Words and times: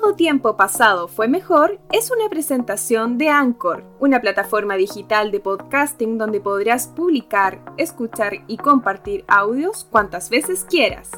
Todo 0.00 0.14
tiempo 0.14 0.56
pasado 0.56 1.08
fue 1.08 1.26
mejor 1.26 1.80
es 1.90 2.12
una 2.12 2.28
presentación 2.28 3.18
de 3.18 3.30
Anchor, 3.30 3.82
una 3.98 4.20
plataforma 4.20 4.76
digital 4.76 5.32
de 5.32 5.40
podcasting 5.40 6.18
donde 6.18 6.40
podrás 6.40 6.86
publicar, 6.86 7.60
escuchar 7.78 8.44
y 8.46 8.58
compartir 8.58 9.24
audios 9.26 9.88
cuantas 9.90 10.30
veces 10.30 10.64
quieras. 10.70 11.10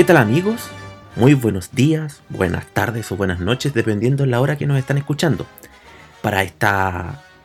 ¿Qué 0.00 0.04
tal 0.04 0.16
amigos? 0.16 0.70
Muy 1.14 1.34
buenos 1.34 1.72
días, 1.72 2.22
buenas 2.30 2.64
tardes 2.68 3.12
o 3.12 3.16
buenas 3.16 3.38
noches, 3.38 3.74
dependiendo 3.74 4.24
de 4.24 4.30
la 4.30 4.40
hora 4.40 4.56
que 4.56 4.64
nos 4.64 4.78
están 4.78 4.96
escuchando. 4.96 5.46
Para 6.22 6.42
este 6.42 6.66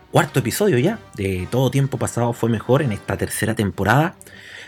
cuarto 0.10 0.40
episodio 0.40 0.78
ya 0.78 0.98
de 1.18 1.50
Todo 1.52 1.70
Tiempo 1.70 1.98
Pasado 1.98 2.32
fue 2.32 2.50
mejor 2.50 2.82
en 2.82 2.94
esta 2.94 3.18
tercera 3.18 3.56
temporada, 3.56 4.16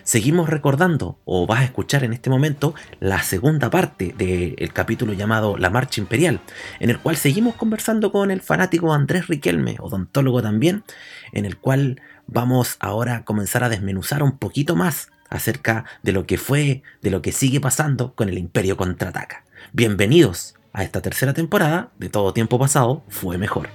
seguimos 0.03 0.49
recordando 0.49 1.17
o 1.23 1.47
vas 1.47 1.61
a 1.61 1.63
escuchar 1.63 2.03
en 2.03 2.11
este 2.11 2.29
momento 2.29 2.75
la 2.99 3.23
segunda 3.23 3.69
parte 3.69 4.13
del 4.17 4.73
capítulo 4.73 5.13
llamado 5.13 5.57
La 5.57 5.69
Marcha 5.69 6.01
Imperial, 6.01 6.41
en 6.81 6.89
el 6.89 6.99
cual 6.99 7.15
seguimos 7.15 7.55
conversando 7.55 8.11
con 8.11 8.31
el 8.31 8.41
fanático 8.41 8.91
Andrés 8.91 9.27
Riquelme, 9.27 9.77
odontólogo 9.79 10.41
también, 10.41 10.83
en 11.31 11.45
el 11.45 11.55
cual 11.55 12.01
vamos 12.27 12.75
ahora 12.81 13.15
a 13.15 13.23
comenzar 13.23 13.63
a 13.63 13.69
desmenuzar 13.69 14.23
un 14.23 14.37
poquito 14.37 14.75
más 14.75 15.09
acerca 15.29 15.85
de 16.03 16.11
lo 16.11 16.25
que 16.25 16.37
fue, 16.37 16.83
de 17.01 17.11
lo 17.11 17.21
que 17.21 17.31
sigue 17.31 17.59
pasando 17.59 18.13
con 18.13 18.29
el 18.29 18.37
Imperio 18.37 18.77
Contraataca. 18.77 19.43
Bienvenidos 19.73 20.55
a 20.73 20.83
esta 20.83 21.01
tercera 21.01 21.33
temporada 21.33 21.91
de 21.97 22.09
Todo 22.09 22.33
Tiempo 22.33 22.59
Pasado 22.59 23.03
fue 23.09 23.37
mejor. 23.37 23.69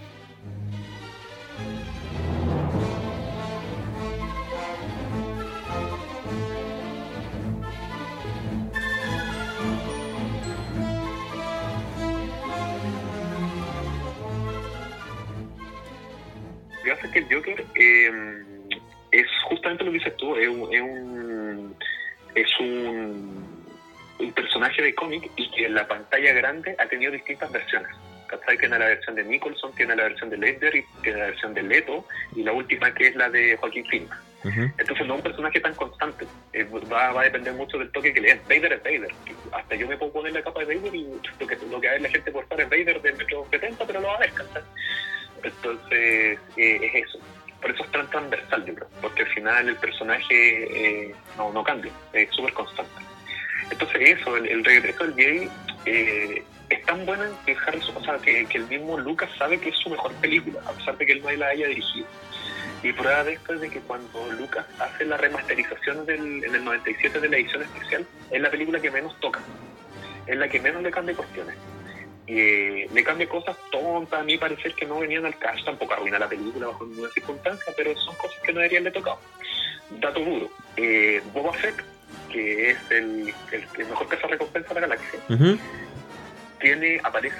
que 17.13 17.19
el 17.19 17.27
Joker 17.33 17.65
eh, 17.75 18.43
es 19.11 19.27
justamente 19.49 19.85
lo 19.85 19.93
que 19.93 19.99
dices 19.99 20.17
tú, 20.17 20.35
es 20.37 20.49
un, 20.49 21.42
personaje 24.35 24.83
de 24.83 24.95
cómic 24.95 25.31
y 25.37 25.51
que 25.51 25.67
en 25.67 25.75
la 25.75 25.87
pantalla 25.87 26.33
grande 26.33 26.77
ha 26.79 26.87
tenido 26.87 27.13
distintas 27.13 27.51
versiones. 27.51 27.91
¿Cachai? 28.27 28.57
Tiene 28.57 28.79
la 28.79 28.87
versión 28.87 29.15
de 29.15 29.25
Nicholson, 29.25 29.75
tiene 29.75 29.95
la 29.95 30.05
versión 30.05 30.31
de 30.31 30.39
Ledger 30.39 30.75
y 30.75 30.85
tiene 31.03 31.19
la 31.19 31.27
versión 31.27 31.53
de 31.53 31.63
Leto 31.63 32.07
y 32.35 32.43
la 32.43 32.53
última 32.53 32.93
que 32.95 33.09
es 33.09 33.17
la 33.17 33.29
de 33.29 33.57
Joaquín 33.57 33.85
Phoenix. 33.87 34.17
Entonces 34.45 35.07
no 35.07 35.15
es 35.15 35.19
un 35.19 35.23
personaje 35.23 35.61
tan 35.61 35.75
constante, 35.75 36.27
eh, 36.53 36.65
va, 36.65 37.21
a 37.21 37.23
depender 37.23 37.53
mucho 37.53 37.79
del 37.79 37.93
toque 37.93 38.13
que 38.13 38.21
le 38.21 38.35
des. 38.35 38.43
Vader 38.49 38.73
es 38.73 38.83
Vader, 38.83 39.15
hasta 39.53 39.77
yo 39.77 39.87
me 39.87 39.97
puedo 39.97 40.13
poner 40.13 40.33
la 40.33 40.43
capa 40.43 40.65
de 40.65 40.75
Vader 40.75 40.95
y 40.95 41.05
lo 41.39 41.47
que, 41.47 41.57
lo 41.71 41.81
que 41.81 41.87
va 41.87 41.91
a 41.91 41.95
ver 41.95 42.03
la 42.03 42.09
gente 42.09 42.33
por 42.33 42.43
estar 42.43 42.61
es 42.61 42.69
Vader 42.69 43.01
del 43.03 43.17
metro 43.17 43.47
70, 43.51 43.87
pero 43.87 44.01
lo 44.01 44.09
va 44.09 44.17
a 44.17 44.19
ver, 44.19 44.33
Entonces 45.45 46.39
eh, 46.57 46.81
es 46.83 47.09
eso 47.09 47.21
por 47.63 47.71
eso 47.71 47.85
es 47.85 47.91
tan 47.93 48.11
transversal, 48.11 48.67
yo 48.67 48.75
creo, 48.75 48.89
porque 49.01 49.23
al 49.23 49.29
final 49.29 49.69
el 49.69 49.77
personaje 49.77 51.07
eh, 51.07 51.15
no, 51.39 51.53
no 51.53 51.63
cambia, 51.63 51.93
es 52.13 52.29
súper 52.35 52.53
constante. 52.53 52.91
Entonces 53.71 54.19
eso, 54.19 54.37
el, 54.37 54.65
regreso 54.65 55.07
del 55.07 55.15
Jay 55.15 55.51
eh, 55.87 56.43
es 56.69 56.85
tan 56.85 57.07
bueno 57.07 57.25
que 57.47 57.57
o 57.57 58.05
sea, 58.05 58.19
que, 58.19 58.47
el 58.53 58.67
mismo 58.67 58.99
Lucas 58.99 59.31
sabe 59.39 59.59
que 59.59 59.71
es 59.71 59.77
su 59.77 59.89
mejor 59.89 60.13
película, 60.15 60.61
a 60.67 60.73
pesar 60.73 60.99
de 60.99 61.07
que 61.07 61.13
él 61.13 61.23
no 61.23 61.31
la 61.31 61.47
haya 61.47 61.69
dirigido. 61.69 62.07
Y 62.83 62.93
prueba 62.93 63.23
de 63.23 63.35
esto 63.35 63.55
es 63.55 63.61
de 63.61 63.71
que 63.71 63.79
cuando 63.81 64.33
Lucas 64.33 64.67
hace 64.81 65.05
la 65.05 65.17
remasterización 65.17 66.05
del, 66.05 66.43
en 66.45 66.55
el 66.55 66.65
97 66.65 67.21
de 67.21 67.29
la 67.29 67.37
edición 67.37 67.63
especial, 67.63 68.05
es 68.31 68.41
la 68.41 68.51
película 68.51 68.81
que 68.81 68.91
menos 68.91 69.19
toca, 69.21 69.41
es 70.27 70.37
la 70.37 70.49
que 70.49 70.61
menos 70.61 70.83
le 70.83 70.91
cambia 70.91 71.15
cuestiones 71.15 71.57
eh, 72.27 72.89
le 72.93 73.05
cambia 73.05 73.29
cosas 73.29 73.57
tontas, 73.71 74.21
a 74.21 74.25
mí 74.25 74.39
parecer 74.39 74.75
que 74.75 74.87
no 74.87 75.01
venían 75.01 75.27
al 75.27 75.37
caso, 75.39 75.65
tampoco 75.65 75.95
arruina 75.95 76.19
la 76.19 76.29
película 76.29 76.69
bajo 76.69 76.85
ninguna 76.87 77.11
circunstancia, 77.11 77.73
pero 77.77 77.97
son 77.99 78.15
cosas 78.17 78.39
que 78.43 78.53
no 78.53 78.61
deberían 78.61 78.85
de 78.85 78.91
tocado. 78.91 79.19
Dato 80.01 80.21
duro, 80.21 80.51
eh, 80.77 81.23
Boba 81.33 81.53
Fett, 81.53 81.77
que 82.31 82.71
es 82.71 82.79
el, 82.91 83.35
el, 83.51 83.87
mejor 83.87 84.09
caza 84.09 84.27
recompensa 84.29 84.75
de 84.75 84.81
la 84.81 84.87
galaxia, 84.87 85.21
tiene, 86.61 87.01
aparece, 87.03 87.37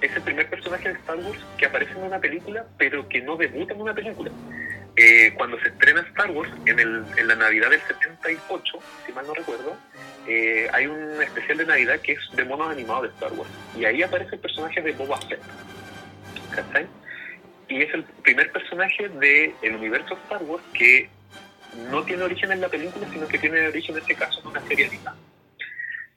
es 0.00 0.16
el 0.16 0.22
primer 0.22 0.48
personaje 0.48 0.88
de 0.88 0.94
Star 0.94 1.16
Wars 1.16 1.40
que 1.56 1.66
aparece 1.66 1.92
en 1.92 2.04
una 2.04 2.20
película, 2.20 2.66
pero 2.76 3.08
que 3.08 3.22
no 3.22 3.36
debuta 3.36 3.72
en 3.72 3.80
una 3.80 3.94
película. 3.94 4.30
Eh, 5.00 5.32
cuando 5.36 5.60
se 5.60 5.68
estrena 5.68 6.00
Star 6.00 6.28
Wars, 6.32 6.50
en, 6.66 6.80
el, 6.80 7.04
en 7.16 7.28
la 7.28 7.36
Navidad 7.36 7.70
del 7.70 7.80
78, 7.82 8.78
si 9.06 9.12
mal 9.12 9.24
no 9.28 9.34
recuerdo, 9.34 9.76
eh, 10.26 10.68
hay 10.72 10.88
un 10.88 11.22
especial 11.22 11.58
de 11.58 11.66
Navidad 11.66 12.00
que 12.00 12.12
es 12.14 12.20
de 12.32 12.44
monos 12.44 12.68
animados 12.68 13.04
de 13.04 13.08
Star 13.10 13.32
Wars. 13.34 13.48
Y 13.78 13.84
ahí 13.84 14.02
aparece 14.02 14.34
el 14.34 14.40
personaje 14.40 14.82
de 14.82 14.90
Boba 14.94 15.20
Fett. 15.20 15.40
¿Cachai? 16.52 16.88
Y 17.68 17.82
es 17.82 17.94
el 17.94 18.02
primer 18.24 18.50
personaje 18.50 19.08
del 19.08 19.54
el 19.62 19.76
universo 19.76 20.18
Star 20.24 20.42
Wars 20.42 20.64
que 20.72 21.08
no 21.92 22.02
tiene 22.02 22.24
origen 22.24 22.50
en 22.50 22.60
la 22.60 22.68
película, 22.68 23.06
sino 23.12 23.28
que 23.28 23.38
tiene 23.38 23.68
origen 23.68 23.94
en 23.94 24.02
este 24.02 24.16
caso 24.16 24.40
en 24.40 24.48
una 24.48 24.66
serie 24.66 24.86
animada. 24.86 25.16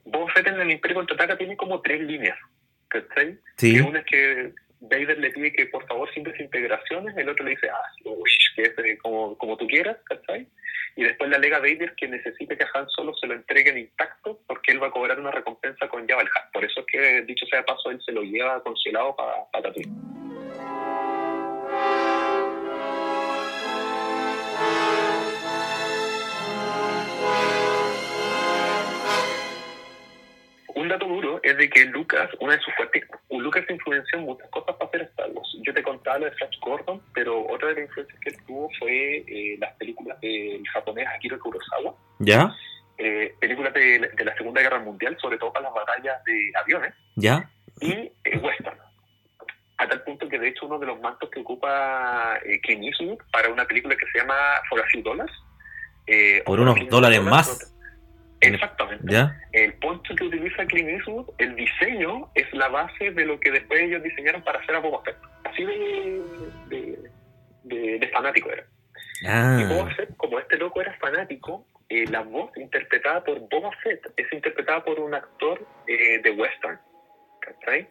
Boba 0.06 0.34
Fett 0.34 0.48
en 0.48 0.59
el 0.59 0.72
Imperio 0.72 0.96
Contraataca 0.96 1.38
tiene 1.38 1.56
como 1.56 1.81
tres 1.81 2.02
líneas. 2.02 2.38
¿Cachai? 2.88 3.38
Sí. 3.58 3.80
una 3.80 4.00
es 4.00 4.06
que 4.06 4.53
Vader 4.81 5.19
le 5.19 5.31
pide 5.31 5.53
que 5.53 5.68
por 5.68 5.86
favor 5.88 6.12
sin 6.14 6.24
desintegraciones, 6.24 7.16
el 7.16 7.30
otro 7.30 7.46
le 7.46 7.52
dice, 7.52 7.69
ah, 7.69 7.92
uy, 8.06 8.31
que 8.56 8.64
es 8.64 8.78
eh, 8.80 8.97
como, 8.97 9.38
como 9.38 9.56
tú 9.58 9.68
quieras, 9.68 9.97
¿cachai? 10.06 10.47
y 10.96 11.03
después 11.03 11.30
le 11.30 11.36
alega 11.38 11.58
a 11.58 11.62
Vader 11.62 11.94
que 11.96 12.08
necesita 12.08 12.56
que 12.56 12.64
a 12.64 12.69
Han 12.74 12.90
Solo 12.90 13.14
se 13.16 13.28
lo 13.28 13.34
entreguen 13.34 13.78
intacto 13.78 14.40
porque 14.47 14.72
él 14.72 14.84
va 14.84 14.88
a 14.88 14.92
cobrar 14.92 15.19
una 15.19 15.31
recompensa 15.31 15.88
con 15.88 16.08
Jabba 16.08 16.24
el 16.24 16.30
Por 16.52 16.66
eso 16.66 16.81
es 16.81 16.86
que, 16.88 17.22
dicho 17.22 17.46
sea 17.46 17.64
paso, 17.64 17.92
él 17.92 18.02
se 18.06 18.12
lo 18.12 18.24
lleva 18.24 18.62
congelado 18.62 19.16
para 19.16 19.46
pa 19.52 19.62
Tatooine. 19.62 20.12
un 30.74 30.88
dato 30.88 31.06
duro 31.06 31.31
de 31.62 31.70
que 31.70 31.86
Lucas, 31.86 32.28
una 32.40 32.54
de 32.54 32.62
sus 32.62 32.74
fuertes, 32.76 33.04
Lucas 33.30 33.64
influenció 33.70 34.18
en 34.18 34.26
muchas 34.26 34.50
cosas 34.50 34.76
para 34.78 34.90
hacer 34.90 35.02
Star 35.04 35.30
Wars. 35.32 35.48
Yo 35.62 35.74
te 35.74 35.84
contaba 35.84 36.18
lo 36.18 36.26
de 36.26 36.32
Flash 36.32 36.60
Gordon, 36.60 37.02
pero 37.14 37.46
otra 37.48 37.68
de 37.70 37.76
las 37.76 37.84
influencias 37.84 38.20
que 38.20 38.30
él 38.32 38.38
tuvo 38.48 38.70
fue 38.80 39.18
eh, 39.28 39.58
las 39.60 39.74
películas 39.76 40.20
del 40.22 40.68
japonés 40.74 41.08
Akira 41.16 41.38
Kurosawa. 41.38 41.94
¿Ya? 42.20 42.56
Eh, 42.98 43.36
películas 43.40 43.74
de, 43.76 44.00
la 44.00 44.36
Segunda 44.36 44.62
Guerra 44.62 44.80
Mundial, 44.80 45.16
sobre 45.22 45.38
todo 45.38 45.54
para 45.54 45.66
las 45.66 45.74
batallas 45.74 46.24
de 46.24 46.52
aviones. 46.56 46.94
¿Ya? 47.16 47.48
Y 47.80 47.92
eh, 47.92 48.38
western. 48.42 48.78
A 49.78 49.88
tal 49.88 50.04
punto 50.04 50.28
que 50.28 50.40
de 50.40 50.48
hecho 50.50 50.66
uno 50.66 50.80
de 50.80 50.88
los 50.88 51.00
mantos 51.00 51.30
que 51.30 51.42
ocupa 51.42 52.40
Clint 52.64 52.84
Eastwood 52.86 53.20
para 53.32 53.50
una 53.50 53.66
película 53.66 53.96
que 53.96 54.06
se 54.12 54.20
llama 54.20 54.36
For 54.70 54.80
a 54.80 54.86
Few 54.88 55.04
Dollars. 55.04 55.32
Por 56.46 56.60
unos 56.60 56.90
dólares 56.90 57.22
más 57.22 57.72
Exactamente. 58.41 59.16
El 59.52 59.74
poncho 59.75 60.16
que 60.16 60.24
utiliza 60.24 60.66
Clint 60.66 60.89
Eastwood, 60.89 61.30
el 61.38 61.56
diseño 61.56 62.30
es 62.33 62.51
la 62.54 62.68
base 62.69 63.12
de 63.12 63.25
lo 63.25 63.39
que 63.39 63.51
después 63.51 63.80
ellos 63.81 64.01
diseñaron 64.01 64.44
para 64.44 64.60
hacer 64.60 64.75
a 64.75 64.80
Boba 64.80 65.04
Fett. 65.04 65.18
Así 65.44 65.63
de, 65.63 67.00
de, 67.63 68.10
fanático 68.12 68.51
era. 68.51 68.66
Ah. 69.27 69.60
Y 69.62 69.74
Boba 69.74 69.92
Fett, 69.92 70.18
como 70.18 70.39
este 70.39 70.57
loco 70.57 70.81
era 70.81 70.94
fanático, 70.98 71.68
eh, 71.89 72.06
la 72.10 72.21
voz 72.21 72.51
interpretada 72.57 73.24
por 73.24 73.39
Boba 73.48 73.71
Fett 73.83 74.01
es 74.18 74.33
interpretada 74.33 74.83
por 74.83 75.00
un 75.00 75.13
actor 75.13 75.66
eh, 75.88 76.19
de 76.24 76.31
western. 76.31 76.80
¿Cachai? 77.42 77.88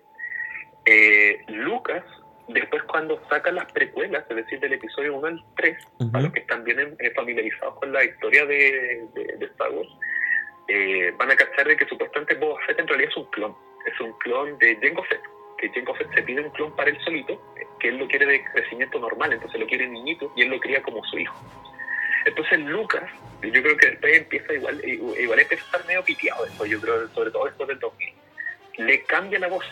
Eh, 0.86 1.38
Lucas, 1.48 2.02
después 2.48 2.82
cuando 2.84 3.22
saca 3.28 3.52
las 3.52 3.70
precuelas, 3.72 4.24
es 4.28 4.36
decir, 4.36 4.58
del 4.58 4.72
episodio 4.72 5.16
1 5.16 5.26
al 5.28 5.44
3, 5.56 5.76
para 6.10 6.24
los 6.24 6.32
que 6.32 6.40
están 6.40 6.64
bien 6.64 6.96
familiarizados 7.14 7.78
con 7.78 7.92
la 7.92 8.04
historia 8.04 8.46
de, 8.46 9.06
de 9.14 9.46
Star 9.46 9.70
Wars, 9.70 9.90
eh, 10.72 11.14
van 11.16 11.30
a 11.30 11.36
cachar 11.36 11.66
de 11.66 11.76
que 11.76 11.86
supuestamente 11.86 12.34
Boba 12.34 12.60
Fett 12.66 12.78
en 12.78 12.88
realidad 12.88 13.10
es 13.10 13.16
un 13.16 13.24
clon. 13.26 13.56
Es 13.86 14.00
un 14.00 14.12
clon 14.18 14.58
de 14.58 14.78
Jango 14.80 15.02
Fett. 15.04 15.20
Que 15.58 15.70
Jango 15.70 15.94
Fett 15.94 16.14
se 16.14 16.22
pide 16.22 16.42
un 16.42 16.50
clon 16.50 16.74
para 16.76 16.90
él 16.90 16.98
solito, 17.04 17.40
que 17.78 17.88
él 17.88 17.98
lo 17.98 18.08
quiere 18.08 18.26
de 18.26 18.44
crecimiento 18.52 18.98
normal, 18.98 19.32
entonces 19.32 19.60
lo 19.60 19.66
quiere 19.66 19.86
niñito 19.86 20.32
y 20.36 20.42
él 20.42 20.48
lo 20.48 20.60
cría 20.60 20.82
como 20.82 21.04
su 21.04 21.18
hijo. 21.18 21.36
Entonces 22.24 22.60
Lucas, 22.60 23.10
yo 23.42 23.62
creo 23.62 23.76
que 23.76 23.90
después 23.90 24.18
empieza 24.18 24.52
igual, 24.52 24.80
igual 24.84 25.38
empieza 25.40 25.64
a 25.64 25.66
estar 25.66 25.86
medio 25.86 26.04
piteado 26.04 26.46
yo 26.66 26.80
creo, 26.80 27.08
sobre 27.08 27.30
todo 27.30 27.44
después 27.46 27.68
del 27.68 27.78
2000. 27.78 28.14
Le 28.78 29.02
cambia 29.04 29.38
la 29.38 29.48
voz 29.48 29.64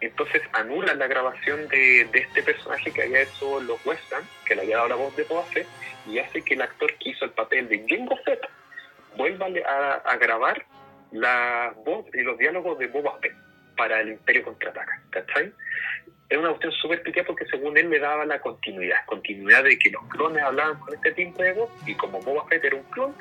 entonces 0.00 0.42
anulan 0.52 0.98
la 0.98 1.06
grabación 1.06 1.68
de, 1.68 2.02
este 2.12 2.42
personaje 2.42 2.90
que 2.92 3.02
había 3.02 3.22
hecho 3.22 3.60
los 3.60 3.84
Western, 3.84 4.24
que 4.46 4.54
le 4.54 4.62
había 4.62 4.76
dado 4.76 4.88
la 4.88 4.94
voz 4.94 5.16
de 5.16 5.24
Boba 5.24 5.44
Fett, 5.44 5.66
y 6.06 6.18
hace 6.18 6.42
que 6.42 6.54
el 6.54 6.62
actor 6.62 6.92
que 6.94 7.14
el 7.20 7.30
papel 7.30 7.68
de 7.68 7.84
Jango 7.88 8.16
Fett 8.18 8.40
vuelva 9.18 9.46
a, 9.46 9.94
a 9.96 10.16
grabar 10.16 10.64
la 11.10 11.74
voz 11.84 12.06
y 12.14 12.22
los 12.22 12.38
diálogos 12.38 12.78
de 12.78 12.86
Boba 12.86 13.18
Fett 13.20 13.34
para 13.76 14.00
el 14.00 14.10
Imperio 14.10 14.44
Contraataca, 14.44 15.02
¿cachai? 15.10 15.52
Es 16.28 16.38
una 16.38 16.48
cuestión 16.50 16.72
súper 16.72 17.02
piquea 17.02 17.24
porque 17.24 17.46
según 17.46 17.76
él 17.76 17.90
le 17.90 17.98
daba 17.98 18.24
la 18.24 18.40
continuidad, 18.40 18.98
continuidad 19.06 19.64
de 19.64 19.78
que 19.78 19.90
los 19.90 20.04
clones 20.08 20.42
hablaban 20.42 20.78
con 20.80 20.94
este 20.94 21.12
tipo 21.12 21.42
de 21.42 21.52
voz 21.52 21.70
y 21.86 21.94
como 21.94 22.20
Boba 22.20 22.46
Fett 22.48 22.64
era 22.64 22.76
un 22.76 22.82
clon, 22.84 23.14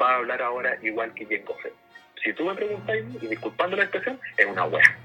va 0.00 0.12
a 0.12 0.16
hablar 0.16 0.42
ahora 0.42 0.78
igual 0.82 1.14
que 1.14 1.26
Jango 1.26 1.54
Fett. 1.62 1.74
Si 2.22 2.32
tú 2.32 2.44
me 2.44 2.54
preguntáis, 2.54 3.04
y 3.22 3.26
disculpando 3.28 3.76
la 3.76 3.84
expresión, 3.84 4.18
es 4.36 4.46
una 4.46 4.64
wea. 4.64 4.98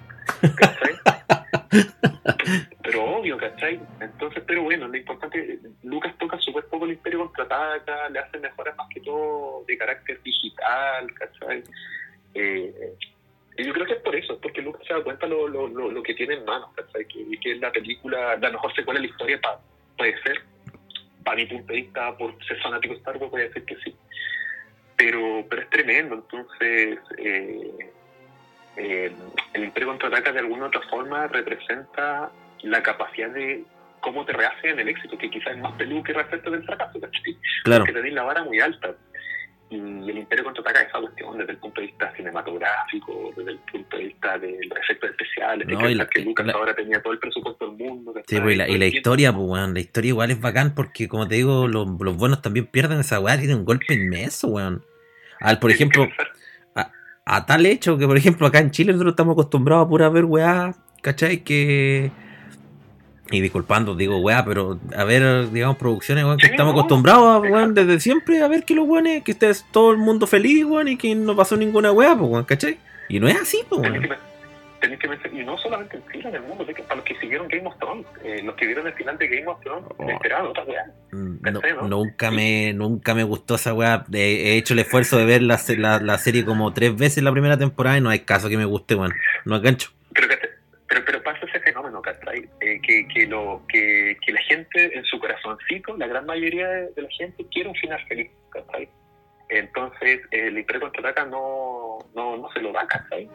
¿Cachai? 0.55 0.95
pero 2.83 3.03
obvio, 3.03 3.37
¿cachai? 3.37 3.79
Entonces, 3.99 4.43
pero 4.45 4.63
bueno, 4.63 4.87
lo 4.87 4.97
importante, 4.97 5.59
Lucas 5.83 6.13
toca 6.17 6.37
súper 6.39 6.65
poco 6.65 6.85
el 6.85 6.91
Imperio 6.91 7.19
Contraataca, 7.19 8.09
le 8.09 8.19
hace 8.19 8.39
mejoras 8.39 8.75
más 8.77 8.87
que 8.89 9.01
todo 9.01 9.63
de 9.67 9.77
carácter 9.77 10.21
digital, 10.21 11.13
¿cachai? 11.13 11.63
Eh, 12.33 12.93
y 13.57 13.63
yo 13.63 13.73
creo 13.73 13.85
que 13.85 13.93
es 13.93 14.01
por 14.01 14.15
eso, 14.15 14.39
porque 14.39 14.61
Lucas 14.61 14.81
se 14.87 14.93
da 14.93 15.03
cuenta 15.03 15.27
lo, 15.27 15.47
lo, 15.47 15.67
lo, 15.67 16.03
que 16.03 16.13
tiene 16.13 16.35
en 16.35 16.45
manos, 16.45 16.69
¿cachai? 16.75 17.05
Que, 17.07 17.39
que 17.39 17.55
la 17.55 17.71
película, 17.71 18.37
la 18.37 18.49
mejor 18.51 18.73
secuela 18.73 18.99
de 18.99 19.07
la 19.07 19.11
historia 19.11 19.41
pa, 19.41 19.59
puede 19.97 20.21
ser, 20.23 20.41
para 21.23 21.37
mi 21.37 21.45
punto 21.45 21.71
de 21.71 21.81
vista, 21.81 22.17
por 22.17 22.43
ser 22.45 22.59
fanático 22.61 22.93
de 22.93 22.99
Star 22.99 23.17
Wars, 23.17 23.31
puede 23.31 23.53
ser 23.53 23.63
que 23.63 23.75
sí. 23.77 23.95
Pero, 24.97 25.45
pero 25.49 25.61
es 25.61 25.69
tremendo, 25.69 26.15
entonces... 26.15 26.99
Eh, 27.17 27.91
eh, 28.77 29.11
el 29.53 29.63
Imperio 29.63 29.89
Contraataca 29.89 30.31
de 30.31 30.39
alguna 30.39 30.63
u 30.63 30.67
otra 30.67 30.81
forma 30.89 31.27
representa 31.27 32.31
la 32.63 32.81
capacidad 32.81 33.29
de 33.29 33.63
cómo 33.99 34.25
te 34.25 34.33
en 34.63 34.79
el 34.79 34.89
éxito, 34.89 35.17
que 35.17 35.29
quizás 35.29 35.53
es 35.53 35.59
más 35.59 35.73
peludo 35.73 36.03
que 36.03 36.13
respecto 36.13 36.51
del 36.51 36.63
fracaso, 36.63 36.99
¿cachai? 36.99 37.37
Claro. 37.63 37.85
Porque 37.85 37.99
tenés 37.99 38.13
la 38.13 38.23
vara 38.23 38.43
muy 38.43 38.59
alta. 38.59 38.95
Y 39.69 39.77
el 39.77 40.17
Imperio 40.17 40.43
Contraataca 40.43 40.81
esa 40.81 40.99
cuestión 40.99 41.37
desde 41.37 41.53
el 41.53 41.57
punto 41.57 41.81
de 41.81 41.87
vista 41.87 42.13
cinematográfico, 42.15 43.33
desde 43.35 43.51
el 43.51 43.59
punto 43.59 43.97
de 43.97 44.03
vista 44.03 44.37
de 44.37 44.59
los 44.67 44.77
efectos 44.77 45.09
especiales, 45.11 45.67
no, 45.67 45.87
de 45.87 46.07
que, 46.07 46.19
Lucas 46.19 46.47
ahora 46.53 46.75
tenía 46.75 47.01
todo 47.01 47.13
el 47.13 47.19
presupuesto 47.19 47.71
del 47.71 47.77
mundo. 47.77 48.13
Sí, 48.27 48.39
pues, 48.39 48.53
y 48.53 48.57
la, 48.57 48.67
y 48.69 48.77
la 48.77 48.85
historia, 48.85 49.33
pues, 49.33 49.47
weón, 49.47 49.73
la 49.73 49.79
historia 49.79 50.09
igual 50.09 50.31
es 50.31 50.39
bacán 50.39 50.75
porque, 50.75 51.07
como 51.07 51.27
te 51.27 51.35
digo, 51.35 51.67
los, 51.67 51.87
los 51.99 52.17
buenos 52.17 52.41
también 52.41 52.67
pierden 52.67 52.99
esa 52.99 53.19
weá, 53.19 53.37
tienen 53.37 53.59
un 53.59 53.65
golpe 53.65 53.95
inmenso, 53.95 54.47
weón. 54.49 54.85
Al, 55.39 55.59
por 55.59 55.71
ejemplo, 55.71 56.07
a 57.25 57.45
tal 57.45 57.65
hecho 57.65 57.97
que, 57.97 58.07
por 58.07 58.17
ejemplo, 58.17 58.47
acá 58.47 58.59
en 58.59 58.71
Chile 58.71 58.93
nosotros 58.93 59.13
estamos 59.13 59.33
acostumbrados 59.33 59.85
a 59.85 59.89
pura 59.89 60.09
ver 60.09 60.25
weá, 60.25 60.75
¿cachai? 61.01 61.43
Que. 61.43 62.11
Y 63.31 63.41
disculpando, 63.41 63.95
digo 63.95 64.19
weá, 64.19 64.45
pero 64.45 64.79
a 64.95 65.03
ver, 65.05 65.49
digamos, 65.51 65.77
producciones, 65.77 66.23
weón, 66.25 66.37
que 66.37 66.47
estamos 66.47 66.73
acostumbrados, 66.73 67.41
weón, 67.41 67.73
desde 67.73 67.99
siempre 67.99 68.43
a 68.43 68.47
ver 68.47 68.63
que 68.63 68.75
los 68.75 68.87
weones, 68.87 69.23
que 69.23 69.31
esté 69.31 69.51
todo 69.71 69.91
el 69.91 69.97
mundo 69.97 70.27
feliz, 70.27 70.65
weón, 70.65 70.89
y 70.89 70.97
que 70.97 71.15
no 71.15 71.35
pasó 71.35 71.57
ninguna 71.57 71.91
weá, 71.91 72.15
pues, 72.17 72.29
weón, 72.29 72.43
¿cachai? 72.43 72.77
Y 73.09 73.19
no 73.19 73.27
es 73.27 73.41
así, 73.41 73.59
pues, 73.69 73.81
weón 73.81 74.32
tenéis 74.83 74.99
que 74.99 75.07
pensar, 75.07 75.33
y 75.33 75.45
no 75.45 75.57
solamente 75.57 75.95
en 75.95 76.03
Chile, 76.11 76.29
en 76.29 76.35
el 76.35 76.41
mundo, 76.41 76.65
para 76.65 76.95
los 76.95 77.05
que 77.05 77.15
siguieron 77.15 77.47
Game 77.47 77.65
of 77.65 77.77
Thrones, 77.79 78.05
eh, 78.25 78.41
los 78.43 78.53
que 78.55 78.65
vieron 78.65 78.85
el 78.85 78.93
final 78.93 79.17
de 79.17 79.27
Game 79.29 79.47
of 79.47 79.61
Thrones, 79.61 79.85
oh. 79.97 80.09
esperaban 80.09 80.47
otra 80.47 80.63
weá. 80.65 80.85
Mm, 81.11 81.37
no, 81.41 81.87
Nunca 81.87 82.31
me 82.31 82.73
nunca 82.73 83.15
me 83.15 83.23
gustó 83.23 83.55
esa 83.55 83.73
weá. 83.73 84.03
He 84.11 84.57
hecho 84.57 84.73
el 84.73 84.79
esfuerzo 84.79 85.17
de 85.17 85.25
ver 85.25 85.41
la, 85.41 85.57
la, 85.77 85.99
la, 85.99 86.17
serie 86.17 86.43
como 86.43 86.73
tres 86.73 86.97
veces 86.97 87.23
la 87.23 87.31
primera 87.31 87.57
temporada 87.57 87.97
y 87.97 88.01
no 88.01 88.09
hay 88.09 88.19
caso 88.19 88.49
que 88.49 88.57
me 88.57 88.65
guste, 88.65 88.95
weón. 88.95 89.13
No 89.45 89.61
gancho. 89.61 89.91
Pero, 90.13 90.27
pero, 90.87 91.05
pero 91.05 91.23
pasa 91.23 91.45
ese 91.45 91.61
fenómeno, 91.61 92.01
¿cachai? 92.01 92.49
Eh, 92.59 92.81
que, 92.81 93.07
que, 93.07 93.25
lo, 93.25 93.63
que, 93.69 94.17
que 94.25 94.33
la 94.33 94.41
gente 94.41 94.97
en 94.97 95.05
su 95.05 95.17
corazoncito, 95.17 95.95
la 95.95 96.07
gran 96.07 96.25
mayoría 96.25 96.67
de, 96.67 97.01
la 97.01 97.09
gente 97.09 97.45
quiere 97.53 97.69
un 97.69 97.75
final 97.75 98.05
feliz, 98.07 98.29
¿cachai? 98.49 98.89
Entonces, 99.47 100.19
el 100.31 100.57
Imperio 100.57 100.81
Contraataca 100.81 101.25
no, 101.25 101.99
no, 102.13 102.37
no 102.37 102.51
se 102.51 102.59
lo 102.59 102.73
da, 102.73 102.85
¿cachai? 102.85 103.29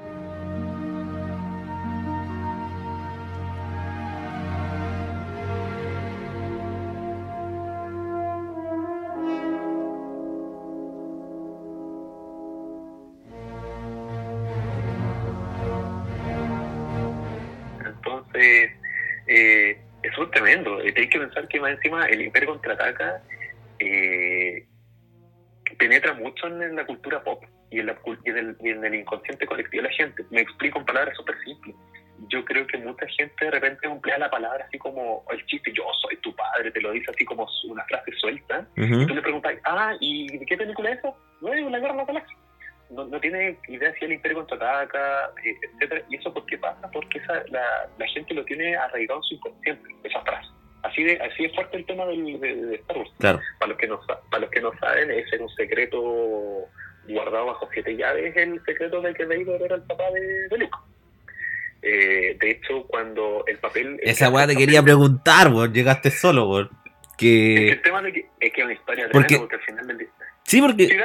Eh, 20.19 20.23
eso 20.23 20.25
es 20.25 20.31
tremendo. 20.31 20.81
Eh, 20.81 20.95
hay 20.97 21.09
que 21.09 21.19
pensar 21.19 21.49
que 21.49 21.61
más 21.61 21.73
encima 21.73 22.07
el 22.07 22.23
Imperio 22.23 22.51
contraataca 22.51 23.23
eh, 23.79 24.67
penetra 25.79 26.15
mucho 26.15 26.47
en, 26.47 26.75
la 26.75 26.85
cultura 26.85 27.23
pop 27.23 27.45
y 27.71 27.81
en, 27.81 27.89
el, 27.89 28.95
inconsciente 28.95 29.47
colectivo 29.47 29.83
de 29.83 29.89
la 29.89 29.95
gente. 29.95 30.25
Me 30.31 30.41
explico 30.41 30.79
en 30.79 30.87
palabras 30.87 31.17
súper 31.17 31.39
simples. 31.45 31.77
Yo 32.31 32.45
creo 32.45 32.67
que 32.67 32.79
mucha 32.79 33.07
gente 33.17 33.45
de 33.45 33.51
repente 33.53 33.87
emplea 33.87 34.19
la 34.19 34.29
palabra 34.29 34.65
así 34.67 34.77
como 34.77 35.25
el 35.31 35.47
chiste, 35.47 35.73
yo 35.73 35.85
soy 36.03 36.17
tu 36.17 36.35
padre, 36.35 36.73
te 36.73 36.81
lo 36.81 36.91
dice 36.91 37.13
así 37.13 37.25
como 37.25 37.47
una 37.69 37.85
frase 37.85 38.11
suelta. 38.19 38.67
Y 38.75 39.07
tú 39.07 39.15
le 39.15 39.23
preguntas, 39.23 39.55
ah, 39.65 39.95
¿y 40.01 40.27
de 40.37 40.45
qué 40.45 40.57
película 40.57 40.91
es 40.91 40.99
eso? 40.99 41.17
No, 41.41 41.55
es 41.55 41.63
una 41.63 41.79
guerra 41.79 41.93
de 41.93 41.99
la 41.99 42.05
galaxia 42.05 42.37
no, 42.91 43.05
no 43.05 43.21
tiene 43.21 43.59
idea 43.69 43.93
si 43.99 44.05
el 44.05 44.13
imperio 44.13 44.39
contraataca, 44.39 45.31
eh, 45.45 45.57
etcétera. 45.63 46.03
¿Y 46.09 46.17
eso 46.17 46.33
por 46.33 46.47
qué 46.47 46.59
pasa? 46.59 46.91
Porque 46.91 47.19
esa, 47.19 47.45
la, 47.51 47.89
la 47.99 48.07
gente 48.09 48.35
lo 48.35 48.45
tiene 48.45 48.77
arraigado 48.77 49.21
en 49.21 49.25
su 49.25 49.35
inconsciente, 49.35 49.89
esa 50.05 50.21
frase. 50.23 50.49
Así 50.83 51.03
de, 51.03 51.21
así 51.21 51.45
es 51.45 51.55
fuerte 51.55 51.77
el 51.77 51.87
tema 51.87 52.07
del, 52.07 52.41
de, 52.41 52.75
Star 52.77 52.99
Wars. 52.99 53.11
Claro. 53.19 53.41
Para, 53.59 53.71
los 53.71 53.79
que 53.79 53.87
no, 53.89 54.01
para 54.31 54.41
los 54.41 54.51
que 54.51 54.61
no 54.61 54.73
saben, 54.79 55.11
ese 55.11 55.37
es 55.37 55.41
un 55.41 55.49
secreto 55.51 56.69
guardado 57.09 57.47
bajo 57.47 57.69
siete 57.73 57.97
llaves, 57.97 58.37
el 58.37 58.63
secreto 58.65 59.01
de 59.01 59.15
que 59.15 59.25
Vader 59.25 59.63
era 59.63 59.77
el 59.77 59.83
papá 59.83 60.11
de, 60.13 60.49
de 60.49 60.59
Luke. 60.59 60.79
Eh, 61.83 62.37
de 62.39 62.51
hecho, 62.51 62.85
cuando 62.87 63.45
el 63.47 63.59
papel... 63.59 63.99
Esa 64.03 64.31
weá 64.31 64.47
te 64.47 64.57
quería 64.57 64.83
preguntar, 64.83 65.51
vos 65.51 65.73
llegaste 65.73 66.11
solo, 66.11 66.47
vos. 66.47 66.69
Que... 67.17 67.71
el 67.71 67.83
tema 67.83 68.03
de 68.03 68.13
que, 68.13 68.27
es 68.41 68.53
que 68.53 68.61
es 68.61 68.65
una 68.65 68.75
historia 68.75 69.09
porque... 69.11 69.39
porque 69.39 69.57
al 69.57 69.63
final 69.63 69.87
del... 69.87 70.09
Sí, 70.45 70.61
porque... 70.61 70.87
Sí, 70.87 70.97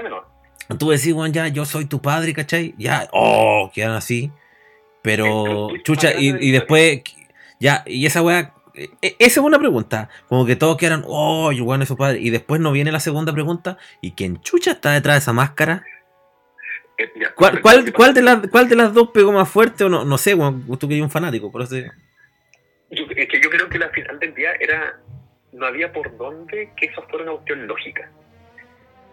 Tú 0.80 0.89
decís, 0.89 1.13
bueno, 1.13 1.33
ya, 1.33 1.48
yo 1.48 1.65
soy 1.65 1.86
tu 1.86 2.01
padre, 2.01 2.33
¿cachai? 2.33 2.74
Ya, 2.77 3.07
oh, 3.12 3.69
quedan 3.74 3.92
así. 3.92 4.31
Pero, 5.02 5.69
chucha, 5.83 6.14
y, 6.14 6.52
después, 6.52 7.02
ya, 7.59 7.83
y 7.85 8.06
esa 8.06 8.21
weá, 8.21 8.54
e, 8.73 8.90
e, 9.02 9.16
esa 9.19 9.40
es 9.40 9.45
una 9.45 9.59
pregunta. 9.59 10.09
Como 10.28 10.45
que 10.45 10.56
todos 10.56 10.78
quedan, 10.78 11.04
oh, 11.06 11.52
yo 11.52 11.66
bueno, 11.66 11.83
es 11.83 11.90
su 11.90 11.97
padre. 11.97 12.19
Y 12.19 12.30
después 12.30 12.61
no 12.61 12.71
viene 12.71 12.92
la 12.92 12.99
segunda 12.99 13.33
pregunta. 13.33 13.78
¿Y 14.02 14.11
quién 14.11 14.42
chucha 14.42 14.71
está 14.71 14.94
detrás 14.94 15.16
de 15.16 15.19
esa 15.19 15.33
máscara? 15.33 15.83
Eh, 16.97 17.11
¿Cuál, 17.35 17.61
cuál, 17.61 17.94
cuál, 17.94 18.14
de 18.14 18.21
las, 18.21 18.47
¿Cuál 18.47 18.69
de 18.69 18.76
las 18.76 18.94
dos 18.94 19.09
pegó 19.14 19.31
más 19.31 19.49
fuerte? 19.49 19.83
O 19.83 19.90
no, 19.90 20.06
no 20.06 20.18
sé, 20.18 20.35
tú 20.35 20.88
que 20.88 20.95
eres 20.95 21.04
un 21.04 21.11
fanático, 21.11 21.52
por 21.52 21.64
eso. 21.64 21.76
Yo, 21.76 23.06
es 23.16 23.28
que 23.28 23.42
yo 23.42 23.49
creo 23.49 23.68
que 23.69 23.80
la 23.80 23.90
final 23.90 24.19
del 24.19 24.33
día 24.33 24.54
era. 24.59 24.99
No 25.52 25.68
había 25.68 25.94
por 25.94 26.18
dónde 26.18 26.71
que 26.76 26.88
eso 26.88 27.04
fuera 27.09 27.26
una 27.26 27.33
cuestión 27.33 27.68
lógica. 27.68 28.09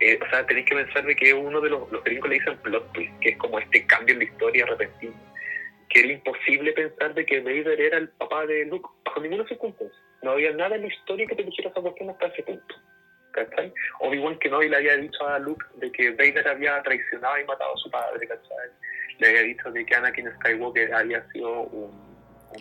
Eh, 0.00 0.18
o 0.20 0.30
sea, 0.30 0.46
tenéis 0.46 0.66
que 0.66 0.74
pensar 0.74 1.04
de 1.04 1.14
que 1.14 1.34
uno 1.34 1.60
de 1.60 1.68
los, 1.68 1.90
los 1.92 2.02
gringos 2.02 2.30
le 2.30 2.36
dicen 2.36 2.56
plot 2.58 2.92
twist, 2.92 3.12
que 3.20 3.30
es 3.30 3.36
como 3.36 3.58
este 3.58 3.86
cambio 3.86 4.14
en 4.14 4.20
la 4.20 4.24
historia 4.24 4.66
repentino, 4.66 5.12
que 5.90 6.00
era 6.00 6.12
imposible 6.12 6.72
pensar 6.72 7.12
de 7.12 7.26
que 7.26 7.40
Vader 7.40 7.78
era 7.78 7.98
el 7.98 8.08
papá 8.08 8.46
de 8.46 8.64
Luke, 8.64 8.88
bajo 9.04 9.20
ninguna 9.20 9.46
circunstancia. 9.46 9.98
No 10.22 10.32
había 10.32 10.52
nada 10.52 10.76
en 10.76 10.82
la 10.82 10.88
historia 10.88 11.26
que 11.26 11.34
te 11.34 11.44
dijera 11.44 11.68
esa 11.68 11.82
cuestión 11.82 12.10
hasta 12.10 12.26
ese 12.28 12.42
punto. 12.42 12.74
¿Cachai? 13.32 13.72
Obi-Wan 14.00 14.38
Kenobi 14.38 14.68
le 14.68 14.76
había 14.76 14.96
dicho 14.96 15.26
a 15.28 15.38
Luke 15.38 15.64
de 15.76 15.92
que 15.92 16.10
Vader 16.10 16.48
había 16.48 16.82
traicionado 16.82 17.38
y 17.38 17.44
matado 17.44 17.74
a 17.74 17.78
su 17.78 17.90
padre, 17.90 18.26
¿cachai? 18.26 18.70
Le 19.18 19.28
había 19.28 19.42
dicho 19.42 19.70
de 19.70 19.84
que 19.84 19.94
Anakin 19.94 20.32
Skywalker 20.36 20.94
había 20.94 21.24
sido 21.30 21.62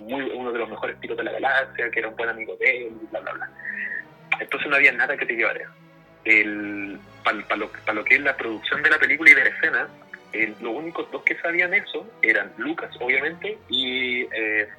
uno 0.02 0.52
de 0.52 0.60
los 0.60 0.70
mejores 0.70 0.96
pilotos 0.98 1.26
de 1.26 1.32
la 1.32 1.40
galaxia, 1.40 1.90
que 1.90 2.00
era 2.00 2.10
un 2.10 2.16
buen 2.16 2.30
amigo 2.30 2.56
de 2.58 2.86
él, 2.86 2.94
bla, 3.10 3.22
bla, 3.22 3.32
bla. 3.32 3.50
Entonces 4.40 4.70
no 4.70 4.76
había 4.76 4.92
nada 4.92 5.18
que 5.18 5.26
te 5.26 5.34
llevara 5.34 5.72
el, 6.30 7.00
para 7.24 7.58
lo, 7.58 7.72
lo, 7.94 8.04
que 8.04 8.16
es 8.16 8.22
la 8.22 8.38
producción 8.38 8.84
de 8.84 8.90
la 8.90 9.00
película 9.00 9.32
y 9.32 9.34
de 9.34 9.44
la 9.44 9.50
escena, 9.50 9.90
los 10.62 10.74
únicos 10.74 11.10
dos 11.12 11.24
que 11.24 11.36
sabían 11.40 11.74
eso 11.74 12.08
eran 12.22 12.54
Lucas, 12.58 12.92
obviamente, 13.00 13.58
y 13.68 14.22
eh, 14.32 14.70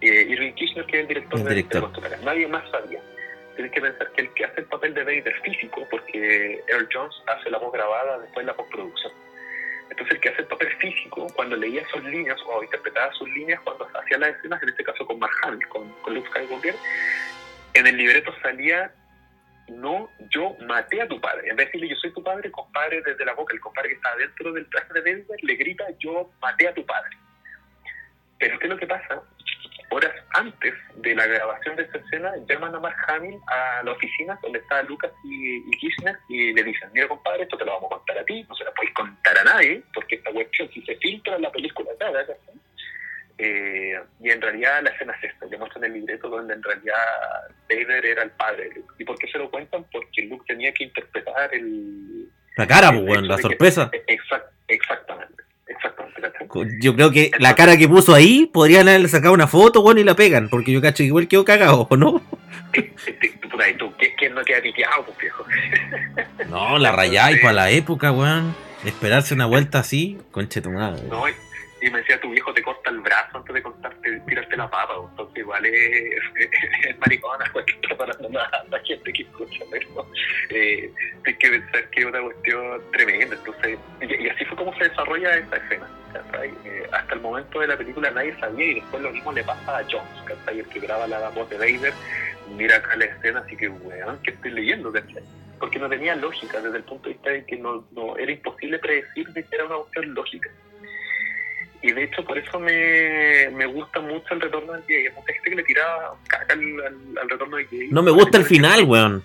eh 0.00 0.26
Irving 0.28 0.54
Kirchner, 0.54 0.86
que 0.86 0.96
es 0.96 1.02
el 1.02 1.08
director, 1.08 1.42
de, 2.00 2.10
la 2.10 2.16
Nadie 2.18 2.48
más 2.48 2.68
sabía. 2.70 3.00
Tienes 3.54 3.72
que 3.72 3.80
pensar 3.80 4.10
que 4.12 4.22
el 4.22 4.34
que 4.34 4.44
hace 4.44 4.60
el 4.60 4.66
papel 4.66 4.94
de 4.94 5.04
Vader 5.04 5.40
físico, 5.42 5.86
porque 5.90 6.62
Earl 6.68 6.88
Jones 6.92 7.14
hace 7.26 7.50
la 7.50 7.58
voz 7.58 7.72
grabada 7.72 8.18
después 8.18 8.44
de 8.44 8.52
la 8.52 8.56
postproducción. 8.56 9.12
Entonces 9.90 10.14
el 10.14 10.20
que 10.20 10.28
hace 10.30 10.42
el 10.42 10.48
papel 10.48 10.68
físico, 10.78 11.26
cuando 11.34 11.56
leía 11.56 11.86
sus 11.88 12.02
líneas 12.04 12.38
o 12.46 12.62
interpretaba 12.62 13.12
sus 13.14 13.28
líneas 13.30 13.60
cuando 13.62 13.88
hacía 13.94 14.18
las 14.18 14.36
escenas, 14.36 14.62
en 14.62 14.68
este 14.70 14.84
caso 14.84 15.06
con 15.06 15.18
Mark 15.18 15.32
con, 15.68 15.90
con 16.02 16.14
Luke 16.14 16.28
Skywalker, 16.30 16.74
en 17.74 17.86
el 17.86 17.96
libreto 17.96 18.34
salía 18.42 18.92
no, 19.68 20.08
yo 20.30 20.56
maté 20.66 21.02
a 21.02 21.08
tu 21.08 21.20
padre. 21.20 21.48
En 21.48 21.56
vez 21.56 21.66
de 21.66 21.72
decirle 21.72 21.88
yo 21.88 21.96
soy 21.96 22.12
tu 22.12 22.22
padre, 22.22 22.50
compadre 22.50 23.02
desde 23.02 23.24
la 23.24 23.34
boca, 23.34 23.54
el 23.54 23.60
compadre 23.60 23.90
que 23.90 23.94
está 23.96 24.14
dentro 24.16 24.52
del 24.52 24.68
traje 24.70 24.92
de 24.94 25.02
Denver 25.02 25.38
le 25.42 25.54
grita 25.56 25.84
yo 25.98 26.30
maté 26.40 26.68
a 26.68 26.74
tu 26.74 26.84
padre. 26.84 27.16
Pero 28.38 28.58
¿qué 28.58 28.66
es 28.66 28.70
lo 28.70 28.78
que 28.78 28.86
pasa? 28.86 29.22
Horas 29.90 30.12
antes 30.34 30.74
de 30.96 31.14
la 31.14 31.26
grabación 31.26 31.76
de 31.76 31.84
esa 31.84 31.98
escena, 31.98 32.32
llaman 32.48 32.74
a 32.74 32.80
Mark 32.80 32.96
Hamill 33.08 33.38
a 33.46 33.82
la 33.84 33.92
oficina 33.92 34.38
donde 34.42 34.58
está 34.58 34.82
Lucas 34.82 35.12
y, 35.24 35.56
y 35.58 35.70
Kirchner 35.78 36.18
y 36.28 36.52
le 36.52 36.62
dicen, 36.64 36.90
mira 36.92 37.08
compadre, 37.08 37.44
esto 37.44 37.56
te 37.56 37.64
lo 37.64 37.72
vamos 37.72 37.92
a 37.92 37.96
contar 37.96 38.18
a 38.18 38.24
ti, 38.24 38.44
no 38.48 38.54
se 38.54 38.64
lo 38.64 38.74
podéis 38.74 38.94
contar 38.94 39.38
a 39.38 39.44
nadie, 39.44 39.82
porque 39.94 40.16
esta 40.16 40.32
cuestión, 40.32 40.68
si 40.72 40.82
se 40.82 40.96
filtra 40.96 41.38
la 41.38 41.50
película, 41.50 41.90
nada, 42.00 42.26
eh, 43.38 43.98
y 44.22 44.30
en 44.30 44.40
realidad 44.40 44.82
la 44.82 44.90
escena 44.90 45.14
es 45.22 45.30
esta, 45.30 45.46
le 45.46 45.58
muestran 45.58 45.84
el 45.84 45.92
libreto 45.92 46.28
donde 46.28 46.54
en 46.54 46.62
realidad 46.62 46.94
Vader 47.68 48.06
era 48.06 48.22
el 48.22 48.30
padre 48.30 48.68
de 48.70 48.74
Luke. 48.76 48.94
¿Y 48.98 49.04
por 49.04 49.18
qué 49.18 49.28
se 49.28 49.38
lo 49.38 49.50
cuentan? 49.50 49.84
Porque 49.92 50.22
Luke 50.22 50.44
tenía 50.46 50.72
que 50.72 50.84
interpretar 50.84 51.54
el... 51.54 52.28
La 52.56 52.66
cara, 52.66 52.88
el 52.88 52.94
pues, 53.00 53.10
weón, 53.10 53.24
hecho 53.24 53.28
la 53.28 53.36
de 53.36 53.42
que- 53.42 53.48
sorpresa. 53.48 53.90
Exact- 54.06 54.50
exactamente, 54.68 55.42
exactamente. 55.66 56.16
Yo 56.80 56.94
creo 56.94 57.10
que 57.10 57.30
la 57.38 57.54
cara 57.54 57.76
que 57.76 57.86
puso 57.88 58.14
ahí 58.14 58.46
podrían 58.52 58.88
haberle 58.88 59.08
sacado 59.08 59.34
una 59.34 59.46
foto, 59.46 59.80
weón, 59.82 59.98
y 59.98 60.04
la 60.04 60.16
pegan. 60.16 60.48
Porque 60.48 60.72
yo 60.72 60.80
cacho 60.80 60.98
que 60.98 61.04
igual 61.04 61.28
quedó 61.28 61.44
cagado, 61.44 61.86
¿o 61.90 61.96
no? 61.98 62.22
Eh, 62.72 62.92
eh, 63.06 63.38
puta, 63.50 63.68
¿y 63.68 63.74
tú, 63.74 63.94
¿qué- 63.98 64.14
¿Quién 64.16 64.34
no 64.34 64.42
queda 64.42 64.62
piteado, 64.62 65.04
pues, 65.04 65.18
viejo? 65.18 65.44
No, 66.48 66.78
la 66.78 66.92
rayáis 66.92 67.40
para 67.40 67.52
la 67.52 67.70
época, 67.70 68.12
weón. 68.12 68.54
Esperarse 68.84 69.34
una 69.34 69.46
vuelta 69.46 69.80
así, 69.80 70.18
conche 70.30 70.60
tu 70.62 70.70
madre. 70.70 71.02
No, 71.08 71.24
y, 71.86 71.90
me 71.90 71.98
decía, 71.98 72.20
tu 72.20 72.30
viejo 72.30 72.52
te 72.52 72.62
corta 72.62 72.90
el 72.90 73.00
brazo 73.00 73.38
antes 73.38 73.54
de 73.54 73.62
cortarte, 73.62 74.20
tirarte 74.26 74.56
la 74.56 74.68
papa, 74.68 74.94
pues, 74.96 75.10
entonces 75.10 75.38
igual 75.38 75.66
es, 75.66 76.22
es 76.88 76.98
maricona, 76.98 77.44
pues, 77.52 77.66
que 77.66 77.72
está 77.72 77.96
parando 77.96 78.28
la, 78.28 78.64
la 78.70 78.80
gente 78.80 79.12
que 79.12 79.22
escucha, 79.22 79.64
pero 79.70 80.06
eh, 80.50 80.90
hay 81.24 81.34
que 81.34 81.50
pensar 81.50 81.90
que 81.90 82.00
es 82.00 82.06
una 82.06 82.20
cuestión 82.20 82.82
tremenda, 82.92 83.36
entonces, 83.36 83.78
y, 84.00 84.28
así 84.28 84.44
fue 84.44 84.56
como 84.56 84.76
se 84.76 84.88
desarrolla 84.88 85.36
esta 85.36 85.56
escena. 85.56 85.88
Eh, 86.64 86.88
hasta 86.92 87.14
el 87.14 87.20
momento 87.20 87.60
de 87.60 87.66
la 87.66 87.76
película 87.76 88.10
nadie 88.10 88.34
sabía 88.40 88.70
y 88.70 88.74
después 88.74 89.02
lo 89.02 89.10
mismo 89.10 89.32
le 89.32 89.44
pasa 89.44 89.78
a 89.78 89.84
Jones, 89.84 90.22
¿cachai? 90.24 90.60
El 90.60 90.66
que 90.66 90.80
graba 90.80 91.06
la 91.06 91.28
voz 91.30 91.48
de 91.50 91.58
Vader, 91.58 91.92
mira 92.56 92.76
acá 92.76 92.96
la 92.96 93.06
escena, 93.06 93.40
así 93.40 93.56
que, 93.56 93.68
weón, 93.68 94.18
¿qué 94.22 94.30
estoy 94.30 94.52
leyendo. 94.52 94.92
Porque 95.58 95.78
no 95.78 95.88
tenía 95.88 96.14
lógica 96.16 96.60
desde 96.60 96.78
el 96.78 96.84
punto 96.84 97.08
de 97.08 97.14
vista 97.14 97.30
de 97.30 97.44
que 97.44 97.56
no, 97.56 97.86
no 97.92 98.16
era 98.16 98.32
imposible 98.32 98.78
predecir 98.78 99.28
de 99.28 99.44
que 99.44 99.54
era 99.56 99.66
una 99.66 99.76
cuestión 99.76 100.14
lógica. 100.14 100.50
Y 101.82 101.92
de 101.92 102.04
hecho, 102.04 102.24
por 102.24 102.36
eso 102.38 102.58
me, 102.58 103.48
me 103.52 103.66
gusta 103.66 104.00
mucho 104.00 104.34
el 104.34 104.40
retorno 104.40 104.72
del 104.72 104.82
Jedi. 104.84 105.06
Hay 105.06 105.12
mucha 105.14 105.32
gente 105.32 105.50
que 105.50 105.56
le 105.56 105.62
tira 105.62 105.82
caca 106.28 106.52
al, 106.54 106.60
al, 106.60 107.18
al 107.22 107.30
retorno 107.30 107.56
del 107.56 107.68
Jedi. 107.68 107.88
No 107.90 108.02
me 108.02 108.10
gusta 108.10 108.38
el 108.38 108.44
final, 108.44 108.84
weón. 108.84 109.22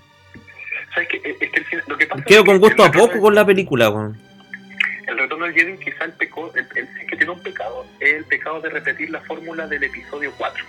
¿Sabes 0.93 1.07
qué? 1.09 1.21
Es 1.23 1.37
que 1.51 1.59
el 1.59 1.65
final- 1.65 1.85
lo 1.87 1.97
que 1.97 2.05
pasa 2.07 2.23
Quedo 2.25 2.45
con 2.45 2.59
gusto 2.59 2.83
el 2.83 2.89
a 2.89 2.91
poco 2.91 3.19
con 3.21 3.33
la 3.35 3.45
película, 3.45 3.89
weón. 3.89 4.19
El 5.07 5.17
retorno 5.17 5.45
del 5.45 5.53
Jedi 5.55 5.77
quizá 5.77 6.05
el 6.05 6.13
pecado, 6.13 6.51
el, 6.55 6.67
el- 6.75 6.87
sí 6.87 7.05
que 7.07 7.15
tiene 7.17 7.31
un 7.31 7.41
pecado, 7.41 7.85
es 7.99 8.13
el 8.13 8.25
pecado 8.25 8.61
de 8.61 8.69
repetir 8.69 9.09
la 9.09 9.21
fórmula 9.21 9.67
del 9.67 9.83
episodio 9.83 10.31
4, 10.37 10.63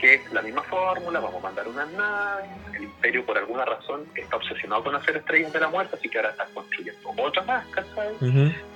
que 0.00 0.14
es 0.14 0.32
la 0.32 0.40
misma 0.40 0.62
fórmula, 0.62 1.20
vamos 1.20 1.36
a 1.36 1.46
mandar 1.46 1.68
unas 1.68 1.90
naves, 1.92 2.48
el 2.74 2.84
imperio 2.84 3.24
por 3.26 3.36
alguna 3.36 3.64
razón 3.64 4.06
está 4.14 4.36
obsesionado 4.36 4.82
con 4.84 4.94
hacer 4.94 5.16
estrellas 5.18 5.52
de 5.52 5.60
la 5.60 5.68
muerte, 5.68 5.96
así 5.96 6.08
que 6.08 6.18
ahora 6.18 6.30
está 6.30 6.46
construyendo 6.54 7.12
otra 7.18 7.42
más, 7.42 7.66
¿cachai? 7.66 8.14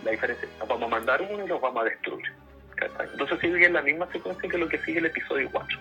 La 0.05 0.11
diferencia 0.11 0.47
es, 0.47 0.59
nos 0.59 0.69
vamos 0.69 0.85
a 0.85 0.97
mandar 0.97 1.23
uno 1.23 1.45
y 1.45 1.49
los 1.49 1.61
vamos 1.61 1.83
a 1.83 1.85
destruir. 1.85 2.31
¿cachai? 2.77 3.09
Entonces 3.13 3.39
sigue 3.41 3.69
la 3.71 3.83
misma 3.83 4.07
secuencia 4.13 4.51
que 4.51 4.59
lo 4.59 4.69
que 4.69 4.79
sigue 4.81 4.99
el 4.99 5.07
episodio 5.07 5.49
4. 5.51 5.79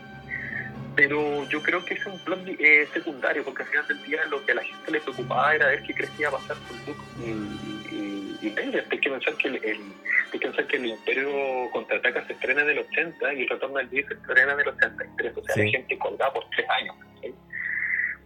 Pero 0.95 1.47
yo 1.49 1.61
creo 1.63 1.83
que 1.83 1.95
es 1.95 2.05
un 2.05 2.19
plan 2.19 2.43
eh, 2.59 2.87
secundario, 2.93 3.43
porque 3.43 3.63
al 3.63 3.69
final 3.69 3.87
del 3.87 4.03
día 4.03 4.25
lo 4.25 4.45
que 4.45 4.51
a 4.51 4.55
la 4.55 4.63
gente 4.63 4.91
le 4.91 4.99
preocupaba 5.01 5.55
era 5.55 5.67
ver 5.67 5.81
qué 5.83 5.93
crecía 5.93 6.29
pasar 6.29 6.55
con 6.67 6.77
Luke 6.85 7.01
y, 7.19 7.29
y, 7.31 8.39
y. 8.41 8.55
Hay 8.59 8.99
que 8.99 9.09
pensar 9.09 9.35
que 9.37 9.47
el, 9.47 9.55
el- 9.63 9.93
hay 10.31 10.39
que 10.39 10.47
pensar 10.47 10.67
que 10.67 10.77
el 10.77 10.85
Imperio 10.87 11.69
Contraataca 11.71 12.25
se 12.27 12.33
estrena 12.33 12.61
en 12.63 12.69
el 12.71 12.79
80 12.79 13.33
y 13.33 13.41
el 13.43 13.49
Retorno 13.49 13.77
del 13.77 13.89
Jedi 13.89 14.03
se 14.03 14.13
estrena 14.15 14.53
en 14.53 14.59
el 14.59 14.67
83. 14.67 15.37
O 15.37 15.43
sea, 15.43 15.55
Sí. 15.55 15.65
la 15.65 15.71
gente 15.71 15.97
colgada 15.97 16.33
por 16.33 16.49
tres 16.51 16.67
años. 16.69 16.95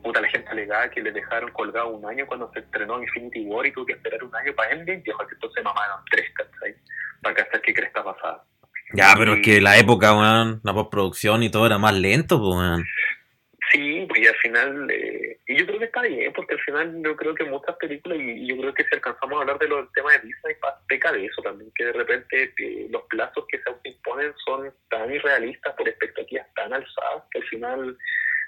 Puta, 0.04 0.22
la 0.22 0.30
gente 0.30 0.50
alegaba 0.50 0.90
que 0.90 1.02
le 1.02 1.12
dejaron 1.12 1.52
colgado 1.52 1.90
un 1.90 2.06
año 2.06 2.26
cuando 2.28 2.50
se 2.54 2.60
estrenó 2.60 3.02
Infinity 3.02 3.46
War 3.46 3.66
y 3.66 3.72
tuvo 3.74 3.86
que 3.86 3.94
esperar 3.94 4.24
un 4.24 4.34
año 4.36 4.54
para 4.56 4.72
Endgame. 4.72 5.02
Viejo, 5.02 5.26
que 5.28 5.34
entonces 5.34 5.64
mamaron 5.64 6.00
tres, 6.10 6.32
¿cachai? 6.34 6.76
Para 7.22 7.36
cachar 7.36 7.62
qué 7.62 7.74
cresta 7.74 8.04
pasada. 8.04 8.44
Ya, 8.94 9.14
pero 9.18 9.34
es 9.34 9.42
que 9.42 9.60
la 9.60 9.78
época, 9.78 10.14
weón, 10.14 10.62
la 10.64 10.74
postproducción 10.74 11.44
y 11.44 11.50
todo 11.50 11.66
era 11.66 11.78
más 11.78 11.94
lento, 11.94 12.40
pues, 12.40 12.56
weón. 12.56 12.86
Sí, 13.72 14.06
pues 14.08 14.22
y 14.22 14.28
al 14.28 14.36
final, 14.36 14.90
eh, 14.90 15.40
y 15.46 15.58
yo 15.58 15.66
creo 15.66 15.80
que 15.80 15.86
está 15.86 16.02
bien, 16.02 16.32
porque 16.32 16.54
al 16.54 16.62
final 16.62 17.02
yo 17.04 17.18
creo 17.18 17.36
que 17.36 17.44
muchas 17.44 17.76
películas, 17.76 18.18
y, 18.22 18.48
yo 18.48 18.58
creo 18.58 18.74
que 18.74 18.86
si 18.86 18.96
alcanzamos 18.96 19.38
a 19.38 19.42
hablar 19.42 19.60
de 19.60 19.68
los 19.68 19.80
del 19.80 19.94
tema 19.94 20.12
de 20.14 20.20
Disney, 20.20 20.56
peca 20.88 21.12
de 21.12 21.26
eso 21.26 21.42
también, 21.42 21.70
que 21.76 21.84
de 21.84 21.92
repente 21.92 22.54
eh, 22.58 22.88
los 22.90 23.04
plazos 23.10 23.46
que 23.50 23.58
se 23.62 23.70
autoimponen 23.70 24.34
son 24.46 24.72
tan 24.90 25.12
irrealistas 25.12 25.76
por 25.76 25.88
expectativas 25.90 26.48
tan 26.56 26.74
alzadas 26.74 27.24
que 27.32 27.40
al 27.40 27.46
final 27.46 27.98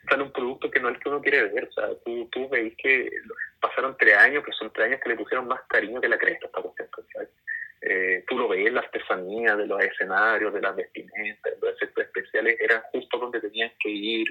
sale 0.09 0.23
un 0.23 0.31
producto 0.31 0.71
que 0.71 0.79
no 0.79 0.89
es 0.89 0.95
el 0.95 1.01
que 1.01 1.09
uno 1.09 1.21
quiere 1.21 1.43
ver. 1.43 1.65
O 1.65 1.71
sea, 1.73 1.87
tú, 2.05 2.29
tú 2.31 2.47
veis 2.47 2.73
que 2.77 3.09
pasaron 3.59 3.95
tres 3.97 4.17
años, 4.17 4.43
pero 4.45 4.57
son 4.57 4.71
tres 4.71 4.87
años 4.87 5.01
que 5.01 5.09
le 5.09 5.15
pusieron 5.15 5.47
más 5.47 5.61
cariño 5.67 6.01
que 6.01 6.09
la 6.09 6.17
cresta 6.17 6.45
a 6.45 6.59
esta 6.59 6.61
cuestión. 6.61 7.27
Eh, 7.81 8.25
tú 8.27 8.37
lo 8.37 8.49
ves, 8.49 8.71
la 8.71 8.81
artesanía 8.81 9.55
de 9.55 9.65
los 9.65 9.81
escenarios, 9.81 10.53
de 10.53 10.61
las 10.61 10.75
vestimentas, 10.75 11.53
los 11.61 11.73
efectos 11.75 12.05
especiales 12.05 12.57
eran 12.59 12.81
justo 12.91 13.17
donde 13.17 13.39
tenían 13.39 13.71
que 13.79 13.89
ir. 13.89 14.27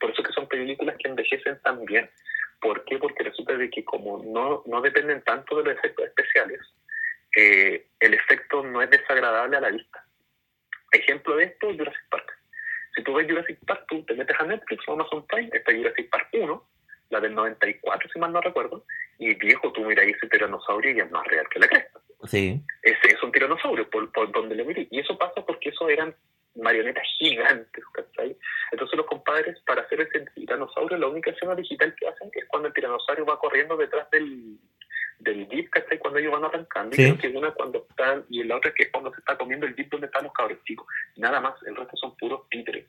Por 0.00 0.10
eso 0.10 0.22
que 0.22 0.32
son 0.32 0.48
películas 0.48 0.96
que 0.98 1.08
envejecen 1.08 1.60
tan 1.62 1.84
bien. 1.84 2.08
¿Por 2.60 2.84
qué? 2.84 2.98
Porque 2.98 3.24
resulta 3.24 3.56
de 3.56 3.68
que 3.68 3.84
como 3.84 4.22
no, 4.24 4.62
no 4.66 4.80
dependen 4.80 5.22
tanto 5.22 5.56
de 5.58 5.64
los 5.64 5.78
efectos 5.78 6.06
especiales, 6.06 6.60
eh, 7.36 7.86
el 8.00 8.14
efecto 8.14 8.62
no 8.62 8.80
es 8.80 8.88
desagradable 8.88 9.56
a 9.56 9.60
la 9.60 9.70
vista. 9.70 10.04
Ejemplo 10.92 11.36
de 11.36 11.44
esto, 11.44 11.66
Jurassic 11.66 12.08
Park. 12.08 12.38
Si 12.94 13.02
tú 13.02 13.14
ves 13.14 13.26
Jurassic 13.28 13.58
Park, 13.66 13.84
tú 13.88 14.04
te 14.04 14.14
metes 14.14 14.36
a 14.38 14.44
Netflix 14.44 14.88
o 14.88 14.92
Amazon 14.92 15.26
Prime, 15.26 15.50
está 15.52 15.72
Jurassic 15.72 16.08
Park 16.08 16.28
1, 16.32 16.68
la 17.14 17.20
del 17.20 17.34
94, 17.34 18.08
si 18.12 18.18
mal 18.18 18.32
no 18.32 18.40
recuerdo, 18.40 18.84
y 19.18 19.34
viejo, 19.34 19.72
tú 19.72 19.82
miras 19.84 20.06
ese 20.06 20.26
tiranosaurio 20.28 20.92
y 20.92 21.00
es 21.00 21.10
más 21.10 21.24
real 21.26 21.46
que 21.48 21.60
la 21.60 21.68
cresta 21.68 22.00
Sí. 22.26 22.60
ese 22.82 23.14
es 23.14 23.22
un 23.22 23.30
tiranosaurio, 23.32 23.88
por, 23.90 24.10
por 24.10 24.32
donde 24.32 24.54
le 24.54 24.64
miré. 24.64 24.88
Y 24.90 25.00
eso 25.00 25.16
pasa 25.18 25.44
porque 25.46 25.68
eso 25.68 25.88
eran 25.88 26.14
marionetas 26.56 27.04
gigantes, 27.18 27.84
¿cachai? 27.92 28.36
Entonces 28.72 28.96
los 28.96 29.06
compadres, 29.06 29.60
para 29.66 29.82
hacer 29.82 30.00
ese 30.00 30.24
tiranosaurio, 30.34 30.96
la 30.96 31.08
única 31.08 31.30
escena 31.30 31.54
digital 31.54 31.94
que 31.96 32.08
hacen 32.08 32.30
es 32.32 32.44
cuando 32.48 32.68
el 32.68 32.74
tiranosaurio 32.74 33.26
va 33.26 33.38
corriendo 33.38 33.76
detrás 33.76 34.08
del, 34.10 34.58
del 35.18 35.48
jeep, 35.48 35.68
¿cachai? 35.70 35.98
Cuando 35.98 36.18
ellos 36.18 36.32
van 36.32 36.44
arrancando. 36.44 36.96
Sí. 36.96 37.02
Y 37.02 37.16
creo 37.16 37.32
que 37.32 37.38
una 37.38 37.50
cuando 37.52 37.86
están, 37.90 38.24
y 38.30 38.42
la 38.44 38.56
otra 38.56 38.72
que 38.72 38.84
es 38.84 38.90
cuando 38.90 39.12
se 39.12 39.20
está 39.20 39.36
comiendo 39.36 39.66
el 39.66 39.76
jeep 39.76 39.90
donde 39.90 40.06
están 40.06 40.24
los 40.24 40.32
cabros 40.32 40.58
chicos. 40.64 40.86
Nada 41.16 41.40
más, 41.40 41.54
el 41.66 41.76
resto 41.76 41.96
son 41.96 42.16
puros 42.16 42.48
títeres. 42.48 42.86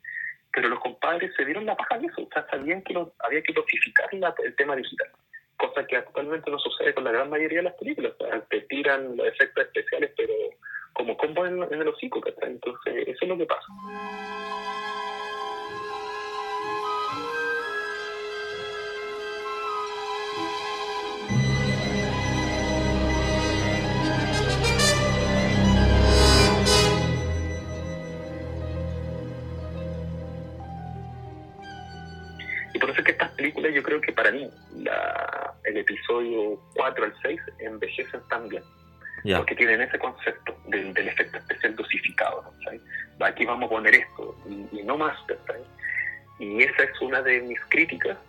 Pero 0.55 0.69
los 0.69 0.79
compadres 0.79 1.31
se 1.35 1.45
dieron 1.45 1.65
la 1.65 1.75
paja 1.75 1.99
de 1.99 2.07
eso, 2.07 2.23
o 2.23 2.29
sea, 2.33 2.47
sabían 2.49 2.81
que 2.83 2.95
había 3.19 3.43
que 3.43 3.53
dosificar 3.53 4.11
la- 4.13 4.33
el 4.43 4.55
tema 4.55 4.75
digital 4.75 5.09
cosa 5.57 5.85
que 5.87 5.97
actualmente 5.97 6.51
no 6.51 6.59
sucede 6.59 6.93
con 6.93 7.03
la 7.03 7.11
gran 7.11 7.29
mayoría 7.29 7.59
de 7.59 7.63
las 7.63 7.73
películas. 7.75 8.13
Te 8.49 8.61
tiran 8.61 9.15
los 9.15 9.27
efectos 9.27 9.65
especiales, 9.65 10.11
pero 10.17 10.33
como 10.93 11.17
combo 11.17 11.45
en, 11.45 11.61
el 11.63 11.87
hocico. 11.87 12.21
Entonces, 12.41 13.07
eso 13.07 13.19
es 13.21 13.27
lo 13.27 13.37
que 13.37 13.45
pasa. 13.45 13.65
Películas, 33.45 33.73
yo 33.73 33.83
creo 33.83 34.01
que 34.01 34.11
para 34.11 34.31
mí, 34.31 34.49
la, 34.77 35.53
el 35.65 35.77
episodio 35.77 36.59
4 36.75 37.05
al 37.05 37.13
6 37.21 37.41
envejecen 37.59 38.21
tan 38.29 38.49
bien. 38.49 38.63
Ya. 39.23 39.37
porque 39.37 39.55
tienen 39.55 39.81
ese 39.81 39.97
concepto 39.97 40.55
del, 40.67 40.93
del 40.93 41.07
efecto 41.07 41.39
especial 41.39 41.75
dosificado. 41.75 42.43
¿sabes? 42.63 42.79
Aquí 43.21 43.43
vamos 43.43 43.65
a 43.65 43.69
poner 43.69 43.95
esto 43.95 44.37
y, 44.47 44.79
y 44.79 44.83
no 44.83 44.97
más, 44.97 45.17
¿sabes? 45.47 45.63
Y 46.37 46.61
esa 46.61 46.83
es 46.83 47.01
una 47.01 47.23
de 47.23 47.41
mis 47.41 47.59
críticas 47.69 48.19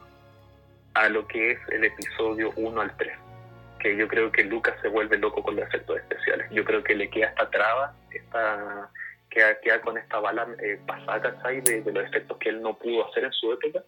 a 0.94 1.10
lo 1.10 1.26
que 1.26 1.50
es 1.50 1.58
el 1.68 1.84
episodio 1.84 2.50
1 2.56 2.80
al 2.80 2.96
3, 2.96 3.12
que 3.78 3.94
yo 3.94 4.08
creo 4.08 4.32
que 4.32 4.44
Lucas 4.44 4.74
se 4.80 4.88
vuelve 4.88 5.18
loco 5.18 5.42
con 5.42 5.56
los 5.56 5.68
efectos 5.68 5.98
especiales. 5.98 6.48
Yo 6.50 6.64
creo 6.64 6.82
que 6.82 6.94
le 6.94 7.10
queda 7.10 7.26
esta 7.26 7.50
traba, 7.50 7.94
esta, 8.10 8.90
queda, 9.28 9.60
queda 9.60 9.80
con 9.82 9.98
esta 9.98 10.18
bala 10.18 10.46
eh, 10.62 10.80
pasada, 10.86 11.38
¿sabes? 11.42 11.62
De, 11.64 11.82
de 11.82 11.92
los 11.92 12.04
efectos 12.04 12.38
que 12.38 12.48
él 12.48 12.62
no 12.62 12.74
pudo 12.78 13.06
hacer 13.06 13.24
en 13.24 13.32
su 13.32 13.52
época. 13.52 13.84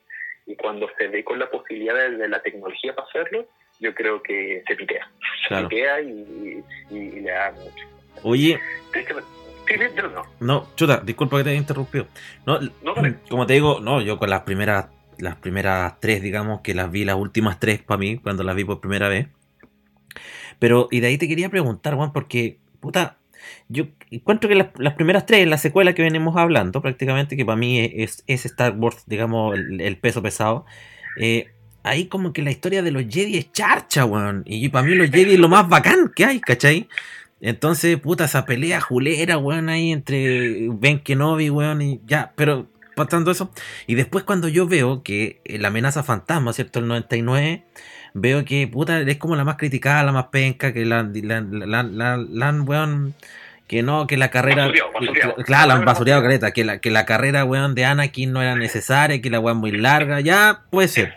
Y 0.49 0.57
cuando 0.57 0.89
se 0.99 1.07
ve 1.09 1.23
con 1.23 1.39
la 1.39 1.49
posibilidad 1.51 1.95
de, 1.95 2.17
de 2.17 2.29
la 2.29 2.41
tecnología 2.43 2.95
para 2.95 3.07
hacerlo, 3.07 3.47
yo 3.81 3.95
creo 3.95 4.23
que 4.23 4.63
se 4.67 4.75
pitea. 4.75 5.09
Se 5.43 5.49
Claro. 5.49 5.69
pitea 5.69 6.01
y, 6.01 6.65
y- 6.91 6.97
y 6.97 7.11
le 7.21 7.31
da 7.31 7.53
mucho. 7.53 7.87
Oye, 8.25 8.59
no. 10.13 10.23
no, 10.41 10.69
chuta, 10.75 11.01
disculpa 11.05 11.37
que 11.37 11.45
te 11.45 11.51
haya 11.51 11.59
interrumpido. 11.59 12.07
No, 12.47 12.59
No, 12.83 12.95
dale. 12.95 13.17
como 13.29 13.47
te 13.47 13.53
digo, 13.55 13.79
no, 13.81 14.01
yo 14.01 14.19
con 14.19 14.31
las 14.31 14.41
primeras, 14.43 14.87
las 15.19 15.37
primeras 15.37 16.01
tres, 16.01 16.23
digamos, 16.23 16.63
que 16.63 16.75
las 16.75 16.91
vi, 16.91 17.05
las 17.05 17.17
últimas 17.17 17.61
tres 17.61 17.83
para 17.83 17.99
mí, 17.99 18.17
cuando 18.19 18.43
las 18.43 18.57
vi 18.57 18.65
por 18.65 18.81
primera 18.81 19.09
vez. 19.09 19.29
Pero, 20.59 20.89
y 20.91 21.01
de 21.01 21.09
ahí 21.09 21.19
te 21.19 21.29
quería 21.29 21.51
preguntar, 21.51 21.95
Juan, 21.95 22.13
porque, 22.13 22.59
puta, 22.81 23.19
yo 23.69 23.85
encuentro 24.11 24.49
que 24.49 24.55
las, 24.55 24.95
primeras 24.95 25.27
tres, 25.27 25.47
la 25.47 25.59
secuela 25.59 25.95
que 25.95 26.03
venimos 26.03 26.37
hablando, 26.37 26.81
prácticamente, 26.81 27.37
que 27.37 27.45
para 27.45 27.57
mí 27.57 27.81
es, 27.81 28.25
es 28.27 28.47
Star 28.47 28.77
Wars, 28.79 29.05
digamos, 29.07 29.57
el, 29.57 29.97
peso 29.99 30.23
pesado, 30.23 30.65
eh, 31.19 31.49
ahí 31.83 32.07
como 32.07 32.33
que 32.33 32.43
la 32.43 32.51
historia 32.51 32.83
de 32.83 32.91
los 32.91 33.05
Jedi 33.09 33.39
es 33.39 33.53
charcha, 33.53 34.05
weón. 34.05 34.43
Y 34.47 34.69
para 34.69 34.87
mí 34.87 34.95
los 34.95 35.11
Jedi 35.11 35.35
es 35.35 35.39
lo 35.39 35.49
más 35.49 35.69
bacán 35.69 36.13
que 36.15 36.25
hay, 36.25 36.41
¿cachai? 36.41 36.89
Entonces, 37.41 37.99
puta, 37.99 38.25
esa 38.25 38.45
pelea 38.47 38.81
julera, 38.81 39.39
weón, 39.39 39.69
ahí 39.69 39.93
entre 39.93 40.69
Ben 40.71 41.01
Kenobi, 41.01 41.51
weón, 41.51 41.83
y 41.83 42.01
ya, 42.07 42.33
pero 42.37 42.69
pasando 42.95 43.31
eso. 43.31 43.51
Y 43.87 43.95
después 43.95 44.25
cuando 44.25 44.49
yo 44.49 44.67
veo 44.67 45.03
que 45.03 45.41
la 45.45 45.69
amenaza 45.69 46.03
fantasma, 46.03 46.53
¿cierto? 46.53 46.81
El 46.81 46.89
99, 46.89 47.65
veo 48.21 48.45
que, 48.45 48.67
puta, 48.69 49.01
es 49.01 49.17
como 49.17 49.37
la 49.37 49.45
más 49.45 49.57
criticada, 49.57 50.03
la 50.03 50.13
más 50.13 50.27
penca, 50.27 50.73
que 50.73 50.85
la, 50.85 51.03
la, 51.03 51.41
la, 51.83 52.17
la, 52.17 52.53
weón, 52.63 53.15
que 53.67 53.83
no, 53.83 54.07
que 54.07 54.17
la 54.17 54.31
carrera. 54.31 54.71
Claro, 55.45 55.69
la 55.69 55.75
han 55.75 55.85
basureado 55.85 56.23
careta, 56.23 56.53
que 56.53 56.65
la, 56.65 56.79
que 56.79 56.91
la 56.91 57.05
carrera, 57.07 57.45
weón, 57.45 57.75
de 57.75 57.85
Anakin 57.85 58.33
no 58.33 58.43
era 58.43 58.55
necesaria, 58.55 59.21
que 59.21 59.31
la 59.31 59.41
weón 59.41 59.59
muy 59.59 59.73
larga, 59.73 60.21
ya 60.21 60.63
puede 60.71 60.89
ser. 60.89 61.15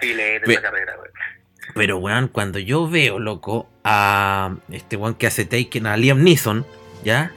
Pero, 1.73 1.97
weón, 1.97 2.27
cuando 2.27 2.59
yo 2.59 2.89
veo, 2.89 3.19
loco, 3.19 3.69
a 3.83 4.55
este 4.71 4.97
weón 4.97 5.15
que 5.15 5.27
hace 5.27 5.45
Taken, 5.45 5.87
a 5.87 5.97
Liam 5.97 6.23
Neeson, 6.23 6.65
¿ya? 7.03 7.31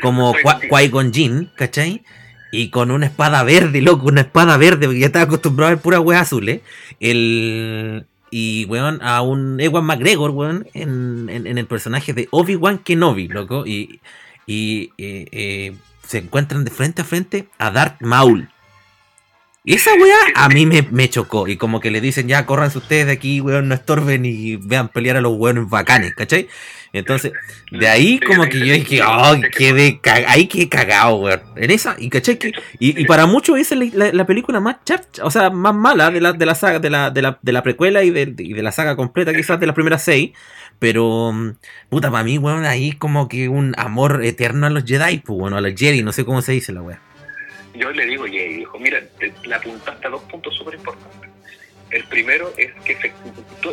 Como 0.00 0.34
Qui-Gon 0.34 1.12
Jinn, 1.12 1.50
¿cachai? 1.56 2.04
Y 2.52 2.70
con 2.70 2.90
una 2.90 3.06
espada 3.06 3.42
verde, 3.44 3.80
loco, 3.80 4.06
una 4.06 4.22
espada 4.22 4.56
verde, 4.56 4.86
porque 4.86 5.00
ya 5.00 5.06
estaba 5.06 5.24
acostumbrado 5.24 5.68
a 5.68 5.74
ver 5.74 5.82
pura 5.82 6.00
weá 6.00 6.20
azul, 6.20 6.48
¿eh? 6.48 6.62
El, 6.98 8.06
y, 8.30 8.64
weón, 8.66 9.00
a 9.02 9.22
un 9.22 9.60
Ewan 9.60 9.84
McGregor, 9.84 10.30
weón, 10.30 10.66
en, 10.74 11.28
en, 11.28 11.58
el 11.58 11.66
personaje 11.66 12.12
de 12.12 12.28
Obi-Wan 12.30 12.78
Kenobi, 12.78 13.28
loco. 13.28 13.66
Y, 13.66 14.00
y 14.46 14.92
eh, 14.98 15.26
eh, 15.32 15.76
se 16.06 16.18
encuentran 16.18 16.64
de 16.64 16.70
frente 16.70 17.02
a 17.02 17.04
frente 17.04 17.48
a 17.58 17.70
Darth 17.70 18.00
Maul. 18.00 18.48
Y 19.62 19.74
esa 19.74 19.92
weá 19.94 20.16
a 20.36 20.48
mí 20.48 20.64
me, 20.64 20.82
me, 20.90 21.10
chocó. 21.10 21.46
Y 21.46 21.56
como 21.56 21.80
que 21.80 21.90
le 21.90 22.00
dicen, 22.00 22.28
ya, 22.28 22.46
córranse 22.46 22.78
ustedes 22.78 23.06
de 23.06 23.12
aquí, 23.12 23.40
weón, 23.42 23.68
no 23.68 23.74
estorben 23.74 24.24
y 24.24 24.56
vean 24.56 24.88
pelear 24.88 25.18
a 25.18 25.20
los 25.20 25.34
weones 25.36 25.68
bacanes, 25.68 26.14
¿cachai? 26.14 26.48
Entonces, 26.92 27.32
de 27.70 27.86
ahí 27.86 28.18
como 28.18 28.44
que 28.48 28.58
yo 28.58 28.72
dije, 28.72 29.00
oh, 29.02 29.36
quedé 29.56 30.00
ahí 30.26 30.46
quedé 30.46 30.68
cagado, 30.68 31.16
weón. 31.16 31.40
En 31.56 31.70
esa, 31.70 31.94
y 31.98 32.08
caché 32.08 32.38
que, 32.38 32.52
y, 32.78 33.04
para 33.04 33.26
muchos 33.26 33.58
esa 33.58 33.74
es 33.74 33.94
la, 33.94 34.26
película 34.26 34.60
más 34.60 34.76
charcha, 34.84 35.24
o 35.24 35.30
sea, 35.30 35.50
más 35.50 35.74
mala 35.74 36.10
de 36.10 36.20
la, 36.20 36.32
de 36.32 36.46
la 36.46 36.54
saga, 36.54 36.78
de 36.78 36.90
la, 36.90 37.10
de 37.10 37.22
la, 37.22 37.38
de 37.42 37.52
la 37.52 37.62
precuela 37.62 38.02
y 38.02 38.10
de, 38.10 38.34
y 38.38 38.54
de 38.54 38.62
la 38.62 38.72
saga 38.72 38.96
completa, 38.96 39.34
quizás 39.34 39.60
de 39.60 39.66
las 39.66 39.74
primeras 39.74 40.02
seis. 40.02 40.32
Pero, 40.78 41.34
puta, 41.90 42.10
para 42.10 42.24
mí, 42.24 42.38
weón, 42.38 42.64
ahí 42.64 42.92
como 42.92 43.28
que 43.28 43.50
un 43.50 43.74
amor 43.76 44.24
eterno 44.24 44.66
a 44.66 44.70
los 44.70 44.84
Jedi, 44.84 45.18
pues, 45.18 45.38
bueno, 45.38 45.58
a 45.58 45.60
los 45.60 45.78
Jedi, 45.78 46.02
no 46.02 46.12
sé 46.12 46.24
cómo 46.24 46.40
se 46.40 46.52
dice 46.52 46.72
la 46.72 46.80
weá. 46.80 47.09
Yo 47.74 47.90
le 47.92 48.06
digo 48.06 48.24
Jedi, 48.24 48.54
dijo, 48.58 48.78
mira, 48.78 49.02
la 49.44 49.56
apuntaste 49.56 50.06
a 50.06 50.10
dos 50.10 50.22
puntos 50.22 50.54
súper 50.56 50.74
importantes 50.74 51.30
el 51.90 52.04
primero 52.04 52.52
es 52.56 52.72
que 52.84 53.12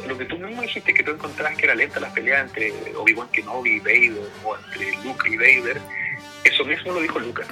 lo 0.08 0.18
que 0.18 0.25
tú 0.25 0.38
mismo 0.38 0.62
dijiste, 0.62 0.94
que 0.94 1.04
tú 1.04 1.12
encontrabas 1.12 1.56
que 1.58 1.66
era 1.66 1.75
lenta 1.75 2.00
la 2.00 2.12
pelea 2.12 2.42
entre 2.42 2.74
Obi-Wan 2.96 3.30
Kenobi 3.30 3.75
y 3.75 3.80
Vader, 3.80 4.30
o 4.44 4.58
entre 4.58 4.92
Luke 5.04 5.30
y 5.30 5.38
Vader, 5.38 5.77
eso 6.44 6.66
mismo 6.66 6.94
lo 6.94 7.01
dijo 7.01 7.20
Lucas. 7.20 7.48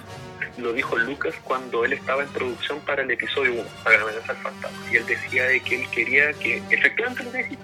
Lo 0.58 0.74
dijo 0.74 0.98
Lucas 0.98 1.36
cuando 1.44 1.86
él 1.86 1.94
estaba 1.94 2.24
en 2.24 2.30
producción 2.30 2.80
para 2.82 3.04
el 3.04 3.12
episodio 3.12 3.54
1, 3.54 3.64
para 3.84 3.98
la 3.98 4.06
al 4.06 4.38
fantasma. 4.38 4.92
Y 4.92 4.96
él 4.96 5.06
decía 5.06 5.44
de 5.44 5.60
que 5.60 5.82
él 5.82 5.90
quería 5.90 6.34
que, 6.34 6.64
efectivamente 6.70 7.24
lo 7.24 7.32
que 7.32 7.58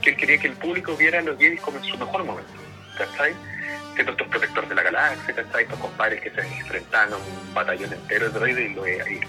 que 0.00 0.10
él 0.10 0.16
quería 0.16 0.38
que 0.38 0.46
el 0.46 0.54
público 0.54 0.96
viera 0.96 1.18
a 1.18 1.22
los 1.22 1.38
Jedi 1.38 1.58
como 1.58 1.76
en 1.76 1.84
su 1.84 1.98
mejor 1.98 2.24
momento. 2.24 2.52
¿Cachai? 2.96 3.34
Siendo 4.00 4.12
estos 4.12 4.28
protectores 4.28 4.68
de 4.70 4.74
la 4.74 4.82
galaxia, 4.82 5.34
¿cachai? 5.34 5.64
Estos 5.64 5.78
compadres 5.78 6.22
que 6.22 6.30
se 6.30 6.40
enfrentaban 6.40 7.12
a 7.12 7.16
un 7.16 7.54
batallón 7.54 7.92
entero 7.92 8.30
de 8.30 8.38
droides 8.38 8.70
y 8.70 8.74
lo, 8.74 8.84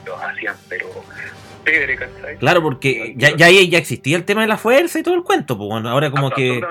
lo 0.06 0.18
hacían, 0.18 0.56
pero 0.70 0.88
Claro, 2.40 2.62
porque 2.64 3.14
ya, 3.18 3.36
ya, 3.36 3.50
ya 3.50 3.78
existía 3.78 4.18
el 4.18 4.26
tema 4.26 4.42
de 4.42 4.48
la 4.48 4.58
fuerza 4.58 5.00
y 5.00 5.04
todo 5.04 5.14
el 5.14 5.24
cuento, 5.24 5.58
pues 5.58 5.70
bueno, 5.70 5.90
ahora 5.90 6.10
como 6.10 6.32
que 6.32 6.62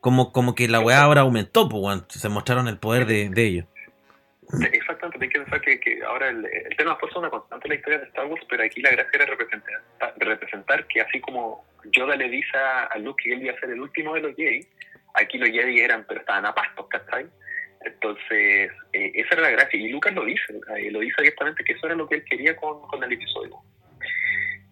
como, 0.00 0.32
como 0.32 0.54
que 0.54 0.68
la 0.68 0.80
weá 0.80 1.02
ahora 1.02 1.20
aumentó, 1.20 1.68
pues 1.68 1.80
bueno, 1.80 2.04
se 2.08 2.28
mostraron 2.28 2.68
el 2.68 2.78
poder 2.78 3.06
de, 3.06 3.28
de 3.28 3.44
ellos. 3.44 3.66
Exactamente, 4.72 5.24
hay 5.24 5.30
que 5.30 5.40
pensar 5.40 5.60
que, 5.60 5.80
que 5.80 6.02
ahora 6.04 6.28
el, 6.28 6.42
tema 6.76 6.76
de 6.76 6.84
la 6.84 6.96
fuerza 6.96 7.18
es 7.18 7.20
una 7.20 7.30
constante 7.30 7.66
en 7.66 7.70
la 7.70 7.76
historia 7.76 7.98
de 7.98 8.04
Star 8.06 8.26
Wars, 8.26 8.44
pero 8.48 8.62
aquí 8.64 8.80
la 8.80 8.90
gracia 8.90 9.10
era 9.12 9.26
representar, 9.26 9.82
representar 10.18 10.86
que 10.86 11.00
así 11.00 11.20
como 11.20 11.64
Yoda 11.90 12.16
le 12.16 12.28
dice 12.28 12.56
a 12.56 12.96
Luke 12.98 13.22
que 13.22 13.32
él 13.32 13.42
iba 13.42 13.54
a 13.54 13.60
ser 13.60 13.70
el 13.70 13.80
último 13.80 14.14
de 14.14 14.20
los 14.22 14.36
Jedi, 14.36 14.66
aquí 15.16 15.38
los 15.38 15.50
Jedi 15.50 15.80
eran, 15.80 16.04
pero 16.06 16.20
estaban 16.20 16.46
a 16.46 16.54
pastos, 16.54 16.86
¿cachai? 16.88 17.26
Entonces, 17.84 18.70
eh, 18.92 19.12
esa 19.14 19.34
era 19.34 19.42
la 19.42 19.50
gracia, 19.50 19.78
y 19.78 19.88
Lucas 19.88 20.14
lo 20.14 20.24
dice, 20.24 20.54
lo 20.90 21.00
dice 21.00 21.14
abiertamente 21.18 21.64
que 21.64 21.72
eso 21.72 21.86
era 21.86 21.94
lo 21.94 22.08
que 22.08 22.16
él 22.16 22.24
quería 22.24 22.56
con, 22.56 22.80
con 22.82 23.02
el 23.04 23.12
episodio. 23.12 23.62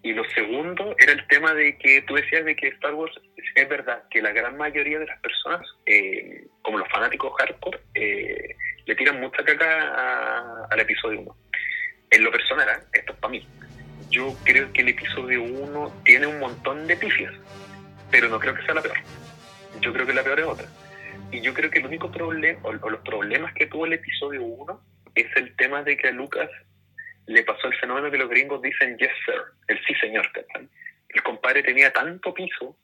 Y 0.05 0.13
lo 0.13 0.23
segundo 0.35 0.95
era 0.99 1.13
el 1.13 1.25
tema 1.25 1.55
de 1.55 1.75
que 1.79 2.03
tú 2.03 2.13
decías 2.13 2.45
de 2.45 2.55
que 2.55 2.67
Star 2.67 2.93
Wars 2.93 3.19
es 3.55 3.67
verdad 3.67 4.03
que 4.11 4.21
la 4.21 4.31
gran 4.33 4.55
mayoría 4.55 4.99
de 4.99 5.07
las 5.07 5.19
personas, 5.19 5.61
eh, 5.87 6.45
como 6.61 6.77
los 6.77 6.87
fanáticos 6.89 7.33
hardcore, 7.39 7.79
eh, 7.95 8.55
le 8.85 8.95
tiran 8.95 9.19
mucha 9.19 9.43
caca 9.43 10.67
al 10.69 10.79
episodio 10.79 11.21
1. 11.21 11.37
En 12.11 12.23
lo 12.23 12.31
personal, 12.31 12.69
¿eh? 12.69 12.83
esto 12.93 13.13
es 13.13 13.19
para 13.19 13.31
mí. 13.31 13.47
Yo 14.11 14.35
creo 14.43 14.71
que 14.73 14.81
el 14.81 14.89
episodio 14.89 15.41
1 15.41 16.01
tiene 16.05 16.27
un 16.27 16.39
montón 16.39 16.85
de 16.85 16.97
pifias, 16.97 17.33
pero 18.11 18.29
no 18.29 18.39
creo 18.39 18.53
que 18.53 18.61
sea 18.61 18.75
la 18.75 18.83
peor. 18.83 18.97
Yo 19.81 19.93
creo 19.93 20.05
que 20.05 20.13
la 20.13 20.23
peor 20.23 20.39
es 20.39 20.45
otra. 20.45 20.67
Y 21.31 21.41
yo 21.41 21.53
creo 21.53 21.69
que 21.69 21.79
el 21.79 21.85
único 21.85 22.11
problema, 22.11 22.59
o, 22.63 22.71
los 22.71 23.01
problemas 23.01 23.53
que 23.53 23.67
tuvo 23.67 23.85
el 23.85 23.93
episodio 23.93 24.43
1, 24.43 24.81
es 25.15 25.27
el 25.35 25.55
tema 25.55 25.83
de 25.83 25.97
que 25.97 26.09
a 26.09 26.11
Lucas 26.11 26.49
le 27.25 27.43
pasó 27.43 27.67
el 27.67 27.75
fenómeno 27.75 28.11
que 28.11 28.17
los 28.17 28.29
gringos 28.29 28.61
dicen 28.61 28.97
yes 28.97 29.11
sir, 29.25 29.41
el 29.67 29.83
sí 29.85 29.95
señor, 29.95 30.29
El 31.09 31.23
compadre 31.23 31.63
tenía 31.63 31.91
tanto 31.91 32.33
piso 32.33 32.77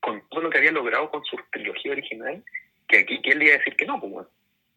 con 0.00 0.22
todo 0.28 0.42
lo 0.42 0.50
que 0.50 0.58
había 0.58 0.72
logrado 0.72 1.10
con 1.10 1.24
su 1.24 1.36
trilogía 1.50 1.92
original 1.92 2.44
que 2.88 2.98
aquí 2.98 3.20
quién 3.22 3.38
le 3.38 3.46
iba 3.46 3.54
a 3.54 3.58
decir 3.58 3.76
que 3.76 3.86
no, 3.86 3.98
pues 3.98 4.12
bueno. 4.12 4.28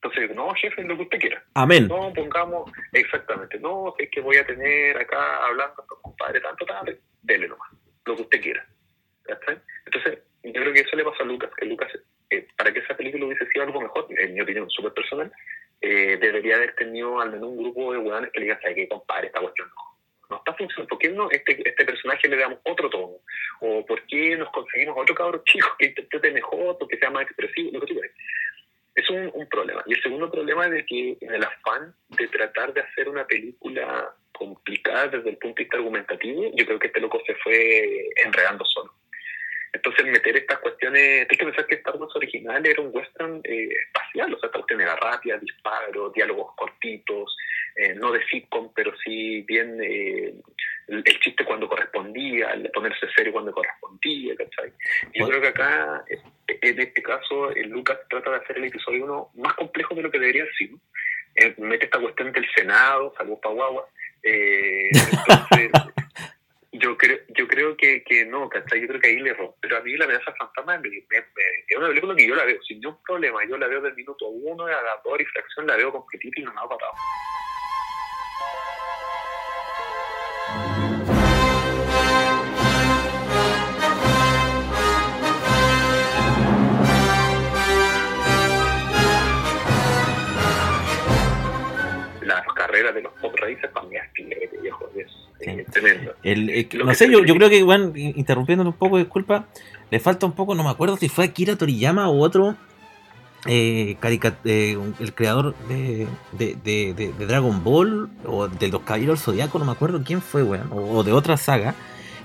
Entonces, 0.01 0.33
no, 0.33 0.53
jefe, 0.53 0.81
lo 0.83 0.95
que 0.95 1.03
usted 1.03 1.19
quiera. 1.19 1.43
Amén. 1.55 1.87
No, 1.87 2.13
pongamos, 2.13 2.71
exactamente, 2.93 3.59
no, 3.59 3.93
es 3.97 4.09
que 4.09 4.21
voy 4.21 4.37
a 4.37 4.45
tener 4.45 4.97
acá 4.97 5.45
hablando 5.45 5.85
con 5.85 6.01
compadre 6.01 6.39
tanto, 6.39 6.65
tanto, 6.65 6.93
dele 7.21 7.49
nomás, 7.49 7.69
lo 8.05 8.15
que 8.15 8.21
usted 8.21 8.41
quiera. 8.41 8.65
Entonces, 9.85 10.19
yo 10.43 10.53
creo 10.53 10.73
que 10.73 10.81
eso 10.81 10.95
le 10.95 11.03
pasó 11.03 11.23
a 11.23 11.25
Lucas, 11.25 11.51
que 11.57 11.65
Lucas, 11.65 11.91
eh, 12.29 12.47
para 12.57 12.71
que 12.71 12.79
esa 12.79 12.95
película 12.95 13.25
hubiese 13.25 13.45
sido 13.47 13.65
algo 13.65 13.81
mejor, 13.81 14.07
en 14.09 14.33
mi 14.33 14.41
opinión 14.41 14.69
súper 14.69 14.93
personal, 14.93 15.31
eh, 15.81 16.17
debería 16.19 16.55
haber 16.55 16.75
tenido 16.75 17.19
al 17.19 17.31
menos 17.31 17.49
un 17.49 17.57
grupo 17.57 17.93
de 17.93 17.99
hueones 17.99 18.31
que 18.31 18.39
le 18.39 18.45
digan, 18.45 18.61
¿sabes 18.61 18.75
qué, 18.75 18.87
compadre? 18.87 19.27
Esta 19.27 19.41
cuestión 19.41 19.69
no. 19.69 19.89
No 20.29 20.37
está 20.37 20.53
funcionando. 20.53 20.89
¿Por 20.89 20.99
qué 20.99 21.09
no 21.09 21.31
este, 21.31 21.67
este 21.67 21.85
personaje 21.85 22.27
le 22.27 22.37
damos 22.37 22.59
otro 22.63 22.89
tono? 22.89 23.17
¿O 23.61 23.85
por 23.85 24.05
qué 24.05 24.37
nos 24.37 24.49
conseguimos 24.51 24.95
otro 24.97 25.15
cabrón 25.15 25.41
chico 25.45 25.67
que 25.79 25.87
interprete 25.87 26.31
mejor, 26.31 26.77
o 26.79 26.87
que 26.87 26.97
sea 26.97 27.09
más 27.09 27.23
expresivo? 27.23 27.71
Lo 27.73 27.81
que 27.81 27.93
tú 27.93 28.01
Es 28.95 29.09
un, 29.09 29.31
un 29.33 29.47
problema. 29.49 29.83
Y 29.87 29.93
el 29.93 30.01
segundo 30.03 30.29
problema 30.29 30.67
es 30.67 30.85
que 30.85 31.17
en 31.19 31.33
el 31.33 31.43
afán 31.43 31.95
de 32.09 32.27
tratar 32.27 32.73
de 32.73 32.81
hacer 32.81 33.09
una 33.09 33.25
película 33.25 34.13
complicada 34.33 35.07
desde 35.07 35.31
el 35.31 35.37
punto 35.37 35.55
de 35.57 35.63
vista 35.63 35.77
argumentativo, 35.77 36.51
yo 36.53 36.65
creo 36.65 36.79
que 36.79 36.87
este 36.87 37.01
loco 37.01 37.19
se 37.25 37.35
fue 37.35 38.09
enredando 38.23 38.63
solo. 38.65 38.93
Entonces, 39.71 40.05
meter 40.05 40.35
estas 40.35 40.59
cuestiones, 40.59 41.27
hay 41.29 41.37
que 41.37 41.45
pensar 41.45 41.65
que 41.67 41.75
Star 41.75 41.95
Wars 41.97 42.15
original 42.15 42.65
era 42.65 42.81
un 42.81 42.89
western 42.91 43.39
eh, 43.43 43.69
espacial, 43.85 44.33
o 44.33 44.39
sea, 44.39 44.47
esta 44.47 44.59
cuestión 44.59 44.81
era 44.81 44.95
rápida, 44.95 45.37
disparos, 45.37 46.11
diálogos 46.13 46.55
cortitos, 46.55 47.35
eh, 47.75 47.93
no 47.93 48.11
de 48.11 48.25
sitcom, 48.25 48.71
pero 48.73 48.91
sí 49.03 49.41
bien 49.41 49.79
eh, 49.83 50.33
el, 50.87 51.03
chiste 51.03 51.45
cuando 51.45 51.69
correspondía, 51.69 52.51
el 52.51 52.71
ponerse 52.71 53.07
serio 53.15 53.31
cuando 53.31 53.51
correspondía, 53.51 54.35
¿cachai? 54.35 54.73
Yo 55.13 55.27
creo 55.27 55.41
que 55.41 55.47
acá, 55.49 56.03
en 56.47 56.79
este 56.79 57.03
caso, 57.03 57.51
Lucas 57.65 57.99
trata 58.09 58.31
de 58.31 58.37
hacer 58.37 58.57
el 58.57 58.65
episodio 58.65 59.05
1 59.05 59.31
más 59.35 59.53
complejo 59.53 59.93
de 59.93 60.01
lo 60.01 60.11
que 60.11 60.19
debería 60.19 60.45
ser, 60.57 61.53
mete 61.57 61.85
esta 61.85 61.99
cuestión 61.99 62.31
del 62.31 62.47
Senado, 62.55 63.13
salvo 63.15 63.39
Paguagua, 63.39 63.87
entonces 64.23 65.71
yo 66.71 66.97
creo 66.97 67.17
yo 67.29 67.47
creo 67.47 67.75
que, 67.75 68.03
que 68.03 68.25
no, 68.25 68.49
¿cachai? 68.49 68.81
Yo 68.81 68.87
creo 68.87 69.01
que 69.01 69.07
ahí 69.07 69.19
le 69.19 69.33
rompe. 69.33 69.57
Pero 69.61 69.77
a 69.77 69.81
mí 69.81 69.95
la 69.97 70.05
amenaza 70.05 70.33
fantasma 70.37 70.77
me, 70.77 70.89
es 70.89 71.77
una 71.77 71.87
película 71.87 72.15
que 72.15 72.27
yo 72.27 72.35
la 72.35 72.45
veo 72.45 72.61
sin 72.63 72.79
ningún 72.79 73.01
problema. 73.03 73.39
Yo 73.47 73.57
la 73.57 73.67
veo 73.67 73.81
del 73.81 73.95
minuto 73.95 74.27
uno 74.27 74.65
a 74.65 74.71
la 74.71 75.01
dos 75.03 75.19
y 75.19 75.25
fracción, 75.25 75.67
la 75.67 75.77
veo 75.77 75.91
completita 75.91 76.39
y 76.39 76.43
no 76.43 76.53
me 76.53 76.61
ha 76.61 76.67
patado. 76.67 76.93
Las 92.79 92.93
carreras 92.93 92.95
de 92.95 93.01
los 93.01 93.13
pop 93.13 93.35
es 93.43 94.61
viejo, 94.61 94.89
es 94.95 95.65
tremendo. 95.71 96.13
El, 96.23 96.49
eh, 96.49 96.69
no 96.73 96.93
sé, 96.93 97.09
yo, 97.11 97.23
yo 97.23 97.35
creo 97.35 97.49
que, 97.49 97.63
bueno, 97.63 97.91
interrumpiendo 97.95 98.63
un 98.63 98.73
poco, 98.73 98.97
disculpa, 98.97 99.47
le 99.89 99.99
falta 99.99 100.25
un 100.25 100.33
poco, 100.33 100.55
no 100.55 100.63
me 100.63 100.69
acuerdo 100.69 100.97
si 100.97 101.09
fue 101.09 101.25
Akira 101.25 101.55
Toriyama 101.55 102.09
o 102.09 102.19
otro 102.19 102.55
eh, 103.45 103.97
eh 104.01 104.77
el 104.99 105.13
creador 105.13 105.55
de, 105.67 106.07
de, 106.33 107.13
Dragon 107.27 107.63
Ball 107.63 108.09
o 108.25 108.47
de 108.47 108.67
los 108.67 108.81
Caballeros 108.81 109.21
Zodiaco, 109.21 109.59
no 109.59 109.65
me 109.65 109.71
acuerdo 109.71 110.01
quién 110.03 110.21
fue, 110.21 110.43
weón, 110.43 110.69
o, 110.71 111.03
de 111.03 111.11
otra 111.11 111.37
saga, 111.37 111.75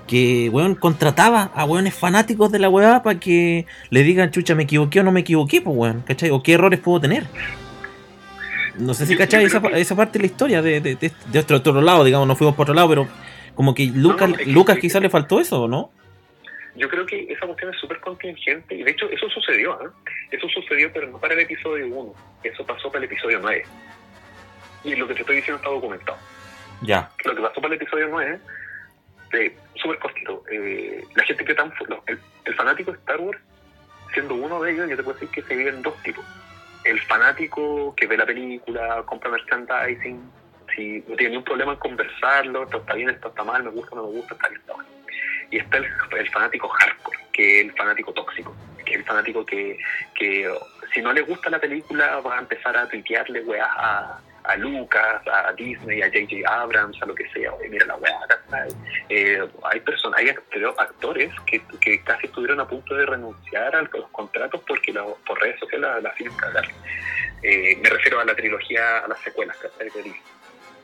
que, 0.07 0.51
weón, 0.51 0.75
contrataba 0.75 1.51
a 1.55 1.65
weones 1.65 1.95
fanáticos 1.95 2.51
de 2.53 2.59
la 2.59 2.69
weá 2.69 3.03
para 3.03 3.19
que 3.19 3.67
le 3.91 4.03
digan, 4.03 4.31
chucha, 4.31 4.55
me 4.55 4.65
equivoqué 4.65 5.01
o 5.01 5.03
no 5.03 5.13
me 5.13 5.21
equivoqué, 5.21 5.61
pues, 5.61 5.77
weón, 5.77 6.03
¿cachai? 6.03 6.31
O 6.31 6.43
qué 6.43 6.55
errores 6.55 6.81
puedo 6.81 7.01
tener. 7.01 7.27
No 8.79 8.95
sé 8.95 9.07
si 9.07 9.17
cachai 9.17 9.45
esa, 9.45 9.59
esa, 9.71 9.97
parte 9.97 10.19
de 10.19 10.21
la 10.21 10.27
historia 10.27 10.63
de, 10.63 10.81
de, 10.81 10.97
de, 10.97 11.39
otro, 11.39 11.81
lado, 11.81 12.05
digamos, 12.05 12.27
no 12.27 12.37
fuimos 12.37 12.55
por 12.57 12.65
otro 12.65 12.75
lado, 12.75 12.89
pero 12.89 13.09
como 13.55 13.75
que 13.75 13.87
Lucas, 13.87 14.47
Lucas 14.47 14.79
quizás 14.79 15.01
le 15.01 15.11
faltó 15.11 15.41
eso, 15.41 15.63
¿o 15.63 15.69
no? 15.69 15.93
Yo 16.77 16.89
creo 16.89 17.07
que 17.07 17.33
esa 17.33 17.47
cuestión 17.47 17.73
es 17.73 17.81
súper 17.81 18.01
contingente 18.01 18.75
y 18.75 18.83
de 18.83 18.91
hecho 18.91 19.09
eso 19.09 19.29
sucedió, 19.31 19.81
¿eh? 19.81 19.91
Eso 20.33 20.49
sucedió 20.49 20.91
pero 20.93 21.07
no 21.09 21.19
para 21.19 21.35
el 21.35 21.41
episodio 21.41 21.87
1, 21.87 22.15
eso 22.43 22.67
pasó 22.67 22.89
para 22.89 23.05
el 23.05 23.13
episodio 23.13 23.39
9. 23.41 23.65
Y 24.83 24.97
lo 24.97 25.07
que 25.07 25.15
te 25.15 25.21
estoy 25.21 25.37
diciendo 25.37 25.59
está 25.59 25.71
documentado. 25.71 26.19
Ya. 26.83 27.11
Lo 27.25 27.35
que 27.35 27.43
pasó 27.43 27.61
para 27.61 27.75
el 27.75 27.81
episodio 27.81 28.09
9, 28.11 28.41
eh, 29.35 29.57
súper 29.77 29.99
cortito, 30.01 30.43
eh, 30.51 31.05
la 31.15 31.25
gente 31.25 31.45
que 31.45 31.55
tan... 31.55 31.73
El, 32.07 32.19
el 32.45 32.55
fanático 32.55 32.91
de 32.91 32.99
Star 32.99 33.21
Wars, 33.21 33.41
siendo 34.13 34.35
uno 34.35 34.61
de 34.61 34.73
ellos, 34.73 34.91
yo 34.91 34.97
te 34.97 35.03
puedo 35.03 35.19
decir 35.19 35.29
que 35.31 35.43
se 35.43 35.57
viven 35.57 35.81
dos 35.83 35.95
tipos. 36.03 36.25
El 36.85 37.01
fanático 37.03 37.95
que 37.97 38.07
ve 38.07 38.17
la 38.17 38.27
película, 38.27 39.03
compra 39.07 39.31
merchandising, 39.31 40.31
si 40.75 41.05
no 41.09 41.17
tiene 41.17 41.31
ningún 41.31 41.45
problema 41.45 41.73
en 41.73 41.79
conversarlo, 41.79 42.65
esto 42.65 42.79
está 42.79 42.95
bien, 42.95 43.11
esto 43.11 43.29
está 43.29 43.45
mal, 43.45 43.63
me 43.63 43.71
gusta, 43.71 43.97
no 43.97 44.07
me 44.07 44.13
gusta, 44.13 44.35
está 44.35 44.49
bien, 44.49 44.61
está 44.61 44.77
mal. 44.77 44.87
Y 45.51 45.59
está 45.59 45.77
el, 45.79 46.31
fanático 46.31 46.69
hardcore, 46.69 47.19
que 47.33 47.61
es 47.61 47.67
el 47.67 47.73
fanático 47.73 48.13
tóxico, 48.13 48.55
que 48.85 48.93
es 48.93 48.99
el 48.99 49.05
fanático 49.05 49.45
que, 49.47 49.79
que 50.15 50.53
si 50.93 51.01
no 51.01 51.13
le 51.13 51.23
gusta 51.23 51.51
la 51.51 51.61
película 51.61 52.21
va 52.21 52.37
a 52.37 52.41
empezar 52.41 52.77
a 52.77 52.89
tuitearle 52.89 53.43
weas 53.43 53.69
a, 53.71 54.21
a 54.45 54.57
Lucas, 54.57 55.23
a 55.27 55.53
Disney, 55.55 56.03
a 56.03 56.07
J.J. 56.07 56.47
Abrams, 56.47 57.03
a 57.03 57.07
lo 57.07 57.15
que 57.15 57.29
sea, 57.31 57.53
oye, 57.55 57.69
mira 57.69 57.87
la 57.87 57.97
weá, 57.97 58.19
eh, 59.09 59.43
hay 59.63 59.81
personas, 59.81 60.21
hay 60.21 60.29
actores 60.29 61.33
que, 61.47 61.63
que, 61.81 62.03
casi 62.03 62.27
estuvieron 62.27 62.61
a 62.61 62.69
punto 62.69 62.95
de 62.95 63.07
renunciar 63.07 63.75
a 63.75 63.83
los 63.83 64.09
contratos 64.11 64.61
porque 64.67 64.93
por 65.27 65.41
redes 65.41 65.59
sociales 65.61 65.89
la, 65.89 66.01
la 66.01 66.15
cagar. 66.37 66.65
Eh, 67.43 67.77
me 67.83 67.89
refiero 67.89 68.21
a 68.21 68.25
la 68.25 68.35
trilogía, 68.35 68.99
a 68.99 69.09
las 69.09 69.21
secuelas. 69.21 69.57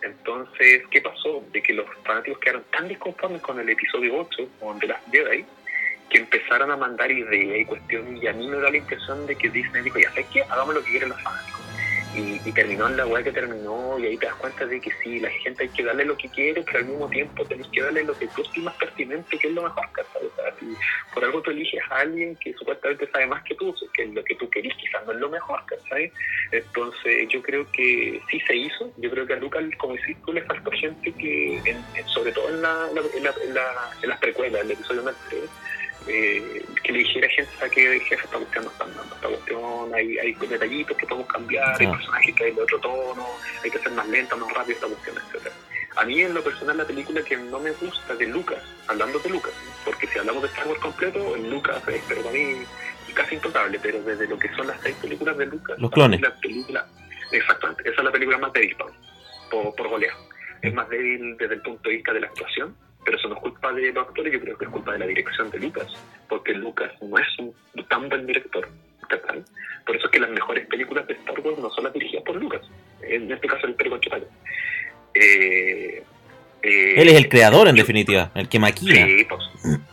Entonces, 0.03 0.83
¿qué 0.90 1.03
pasó? 1.03 1.44
De 1.53 1.62
que 1.62 1.75
los 1.75 1.87
fanáticos 2.05 2.38
quedaron 2.38 2.64
tan 2.73 2.88
disconformes 2.88 3.42
con 3.42 3.61
el 3.61 3.68
episodio 3.68 4.20
8, 4.20 4.49
con 4.59 4.79
de 4.79 4.87
las 4.87 5.01
Jedi, 5.12 5.44
que 6.09 6.18
empezaron 6.18 6.70
a 6.70 6.77
mandar 6.77 7.11
ideas 7.11 7.61
y 7.61 7.64
cuestiones, 7.66 8.23
y 8.23 8.27
a 8.27 8.33
mí 8.33 8.49
me 8.49 8.57
da 8.57 8.70
la 8.70 8.79
impresión 8.79 9.27
de 9.27 9.37
que 9.37 9.51
Disney 9.51 9.83
dijo, 9.83 9.99
ya 9.99 10.09
sabes 10.11 10.27
qué, 10.33 10.42
hagamos 10.42 10.75
lo 10.75 10.83
que 10.83 10.90
quieren 10.90 11.11
los 11.11 11.23
fanáticos 11.23 11.60
y, 12.14 12.53
terminó 12.53 12.88
en 12.88 12.96
la 12.96 13.07
web 13.07 13.25
que 13.25 13.33
terminó 13.33 13.99
y 13.99 14.07
ahí 14.07 14.16
te 14.16 14.27
das 14.27 14.35
cuenta 14.37 14.66
de 14.66 14.81
que 14.81 14.90
sí, 15.03 15.20
la 15.20 15.31
gente 15.31 15.64
hay 15.64 15.68
que 15.70 15.85
darle 15.85 16.05
lo 16.05 16.16
que 16.16 16.29
quiere, 16.29 16.62
pero 16.62 16.79
al 16.79 16.85
mismo 16.87 17.09
tiempo 17.09 17.44
tenés 17.44 17.66
que 17.68 17.83
darle 17.83 18.05
lo 18.05 18.18
que 18.18 18.27
tú 18.29 18.42
estimas 18.42 18.75
pertinente, 18.75 19.38
que 19.38 19.49
es 19.49 19.55
lo 19.55 19.62
mejor, 19.62 19.88
¿cachai? 19.92 20.31
por 21.14 21.25
algo 21.25 21.42
tú 21.42 21.51
eliges 21.51 21.81
a 21.90 22.01
alguien 22.01 22.37
que 22.37 22.53
supuestamente 22.55 23.11
sabe 23.11 23.27
más 23.27 23.42
que 23.44 23.55
tú, 23.55 23.75
que 23.94 24.07
lo 24.07 24.23
que 24.25 24.35
tú 24.35 24.49
querís 24.51 24.75
quizás 24.75 25.05
no 25.07 25.12
es 25.12 25.18
lo 25.18 25.29
mejor, 25.29 25.61
¿cachai? 25.66 26.12
Entonces 26.53 27.29
yo 27.29 27.42
creo 27.42 27.70
que 27.73 28.20
sí 28.31 28.40
se 28.40 28.57
hizo, 28.57 28.92
yo 28.96 29.11
creo 29.11 29.27
que 29.27 29.35
a 29.35 29.37
Lucas, 29.37 29.64
como 29.79 29.94
decís 29.94 30.16
tú, 30.25 30.33
le 30.33 30.42
faltó 30.42 30.70
gente 30.70 31.12
que, 31.12 31.77
sobre 32.07 32.33
todo 32.33 32.49
en, 32.51 32.62
la, 32.62 32.88
en, 33.14 33.25
la, 33.25 33.35
en, 34.03 34.09
las 34.09 34.18
precuelas, 34.18 34.62
el 34.62 34.73
episodio 34.73 35.03
3, 35.29 35.42
eh, 36.06 36.64
que 36.82 36.92
le 36.92 36.98
dijera 37.00 37.28
gente 37.28 37.52
a 37.64 37.68
que 37.68 38.00
jefe 38.00 38.24
esta 38.24 38.38
cuestión 38.38 38.64
no 38.64 38.70
está 38.70 38.86
dando, 38.86 39.14
esta 39.14 39.28
cuestión 39.28 39.94
hay, 39.94 40.18
hay 40.18 40.32
detallitos 40.34 40.96
que 40.96 41.06
podemos 41.06 41.28
cambiar, 41.30 41.80
hay 41.80 41.86
personajes 41.86 42.34
que 42.34 42.44
hay 42.44 42.52
de 42.52 42.62
otro 42.62 42.78
tono, 42.80 43.26
hay 43.62 43.70
que 43.70 43.78
ser 43.78 43.92
más 43.92 44.08
lenta, 44.08 44.36
más 44.36 44.52
rápido 44.52 44.74
esta 44.74 44.86
cuestión, 44.86 45.16
etcétera. 45.18 45.54
A 45.96 46.04
mí 46.04 46.20
en 46.20 46.34
lo 46.34 46.42
personal 46.42 46.76
la 46.76 46.86
película 46.86 47.22
que 47.22 47.36
no 47.36 47.58
me 47.58 47.72
gusta 47.72 48.14
de 48.14 48.26
Lucas, 48.26 48.62
hablando 48.86 49.18
de 49.18 49.30
Lucas, 49.30 49.52
porque 49.84 50.06
si 50.06 50.18
hablamos 50.18 50.42
de 50.42 50.48
Star 50.48 50.66
Wars 50.68 50.80
completo, 50.80 51.36
Lucas 51.36 51.82
es, 51.88 52.02
pero 52.08 52.22
para 52.22 52.34
mí 52.34 52.62
casi 53.14 53.34
intocable, 53.34 53.78
pero 53.82 54.00
desde 54.02 54.28
lo 54.28 54.38
que 54.38 54.48
son 54.54 54.68
las 54.68 54.80
seis 54.82 54.96
películas 55.02 55.36
de 55.36 55.46
Lucas, 55.46 55.78
los 55.78 55.90
clones. 55.90 56.20
La 56.20 56.34
película, 56.36 56.86
exactamente, 57.32 57.82
esa 57.88 57.98
es 57.98 58.04
la 58.04 58.12
película 58.12 58.38
más 58.38 58.52
débil 58.52 58.76
por, 59.50 59.74
por 59.74 59.88
goleo. 59.88 60.14
Es 60.62 60.72
más 60.72 60.88
débil 60.88 61.36
desde 61.36 61.54
el 61.54 61.62
punto 61.62 61.88
de 61.88 61.96
vista 61.96 62.12
de 62.12 62.20
la 62.20 62.26
actuación, 62.28 62.76
pero 63.04 63.16
eso 63.16 63.28
no 63.28 63.34
es 63.36 63.40
culpa 63.40 63.72
de 63.72 63.92
los 63.92 64.08
actores, 64.08 64.32
yo 64.32 64.40
creo 64.40 64.58
que 64.58 64.64
es 64.64 64.70
culpa 64.70 64.92
de 64.92 64.98
la 65.00 65.06
dirección 65.06 65.50
de 65.50 65.58
Lucas, 65.58 65.86
porque 66.28 66.52
Lucas 66.54 66.92
no 67.02 67.18
es 67.18 67.38
un 67.38 67.54
tan 67.88 68.08
buen 68.08 68.26
director. 68.26 68.68
Por 69.86 69.96
eso 69.96 70.06
es 70.06 70.12
que 70.12 70.20
las 70.20 70.30
mejores 70.30 70.66
películas 70.68 71.06
de 71.08 71.14
Star 71.14 71.40
Wars 71.40 71.58
no 71.58 71.70
son 71.70 71.84
las 71.84 71.92
dirigidas 71.92 72.24
por 72.24 72.36
Lucas, 72.36 72.62
en 73.02 73.30
este 73.30 73.48
caso 73.48 73.66
el 73.66 73.74
Pedro 73.74 73.98
eh, 75.14 76.04
eh, 76.62 76.94
él 76.96 77.08
es 77.08 77.14
el 77.14 77.28
creador, 77.28 77.68
en 77.68 77.74
definitiva, 77.74 78.30
el 78.34 78.48
que 78.48 78.58
maquina. 78.58 79.06
Sí, 79.06 79.26
pues, 79.28 79.42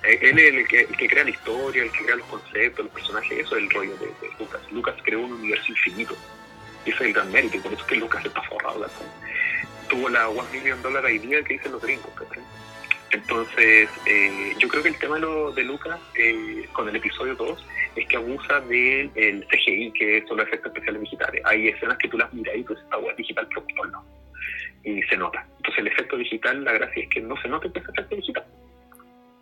eh, 0.03 0.19
él 0.21 0.37
es 0.37 0.53
el 0.53 0.67
que, 0.67 1.07
crea 1.07 1.23
la 1.23 1.29
historia, 1.29 1.83
el 1.83 1.91
que 1.91 2.03
crea 2.03 2.15
los 2.17 2.27
conceptos, 2.27 2.85
los 2.85 2.93
personajes, 2.93 3.39
eso 3.39 3.55
es 3.55 3.63
el 3.63 3.69
rollo 3.69 3.95
de, 3.97 4.07
Lucas. 4.39 4.61
Lucas 4.71 4.95
creó 5.03 5.21
un 5.21 5.33
universo 5.33 5.71
infinito. 5.71 6.15
Ese 6.85 6.95
es 6.95 7.01
el 7.01 7.13
gran 7.13 7.31
mérito, 7.31 7.57
y 7.57 7.59
por 7.61 7.73
eso 7.73 7.81
es 7.81 7.87
que 7.87 7.95
Lucas 7.95 8.25
está 8.25 8.41
forrado. 8.43 8.85
Tuvo 9.89 10.09
la 10.09 10.27
one 10.27 10.47
million 10.51 10.81
dollar 10.81 11.09
idea 11.09 11.41
que 11.43 11.53
dicen 11.53 11.71
los 11.71 11.81
gringos. 11.81 12.11
Entonces, 13.11 13.89
eh, 14.05 14.53
yo 14.57 14.67
creo 14.67 14.83
que 14.83 14.89
el 14.89 14.99
tema 14.99 15.15
de, 15.15 15.21
lo, 15.21 15.51
de 15.51 15.63
Lucas 15.63 15.99
eh, 16.15 16.67
con 16.73 16.89
el 16.89 16.95
episodio 16.95 17.35
2 17.35 17.65
es 17.95 18.07
que 18.07 18.17
abusa 18.17 18.59
del 18.61 19.47
CGI, 19.49 19.91
que 19.93 20.25
son 20.27 20.37
los 20.37 20.47
efectos 20.47 20.71
especiales 20.73 21.01
digitales. 21.01 21.41
Hay 21.45 21.69
escenas 21.69 21.97
que 21.97 22.09
tú 22.09 22.17
las 22.17 22.31
miras 22.33 22.55
y 22.55 22.63
tú 22.63 22.73
dices, 22.73 22.83
esta 22.83 22.97
web 22.97 23.15
digital, 23.15 23.47
pero 23.49 23.85
no. 23.89 24.05
Y 24.83 25.01
se 25.03 25.17
nota. 25.17 25.45
Entonces, 25.57 25.79
el 25.79 25.87
efecto 25.87 26.17
digital, 26.17 26.63
la 26.63 26.73
gracia 26.73 27.03
es 27.03 27.09
que 27.09 27.21
no 27.21 27.39
se 27.41 27.47
nota 27.47 27.71
que 27.71 27.79
efecto 27.79 28.15
digital. 28.15 28.45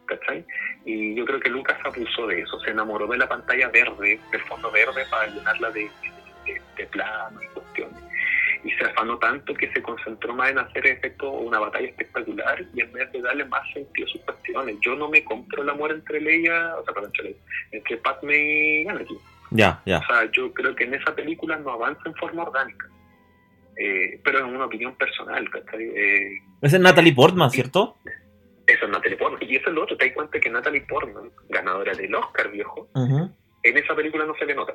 ¿Cachai? 0.06 0.46
Y 0.86 1.16
yo 1.16 1.26
creo 1.26 1.40
que 1.40 1.50
Lucas 1.50 1.78
abusó 1.84 2.28
de 2.28 2.42
eso. 2.42 2.60
Se 2.60 2.70
enamoró 2.70 3.08
de 3.08 3.18
la 3.18 3.28
pantalla 3.28 3.70
verde, 3.70 4.20
del 4.32 4.42
fondo 4.42 4.72
verde, 4.72 5.04
para 5.10 5.28
llenarla 5.28 5.72
de, 5.72 5.90
de, 6.46 6.62
de 6.78 6.86
plano 6.86 7.42
y 7.42 7.48
cuestiones 7.48 8.05
y 8.66 8.72
se 8.72 8.84
afanó 8.84 9.18
tanto 9.20 9.54
que 9.54 9.72
se 9.72 9.82
concentró 9.82 10.34
más 10.34 10.50
en 10.50 10.58
hacer 10.58 10.88
efecto 10.88 11.30
una 11.30 11.60
batalla 11.60 11.88
espectacular 11.88 12.66
y 12.74 12.82
en 12.82 12.92
vez 12.92 13.12
de 13.12 13.22
darle 13.22 13.46
más 13.46 13.62
sentido 13.72 14.08
a 14.08 14.12
sus 14.12 14.22
cuestiones. 14.22 14.78
Yo 14.82 14.96
no 14.96 15.08
me 15.08 15.24
compro 15.24 15.62
el 15.62 15.70
amor 15.70 15.92
entre 15.92 16.20
Leia, 16.20 16.76
o 16.76 16.84
sea, 16.84 16.94
perdón, 16.94 17.12
entre, 17.16 17.36
entre 17.72 17.98
Padme 17.98 18.82
y 18.82 18.88
Anakin. 18.88 19.20
Ya, 19.52 19.82
ya. 19.86 20.00
O 20.00 20.06
sea, 20.08 20.32
yo 20.32 20.52
creo 20.52 20.76
que 20.76 20.86
en 20.86 20.96
esa 20.96 21.14
película 21.14 21.58
no 21.58 21.72
avanza 21.72 22.02
en 22.08 22.16
forma 22.16 22.42
orgánica. 22.42 22.90
Eh, 23.78 24.20
pero 24.24 24.40
es 24.40 24.44
una 24.46 24.66
opinión 24.66 24.96
personal. 24.96 25.48
Eh, 25.74 26.40
Esa 26.62 26.78
es 26.78 26.82
Natalie 26.82 27.14
Portman, 27.14 27.52
¿cierto? 27.52 27.98
Esa 28.66 28.86
es 28.86 28.90
Natalie 28.90 29.18
Portman. 29.18 29.48
Y 29.48 29.58
eso 29.58 29.70
es 29.70 29.76
lo 29.76 29.84
otro, 29.84 29.96
te 29.96 30.06
das 30.06 30.16
cuenta 30.16 30.40
que 30.40 30.50
Natalie 30.50 30.82
Portman, 30.82 31.30
ganadora 31.50 31.94
del 31.94 32.16
Oscar, 32.16 32.50
viejo, 32.50 32.90
en 32.96 33.78
esa 33.78 33.96
película 33.96 34.26
no 34.26 34.34
se 34.36 34.46
le 34.46 34.56
nota. 34.56 34.74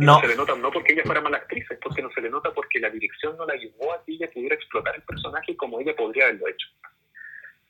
No. 0.00 0.20
se 0.20 0.28
le 0.28 0.36
nota 0.36 0.54
no 0.54 0.70
porque 0.70 0.92
ella 0.92 1.02
fuera 1.04 1.20
mala 1.20 1.38
actriz, 1.38 1.64
es 1.70 1.78
porque 1.80 2.02
no 2.02 2.10
se 2.10 2.20
le 2.20 2.30
nota 2.30 2.52
porque 2.52 2.80
la 2.80 2.90
dirección 2.90 3.36
no 3.36 3.46
la 3.46 3.54
ayudó 3.54 3.92
a 3.92 4.04
que 4.04 4.12
ella 4.12 4.30
pudiera 4.32 4.54
explotar 4.54 4.94
el 4.94 5.02
personaje 5.02 5.56
como 5.56 5.80
ella 5.80 5.94
podría 5.96 6.24
haberlo 6.24 6.48
hecho. 6.48 6.68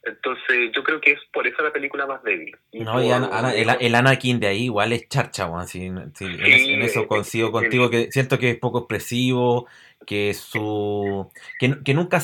Entonces, 0.03 0.71
yo 0.75 0.83
creo 0.83 1.01
que 1.01 1.13
es 1.13 1.21
por 1.31 1.47
eso 1.47 1.63
la 1.63 1.73
película 1.73 2.07
más 2.07 2.23
débil. 2.23 2.57
no, 2.73 3.05
y 3.05 3.11
el, 3.11 3.95
Anakin 3.95 4.41
de 4.41 4.47
ahí 4.47 4.65
igual 4.65 4.93
es 4.93 5.09
charcha, 5.09 5.47
Juan. 5.47 5.67
en, 5.75 6.83
eso 6.83 7.07
coincido 7.07 7.53
contigo, 7.53 7.91
que 7.91 8.11
siento 8.11 8.39
que 8.39 8.51
es 8.51 8.59
poco 8.59 8.79
expresivo, 8.79 9.67
que 10.07 10.33
su. 10.33 11.31
que, 11.59 11.83
que 11.85 11.93
nunca, 11.93 12.21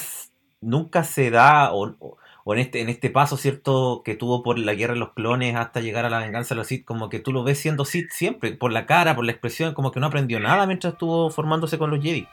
nunca 0.62 1.04
se 1.04 1.30
da, 1.30 1.74
o, 1.74 1.94
o 2.00 2.16
en 2.54 2.60
este, 2.60 2.80
en 2.80 2.88
este 2.88 3.10
paso, 3.10 3.36
¿cierto? 3.36 4.02
Que 4.04 4.14
tuvo 4.14 4.42
por 4.42 4.58
la 4.58 4.74
guerra 4.74 4.94
de 4.94 5.00
los 5.00 5.12
clones 5.14 5.56
hasta 5.56 5.80
llegar 5.80 6.04
a 6.04 6.10
la 6.10 6.20
venganza 6.20 6.54
de 6.54 6.58
los 6.58 6.68
Sith, 6.68 6.84
como 6.84 7.08
que 7.08 7.18
tú 7.18 7.32
lo 7.32 7.42
ves 7.42 7.58
siendo 7.58 7.84
Sith 7.84 8.10
siempre, 8.10 8.52
por 8.52 8.72
la 8.72 8.86
cara, 8.86 9.16
por 9.16 9.24
la 9.24 9.32
expresión, 9.32 9.74
como 9.74 9.90
que 9.90 10.00
no 10.00 10.06
aprendió 10.06 10.38
nada 10.38 10.66
mientras 10.66 10.92
estuvo 10.92 11.30
formándose 11.30 11.78
con 11.78 11.90
los 11.90 12.02
Jedi. 12.02 12.28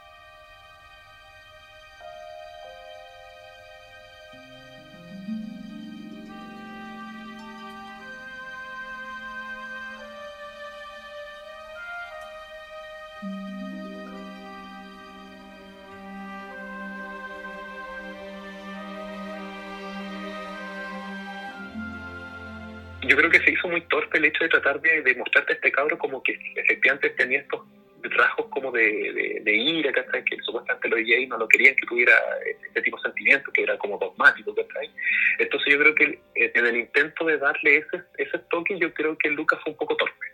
Yo 23.14 23.18
creo 23.18 23.30
que 23.30 23.42
se 23.42 23.52
hizo 23.52 23.68
muy 23.68 23.82
torpe 23.82 24.18
el 24.18 24.26
hecho 24.26 24.44
de 24.44 24.50
tratar 24.50 24.82
de, 24.82 25.04
de 25.04 25.14
mostrarte 25.14 25.54
a 25.54 25.56
este 25.56 25.72
cabro 25.72 26.00
como 26.00 26.24
que 26.24 26.36
efectivamente 26.56 27.12
tenía 27.12 27.42
estos 27.42 27.62
rasgos 28.02 28.48
como 28.50 28.72
de, 28.72 29.40
de, 29.44 29.54
ira, 29.56 29.92
¿cachai? 29.92 30.26
Que 30.26 30.36
supuestamente 30.42 30.90
los 30.90 30.98
DJ 30.98 31.28
no 31.28 31.38
lo 31.38 31.48
querían 31.48 31.76
que 31.76 31.86
tuviera 31.86 32.14
este 32.44 32.82
tipo 32.82 32.98
de 32.98 33.04
sentimiento, 33.04 33.52
que 33.52 33.62
era 33.62 33.78
como 33.78 34.00
dogmático, 34.00 34.56
¿cachai? 34.56 34.90
Entonces 35.38 35.74
yo 35.74 35.80
creo 35.80 35.94
que 35.94 36.20
en 36.34 36.66
el 36.66 36.76
intento 36.76 37.26
de 37.26 37.38
darle 37.38 37.78
ese, 37.78 38.02
ese 38.18 38.40
toque, 38.50 38.80
yo 38.80 38.92
creo 38.96 39.16
que 39.16 39.30
Lucas 39.30 39.60
fue 39.62 39.74
un 39.74 39.78
poco 39.78 39.96
torpe, 39.96 40.26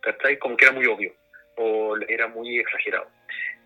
¿cachai? 0.00 0.36
Como 0.40 0.56
que 0.56 0.64
era 0.64 0.74
muy 0.74 0.86
obvio. 0.86 1.14
o 1.56 1.96
era 2.08 2.26
muy 2.26 2.58
exagerado. 2.58 3.06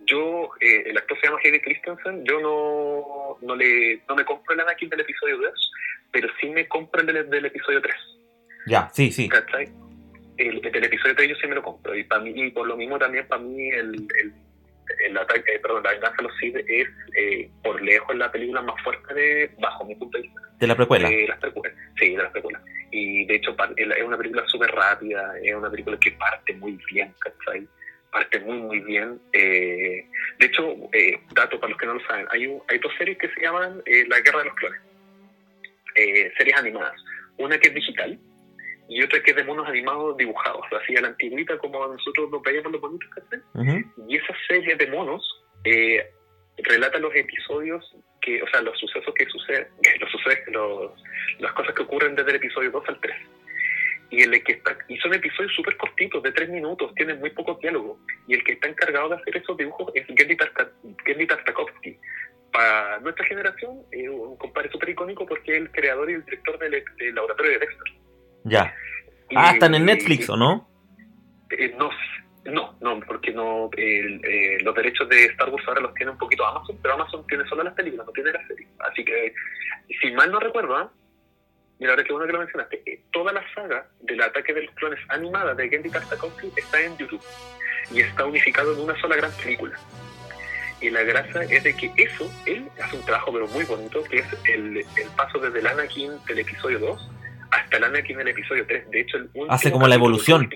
Yo, 0.01 0.51
eh, 0.61 0.83
el 0.87 0.99
actor 0.99 1.19
se 1.19 1.27
llama 1.27 1.41
Hayden 1.43 1.61
Christensen, 1.61 2.25
yo 2.27 2.39
no, 2.39 3.39
no, 3.41 3.57
le, 3.57 4.03
no 4.07 4.15
me 4.15 4.27
compro 4.27 4.53
el 4.53 4.61
Anakin 4.61 4.91
del 4.91 5.01
episodio 5.01 5.39
2, 5.39 5.73
pero 6.13 6.29
sí 6.39 6.51
me 6.51 6.69
compro 6.69 7.01
el 7.01 7.31
del, 7.31 7.47
episodio 7.47 7.81
3. 7.81 7.95
Ya, 8.69 8.91
sí, 8.93 9.11
sí. 9.11 9.29
¿Cachai? 9.29 9.69
El, 10.37 10.65
episodio 10.65 11.17
3 11.17 11.31
yo 11.31 11.35
sí 11.37 11.47
me 11.49 11.57
lo 11.57 11.63
compro, 11.63 11.97
y, 11.97 12.05
para 12.05 12.21
mí, 12.21 12.33
y 12.35 12.51
por 12.51 12.67
lo 12.67 12.77
mismo 12.77 12.97
también 12.99 13.27
para 13.27 13.43
mí 13.43 13.71
el, 13.71 14.07
el 14.23 14.33
el 14.99 15.17
ataque, 15.17 15.55
eh, 15.55 15.59
perdón, 15.59 15.83
la 15.83 15.93
venganza 15.93 16.17
de 16.17 16.23
los 16.25 16.37
Sith 16.39 16.57
es 16.57 16.89
eh, 17.17 17.51
por 17.63 17.81
lejos 17.83 18.17
la 18.17 18.31
película 18.31 18.63
más 18.63 18.81
fuerte 18.83 19.15
de, 19.15 19.51
bajo 19.59 19.85
mi 19.85 19.95
punto 19.95 20.19
de 20.19 20.23
vista. 20.23 20.41
De 20.59 20.67
la 20.67 20.75
precuela. 20.75 21.09
De 21.09 21.29
las 21.29 21.39
precuelas. 21.39 21.77
Sí, 21.99 22.11
de 22.11 22.23
las 22.23 22.33
precuelas. 22.33 22.63
Y 22.91 23.27
de 23.27 23.35
hecho 23.37 23.55
es 23.77 24.03
una 24.03 24.17
película 24.17 24.45
súper 24.47 24.71
rápida, 24.71 25.35
es 25.43 25.55
una 25.55 25.71
película 25.71 25.99
que 26.01 26.13
parte 26.13 26.55
muy 26.55 26.79
bien, 26.91 27.13
¿cachai? 27.21 27.67
Parte 28.11 28.41
muy, 28.41 28.59
muy 28.59 28.81
bien. 28.81 29.21
Eh, 29.33 30.07
de 30.39 30.47
hecho, 30.47 30.75
dato 31.35 31.61
para 31.61 31.71
los 31.71 31.79
que 31.79 31.87
no 31.87 31.95
lo 31.95 32.07
saben, 32.07 32.27
hay, 32.31 32.59
hay 32.69 32.79
dos 32.79 32.93
series 32.97 33.19
que 33.19 33.29
se 33.29 33.41
llaman 33.43 33.83
La 34.09 34.21
Guerra 34.21 34.39
de 34.39 34.45
los 34.47 34.55
Clones. 34.55 34.81
series 35.95 36.57
animadas. 36.57 36.95
Una 37.37 37.59
que 37.59 37.69
es 37.69 37.75
digital, 37.75 38.19
y 38.89 39.03
otra 39.03 39.23
que 39.23 39.31
es 39.31 39.37
de 39.37 39.45
monos 39.45 39.69
animados 39.69 40.17
dibujados, 40.17 40.65
así 40.73 40.97
a 40.97 41.03
la 41.03 41.09
antigüita 41.09 41.59
como 41.59 41.87
nosotros 41.87 42.31
nos 42.31 42.43
veíamos 42.43 42.73
los 42.73 42.81
bonitos, 42.81 43.09
uh 43.55 44.09
Y 44.09 44.17
esa 44.17 44.35
serie 44.49 44.77
de 44.77 44.87
monos 44.87 45.23
eh, 45.65 46.11
relata 46.57 46.99
los 46.99 47.15
episodios 47.15 47.85
que, 48.23 48.43
o 48.43 48.49
sea, 48.49 48.63
los 48.63 48.79
sucesos 48.79 49.15
que 49.15 49.27
suceden, 49.27 49.69
los 50.01 50.11
sucesos, 50.11 50.49
los, 50.49 50.93
las 51.39 51.53
cosas 51.53 51.75
que 51.75 51.83
ocurren 51.83 52.15
desde 52.15 52.31
el 52.31 52.37
episodio 52.37 52.71
2 52.71 52.85
al 52.89 53.01
3. 53.01 53.17
Y, 54.11 54.23
el 54.23 54.43
que 54.43 54.53
está, 54.53 54.77
y 54.89 54.97
son 54.99 55.13
episodios 55.13 55.55
súper 55.55 55.77
cortitos, 55.77 56.23
de 56.23 56.33
3 56.33 56.49
minutos, 56.49 56.95
tienen 56.95 57.21
muy 57.21 57.29
poco 57.31 57.59
diálogo. 57.61 58.01
Y 58.27 58.35
el 58.35 58.45
que 58.45 58.53
está 58.53 58.69
encargado 58.69 59.11
de 59.11 59.17
hacer 59.17 59.37
esos 59.37 59.57
dibujos 59.59 59.93
es 59.95 60.07
Gendy, 60.07 61.27
Tartakovsky. 61.27 61.99
Para 62.51 63.01
nuestra 63.01 63.27
generación, 63.27 63.83
es 63.93 64.09
un 64.09 64.39
compadre 64.39 64.71
súper 64.71 64.89
icónico 64.89 65.27
porque 65.27 65.53
es 65.53 65.59
el 65.59 65.71
creador 65.71 66.11
y 66.11 66.15
el 66.15 66.25
director 66.25 66.59
del, 66.59 66.83
del 66.97 67.15
laboratorio 67.15 67.53
de 67.53 67.59
Dexter. 67.59 67.98
Ya. 68.49 68.75
ah, 69.37 69.53
están 69.53 69.75
en 69.75 69.85
Netflix, 69.85 70.29
¿o 70.31 70.37
no? 70.37 70.69
Eh, 71.51 71.75
no, 71.79 71.91
no, 72.45 72.75
no, 72.81 73.01
porque 73.07 73.33
no 73.33 73.71
eh, 73.77 74.59
los 74.63 74.75
derechos 74.75 75.09
de 75.09 75.27
Star 75.27 75.51
Wars 75.51 75.65
ahora 75.69 75.81
los 75.83 75.95
tiene 75.95 76.13
un 76.13 76.19
poquito 76.19 76.47
Amazon, 76.47 76.79
pero 76.83 76.95
Amazon 76.95 77.27
tiene 77.27 77.47
solo 77.47 77.63
las 77.63 77.75
películas, 77.75 78.07
no 78.07 78.13
tiene 78.13 78.33
las 78.33 78.47
series. 78.47 78.69
Así 78.79 79.05
que, 79.05 79.35
si 80.01 80.13
mal 80.13 80.31
no 80.31 80.41
recuerdo, 80.41 80.77
¿ah? 80.77 80.91
mira, 81.79 81.93
ahora 81.93 82.05
que 82.05 82.13
bueno 82.13 82.27
que 82.27 82.33
lo 82.33 82.39
mencionaste, 82.41 82.83
eh, 82.87 83.03
toda 83.13 83.33
la 83.33 83.43
saga 83.55 83.87
del 84.01 84.21
ataque 84.23 84.55
de 84.55 84.63
los 84.63 84.75
clones 84.75 84.99
animada 85.09 85.55
de 85.55 85.69
Gendy 85.69 85.91
Tartakovsky 85.91 86.53
está 86.57 86.81
en 86.81 86.97
YouTube 86.97 87.23
y 87.93 88.01
está 88.01 88.25
unificado 88.25 88.73
en 88.75 88.81
una 88.81 89.01
sola 89.01 89.17
gran 89.17 89.33
película. 89.33 89.79
Y 90.81 90.91
la 90.91 91.03
gracia 91.03 91.43
es 91.43 91.65
de 91.65 91.77
que 91.77 91.93
eso, 91.97 92.31
él 92.47 92.69
hace 92.81 92.97
un 92.97 93.05
trabajo 93.05 93.33
pero 93.33 93.49
muy 93.49 93.65
bonito, 93.65 94.03
que 94.05 94.19
es 94.19 94.27
el, 94.45 94.77
el 94.79 95.09
paso 95.17 95.39
desde 95.39 95.59
el 95.59 95.67
Anakin 95.67 96.13
del 96.27 96.39
episodio 96.39 96.79
2 96.79 97.11
hasta 97.51 97.77
el 97.77 97.85
Anakin 97.85 98.17
en 98.17 98.21
el 98.23 98.29
episodio 98.29 98.67
3. 98.67 98.91
De 98.91 99.01
hecho, 99.01 99.17
el 99.17 99.31
hace 99.49 99.71
como 99.71 99.87
la 99.89 99.95
evolución. 99.95 100.49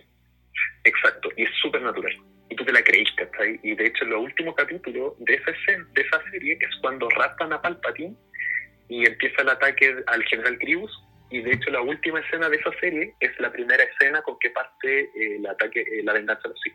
Exacto, 0.84 1.28
y 1.36 1.44
es 1.44 1.50
súper 1.60 1.82
natural. 1.82 2.12
Y 2.50 2.56
tú 2.56 2.64
te 2.64 2.72
la 2.72 2.82
creíste, 2.82 3.22
¿está 3.22 3.42
ahí? 3.42 3.58
Y 3.62 3.74
de 3.74 3.86
hecho, 3.86 4.04
en 4.04 4.10
los 4.10 4.20
últimos 4.22 4.54
capítulos 4.54 5.14
de 5.18 5.34
esa, 5.34 5.50
de 5.50 6.02
esa 6.02 6.22
serie 6.30 6.58
es 6.60 6.68
cuando 6.80 7.08
raptan 7.10 7.52
a 7.52 7.62
Palpatine 7.62 8.14
y 8.88 9.06
empieza 9.06 9.42
el 9.42 9.48
ataque 9.48 9.96
al 10.06 10.22
general 10.24 10.58
Grievous. 10.58 10.92
Y 11.30 11.40
de 11.40 11.52
hecho, 11.52 11.70
la 11.70 11.80
última 11.80 12.20
escena 12.20 12.48
de 12.50 12.56
esa 12.56 12.70
serie 12.78 13.14
es 13.20 13.30
la 13.40 13.50
primera 13.50 13.82
escena 13.82 14.20
con 14.22 14.38
que 14.38 14.50
parte 14.50 15.00
eh, 15.00 15.36
el 15.36 15.46
ataque, 15.46 15.80
eh, 15.80 16.02
la 16.04 16.12
venganza 16.12 16.42
de 16.42 16.48
los 16.50 16.60
Sith. 16.60 16.74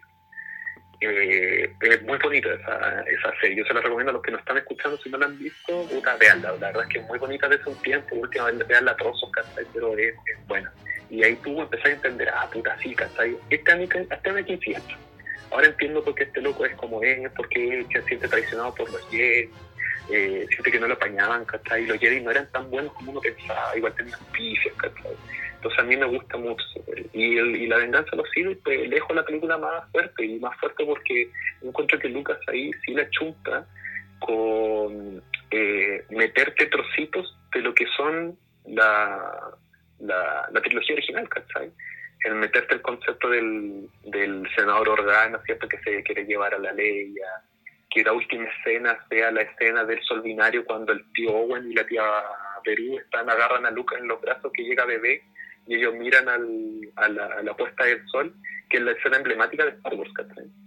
Eh, 1.00 1.72
es 1.80 2.04
muy 2.04 2.18
bonita 2.18 2.50
esa, 2.54 3.02
esa 3.02 3.40
serie. 3.40 3.58
Yo 3.58 3.66
se 3.66 3.74
la 3.74 3.82
recomiendo 3.82 4.10
a 4.12 4.14
los 4.14 4.22
que 4.22 4.32
nos 4.32 4.40
están 4.40 4.58
escuchando. 4.58 4.98
Si 4.98 5.10
no 5.10 5.18
la 5.18 5.28
han 5.28 5.38
visto, 5.38 5.84
puta, 5.88 6.16
veanla. 6.18 6.54
La 6.54 6.68
verdad 6.68 6.84
es 6.84 6.90
que 6.90 7.00
es 7.00 7.06
muy 7.06 7.20
bonita 7.20 7.48
desde 7.48 7.70
un 7.70 7.82
tiempo. 7.82 8.16
Últimamente 8.16 8.64
veanla 8.64 8.92
a 8.92 8.98
trozos, 8.98 9.30
Pero 9.74 9.98
es, 9.98 10.16
buena. 10.48 10.72
Y 11.10 11.24
ahí 11.24 11.36
tú 11.44 11.62
empezás 11.62 11.86
a 11.86 11.92
entender, 11.92 12.30
ah, 12.30 12.50
puta, 12.52 12.78
sí, 12.82 12.94
¿cachai? 12.94 13.38
Este 13.50 13.72
Anakin, 13.72 14.08
este 14.12 14.30
Anakin 14.30 14.60
Ahora 15.52 15.68
entiendo 15.68 16.04
por 16.04 16.16
qué 16.16 16.24
este 16.24 16.42
loco 16.42 16.66
es 16.66 16.76
como 16.76 17.02
es, 17.02 17.32
porque 17.32 17.80
él 17.80 17.88
se 17.94 18.02
siente 18.04 18.28
traicionado 18.28 18.76
por 18.76 18.92
los 18.92 19.10
Jedi, 19.10 19.50
eh, 20.12 20.46
siente 20.50 20.72
que 20.72 20.80
no 20.80 20.88
lo 20.88 20.96
apañaban, 20.96 21.46
¿cachai? 21.46 21.86
Los 21.86 22.00
Jedi 22.00 22.20
no 22.20 22.32
eran 22.32 22.52
tan 22.52 22.70
buenos 22.70 22.92
como 22.94 23.12
uno 23.12 23.22
pensaba, 23.22 23.78
igual 23.78 23.94
tenían 23.96 24.20
pifias, 24.34 24.76
¿cachai? 24.76 25.16
Entonces 25.58 25.80
a 25.80 25.84
mí 25.84 25.98
me 25.98 26.06
gusta 26.06 26.38
mucho. 26.38 26.63
Y, 27.13 27.38
el, 27.38 27.56
y 27.56 27.67
La 27.67 27.78
venganza 27.78 28.15
los 28.15 28.30
Sith, 28.30 28.60
pues, 28.63 28.88
lejos 28.88 29.15
la 29.15 29.26
película 29.26 29.58
más 29.58 29.91
fuerte, 29.91 30.24
y 30.24 30.39
más 30.39 30.58
fuerte 30.60 30.86
porque 30.86 31.30
encuentro 31.62 32.00
que 32.00 32.10
Lucas 32.10 32.38
ahí 32.48 32.72
sí 32.86 32.93
la 32.93 33.10
chunta 33.10 33.67
con 34.20 35.22
eh, 35.52 36.06
meterte 36.10 36.67
trocitos 36.67 37.38
de 37.54 37.62
lo 37.62 37.74
que 37.74 37.86
son 37.96 38.38
la, 38.67 39.52
la, 40.00 40.62
trilogía 40.62 40.96
original, 40.96 41.28
¿cachai? 41.30 41.72
El 42.24 42.36
meterte 42.36 42.76
el 42.76 42.82
concepto 42.82 43.30
del, 43.30 43.88
del 44.04 44.48
senador 44.56 44.89
Organa, 44.89 45.39
¿cierto? 45.46 45.67
Que 45.67 45.80
se 45.80 46.04
quiere 46.04 46.26
llevar 46.26 46.54
a 46.54 46.60
la 46.60 46.72
ley, 46.72 47.15
que 47.89 48.04
la 48.04 48.13
última 48.13 48.46
escena 48.46 48.98
sea 49.10 49.32
la 49.32 49.41
escena 49.41 49.84
del 49.86 50.04
sol 50.04 50.22
binario 50.22 50.65
cuando 50.65 50.93
el 50.93 51.04
tío 51.13 51.32
Owen 51.32 51.72
y 51.72 51.76
la 51.76 51.86
tía 51.86 52.04
Perú 52.63 52.98
están, 53.00 53.30
agarran 53.30 53.65
a 53.65 53.72
Lucas 53.72 54.00
en 54.00 54.08
los 54.08 54.20
brazos 54.22 54.52
que 54.54 54.63
llega 54.63 54.86
bebé 54.86 55.24
y 55.68 55.76
ellos 55.76 55.94
miran 55.96 56.30
al, 56.30 56.92
a, 56.96 57.10
la, 57.44 57.54
puesta 57.56 57.84
del 57.84 58.06
sol, 58.08 58.34
que 58.70 58.78
es 58.78 58.84
la 58.84 58.92
escena 58.92 59.18
emblemática 59.18 59.66
de 59.66 59.72
Star 59.72 59.94
Wars, 59.96 60.12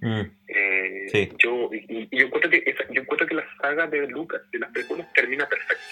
mm. 0.00 0.20
eh, 0.48 1.32
yo, 1.38 1.70
y, 1.72 2.08
yo, 2.16 2.26
encuentro 2.26 2.50
que 2.50 2.74
yo 2.90 3.00
encuentro 3.00 3.26
que 3.26 3.34
la 3.34 3.46
saga 3.60 3.86
de 3.86 4.06
Lucas, 4.08 4.42
de 4.52 4.58
las 4.58 4.70
películas, 4.70 5.10
termina 5.14 5.48
perfecta. 5.48 5.84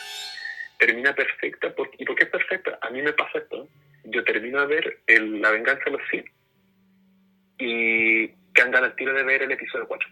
Termina 0.78 1.12
perfecta, 1.12 1.74
porque, 1.74 1.96
¿y 1.98 2.04
por 2.04 2.14
qué 2.14 2.24
es 2.24 2.30
perfecta? 2.30 2.78
A 2.82 2.90
mí 2.90 3.02
me 3.02 3.12
pasa 3.12 3.38
esto. 3.38 3.68
Yo 4.04 4.22
termino 4.24 4.60
de 4.60 4.66
ver 4.66 4.98
el, 5.06 5.40
La 5.40 5.50
venganza 5.50 5.84
de 5.86 5.90
los 5.92 6.00
Sith 6.10 6.26
y 7.58 8.28
que 8.28 8.62
andan 8.62 8.84
al 8.84 8.94
tiro 8.94 9.12
de 9.12 9.24
ver 9.24 9.42
el 9.42 9.50
episodio 9.50 9.88
4. 9.88 10.08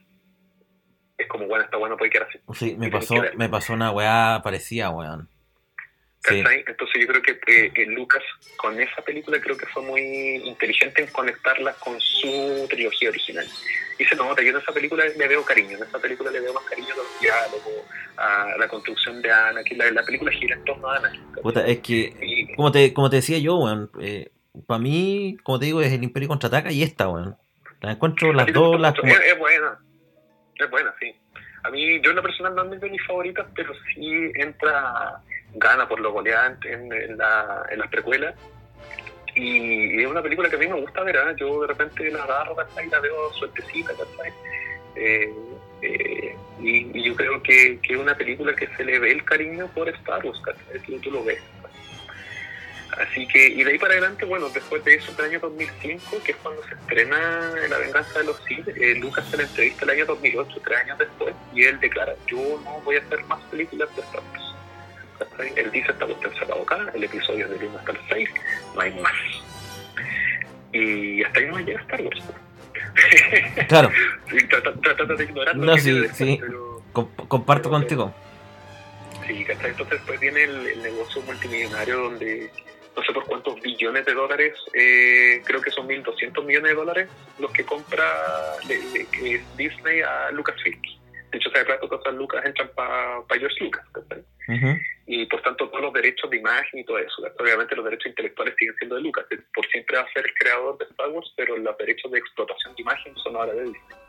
Es 1.18 1.28
como, 1.28 1.46
bueno, 1.46 1.64
está 1.64 1.76
bueno, 1.76 1.96
puede 1.96 2.10
quedar 2.10 2.28
así. 2.28 2.38
Sí, 2.54 2.76
me 2.76 2.90
pasó, 2.90 3.14
me 3.36 3.48
pasó 3.48 3.72
una 3.72 3.92
weá 3.92 4.40
parecida, 4.42 4.90
weón. 4.90 5.28
Entonces 6.28 7.00
yo 7.00 7.06
creo 7.06 7.22
que 7.22 7.86
Lucas 7.86 8.22
con 8.56 8.80
esa 8.80 9.02
película 9.02 9.40
creo 9.40 9.56
que 9.56 9.66
fue 9.66 9.82
muy 9.82 10.00
inteligente 10.44 11.02
en 11.02 11.08
conectarla 11.12 11.72
con 11.74 12.00
su 12.00 12.66
trilogía 12.68 13.10
original. 13.10 13.46
Y 13.98 14.04
se 14.04 14.14
nota, 14.16 14.42
yo 14.42 14.50
en 14.50 14.56
esa 14.56 14.72
película 14.72 15.04
le 15.04 15.28
veo 15.28 15.44
cariño, 15.44 15.76
en 15.76 15.84
esa 15.84 15.98
película 15.98 16.30
le 16.30 16.40
veo 16.40 16.52
más 16.52 16.64
cariño 16.64 16.88
a 16.92 16.96
los 16.96 17.20
diálogos, 17.20 17.86
a 18.16 18.58
la 18.58 18.68
construcción 18.68 19.22
de 19.22 19.30
Ana, 19.30 19.62
que 19.64 19.74
la, 19.74 20.02
película 20.02 20.30
gira 20.32 20.56
en 20.56 20.64
torno 20.64 20.88
a 20.88 20.96
Ana. 20.96 21.12
es 21.66 21.78
que, 21.78 22.48
como, 22.56 22.72
te, 22.72 22.92
como 22.92 23.08
te 23.08 23.16
decía 23.16 23.38
yo, 23.38 23.58
eh, 24.00 24.30
para 24.66 24.78
mí, 24.78 25.36
como 25.42 25.58
te 25.58 25.66
digo, 25.66 25.80
es 25.80 25.92
el 25.92 26.02
Imperio 26.02 26.28
Contraataca 26.28 26.70
y 26.70 26.82
esta, 26.82 27.08
weón. 27.08 27.36
La 27.80 27.92
encuentro 27.92 28.32
las 28.32 28.52
dos, 28.52 28.80
las... 28.80 28.94
Es, 28.98 29.38
buena, 29.38 29.78
es 30.56 30.70
buena, 30.70 30.94
sí. 30.98 31.14
A 31.62 31.70
mí, 31.70 32.00
yo 32.02 32.10
en 32.10 32.16
lo 32.16 32.22
personal 32.22 32.54
no 32.54 32.74
es 32.74 32.80
de 32.80 32.90
mis 32.90 33.04
favoritas, 33.06 33.46
pero 33.54 33.72
sí 33.94 34.32
entra 34.34 35.20
gana 35.56 35.88
por 35.88 36.00
lo 36.00 36.12
goleante 36.12 36.72
en, 36.72 37.16
la, 37.16 37.66
las 37.76 37.88
precuelas. 37.88 38.34
Y, 39.34 40.00
es 40.00 40.06
una 40.06 40.22
película 40.22 40.48
que 40.48 40.56
a 40.56 40.58
mí 40.58 40.66
me 40.66 40.80
gusta 40.80 41.02
ver, 41.02 41.16
¿eh? 41.16 41.34
yo 41.36 41.60
de 41.60 41.66
repente 41.66 42.10
la 42.10 42.22
agarro 42.22 42.56
y 42.82 42.88
la 42.88 43.00
veo 43.00 43.32
sueltecita, 43.34 43.92
eh, 44.94 45.30
eh, 45.82 46.36
y, 46.58 47.02
yo 47.02 47.14
creo 47.14 47.42
que, 47.42 47.78
es 47.82 47.96
una 47.96 48.16
película 48.16 48.54
que 48.56 48.66
se 48.68 48.84
le 48.84 48.98
ve 48.98 49.12
el 49.12 49.24
cariño 49.24 49.68
por 49.74 49.88
Star 49.90 50.24
Wars, 50.24 50.40
tú, 50.86 50.98
tú 51.00 51.10
lo 51.10 51.22
ves. 51.22 51.40
Así 52.96 53.28
que, 53.28 53.48
y 53.48 53.62
de 53.62 53.72
ahí 53.72 53.78
para 53.78 53.92
adelante, 53.92 54.24
bueno, 54.24 54.48
después 54.48 54.82
de 54.84 54.94
eso, 54.94 55.12
del 55.12 55.26
año 55.26 55.40
2005, 55.40 56.22
que 56.24 56.32
es 56.32 56.38
cuando 56.38 56.62
se 56.62 56.74
estrena 56.74 57.52
La 57.68 57.76
venganza 57.76 58.20
de 58.20 58.24
los 58.24 58.42
Sith, 58.44 58.66
eh, 58.68 58.94
Lucas 58.94 59.28
se 59.28 59.36
le 59.36 59.42
entrevista 59.42 59.84
el 59.84 59.90
año 59.90 60.06
2008, 60.06 60.60
tres 60.64 60.78
años 60.78 60.98
después, 60.98 61.34
y 61.52 61.64
él 61.64 61.78
declara, 61.78 62.14
yo 62.26 62.38
no 62.64 62.80
voy 62.80 62.96
a 62.96 63.00
hacer 63.00 63.22
más 63.24 63.42
películas 63.50 63.94
de 63.94 64.00
Star 64.00 64.22
Wars 64.32 64.45
él 65.56 65.70
dice, 65.70 65.92
esta 65.92 66.06
cuestión 66.06 66.32
se 66.34 66.96
el 66.96 67.04
episodio 67.04 67.48
del 67.48 67.64
1 67.64 67.78
hasta 67.78 67.92
el 67.92 67.98
6, 68.08 68.30
no 68.74 68.80
hay 68.80 69.00
más. 69.00 69.12
Y 70.72 71.22
hasta 71.22 71.40
ahí 71.40 71.46
no 71.46 71.58
llega 71.60 71.80
Star 71.80 72.02
Wars. 72.02 72.22
Claro. 73.68 73.90
Tratando 74.82 75.16
de 75.16 75.24
ignorar 75.24 75.56
no, 75.56 75.76
sí, 75.76 76.08
sí. 76.14 76.40
comparto 76.92 77.70
contigo. 77.70 78.14
Sí, 79.26 79.44
Entonces 79.48 79.90
después 79.90 80.20
viene 80.20 80.44
el, 80.44 80.82
negocio 80.82 81.20
multimillonario 81.22 81.98
donde 81.98 82.50
no 82.96 83.02
sé 83.02 83.12
por 83.12 83.24
cuántos 83.26 83.60
billones 83.60 84.06
de 84.06 84.14
dólares, 84.14 84.54
eh, 84.72 85.42
creo 85.44 85.60
que 85.60 85.70
son 85.70 85.86
1.200 85.86 86.44
millones 86.44 86.70
de 86.70 86.76
dólares 86.76 87.08
los 87.38 87.50
que 87.50 87.64
compra 87.64 88.04
Disney 89.56 90.00
a 90.00 90.30
Lucasfilm. 90.30 90.80
De 91.30 91.38
hecho, 91.38 91.50
se 91.50 91.64
plato 91.64 91.88
cosas 91.88 92.14
Lucas 92.14 92.42
entran 92.46 92.70
para 92.74 93.20
pa 93.28 93.36
George 93.36 93.64
Lucas. 93.64 93.84
Y 95.06 95.24
por 95.26 95.40
tanto 95.42 95.68
todos 95.68 95.82
los 95.82 95.92
derechos 95.92 96.28
de 96.30 96.38
imagen 96.38 96.80
y 96.80 96.84
todo 96.84 96.98
eso. 96.98 97.22
Obviamente 97.38 97.76
los 97.76 97.84
derechos 97.84 98.06
intelectuales 98.06 98.54
siguen 98.58 98.74
siendo 98.76 98.96
de 98.96 99.02
Lucas, 99.02 99.24
por 99.54 99.66
siempre 99.68 99.96
va 99.96 100.02
a 100.02 100.12
ser 100.12 100.26
el 100.26 100.34
creador 100.34 100.78
de 100.78 100.84
Star 100.86 101.08
Wars, 101.10 101.32
pero 101.36 101.56
los 101.56 101.78
derechos 101.78 102.10
de 102.10 102.18
explotación 102.18 102.74
de 102.74 102.82
imagen 102.82 103.16
son 103.16 103.36
ahora 103.36 103.54
de 103.54 103.64
Disney. 103.64 104.05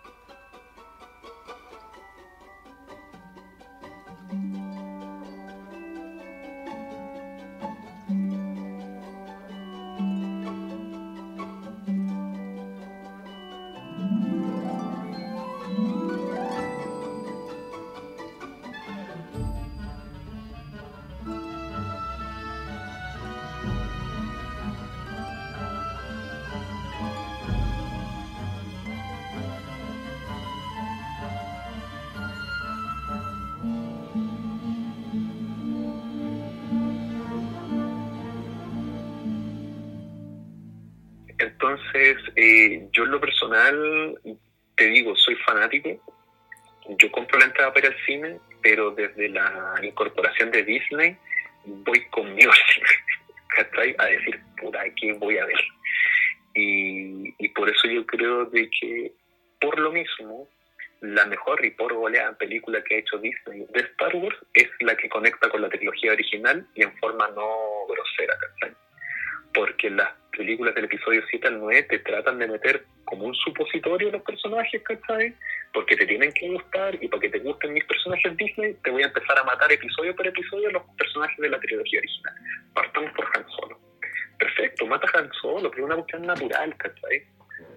Desde 49.28 49.40
la 49.40 49.86
incorporación 49.86 50.52
de 50.52 50.64
Disney 50.64 51.18
voy 51.66 52.06
al 52.14 52.38
cine, 52.38 53.96
A 53.98 54.06
decir, 54.06 54.40
puta, 54.60 54.84
¿qué 55.00 55.14
voy 55.14 55.38
a 55.38 55.46
ver? 55.46 55.60
Y, 56.54 57.34
y 57.38 57.50
por 57.50 57.70
eso 57.70 57.88
yo 57.88 58.06
creo 58.06 58.46
de 58.46 58.70
que, 58.70 59.12
por 59.60 59.78
lo 59.80 59.92
mismo, 59.92 60.48
la 61.02 61.26
mejor 61.26 61.64
y 61.64 61.72
por 61.72 61.94
goleada 61.94 62.36
película 62.38 62.84
que 62.84 62.96
ha 62.96 63.00
hecho 63.00 63.18
Disney 63.20 63.66
de 63.70 63.82
Star 63.82 64.16
Wars 64.16 64.38
es 64.54 64.68
la 64.80 64.96
que 64.96 65.10
conecta 65.10 65.50
con 65.50 65.62
la 65.62 65.70
trilogía 65.70 66.12
original 66.12 66.66
y 66.74 66.84
en 66.84 66.98
forma 66.98 67.28
no 67.30 67.86
grosera, 67.88 68.36
¿cachai? 68.40 68.76
Porque 69.54 69.90
las 69.90 70.10
películas 70.32 70.74
del 70.76 70.86
episodio 70.86 71.22
7 71.30 71.48
al 71.48 71.60
9 71.60 71.84
te 71.84 72.00
tratan 72.00 72.40
de 72.40 72.48
meter 72.48 72.86
como 73.06 73.26
un 73.26 73.36
supositorio 73.36 74.12
los 74.12 74.24
personajes, 74.24 74.82
¿cachai? 74.84 75.36
Porque 75.74 75.96
te 75.96 76.06
tienen 76.06 76.32
que 76.34 76.50
gustar 76.50 76.96
y 77.02 77.08
para 77.08 77.22
que 77.22 77.30
te 77.30 77.40
gusten 77.40 77.74
mis 77.74 77.86
personajes 77.86 78.36
Disney, 78.38 78.74
te 78.84 78.90
voy 78.90 79.04
a 79.04 79.08
empezar 79.08 79.38
a 79.38 79.44
matar 79.44 79.72
episodio 79.72 80.16
por 80.16 80.28
episodio 80.28 80.72
los 80.72 80.84
personajes 80.98 81.38
de 81.38 81.50
la 81.50 81.60
trilogía 81.60 82.00
original. 82.00 82.34
Partamos 82.74 83.12
por 83.12 83.26
Han 83.34 83.46
Solo. 83.50 83.80
Perfecto, 84.40 84.86
mata 84.88 85.08
a 85.14 85.20
Han 85.20 85.32
Solo, 85.42 85.70
pero 85.70 85.84
es 85.84 85.86
una 85.86 85.96
cuestión 85.96 86.22
natural, 86.24 86.76
¿cachai? 86.78 87.28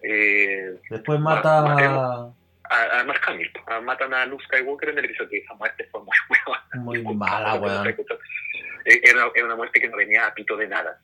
Eh, 0.03 0.75
Después 0.89 1.21
mata 1.21 1.59
a... 1.59 2.33
A, 2.73 3.03
Mark 3.03 3.21
Hamill, 3.27 3.51
matan 3.83 4.15
a 4.15 4.27
Luke 4.27 4.45
Skywalker 4.45 4.91
en 4.91 4.99
el 4.99 5.07
episodio 5.07 5.31
que 5.31 5.39
esa 5.39 5.55
muerte 5.55 5.89
fue 5.91 6.03
muy. 6.05 6.17
Muy 7.03 7.17
mala, 7.17 7.57
weón. 7.57 7.97
Era, 8.85 9.29
era 9.35 9.45
una 9.45 9.57
muerte 9.57 9.81
que 9.81 9.89
no 9.89 9.97
venía 9.97 10.27
a 10.27 10.33
pito 10.33 10.57
de 10.57 10.69
nada 10.69 11.01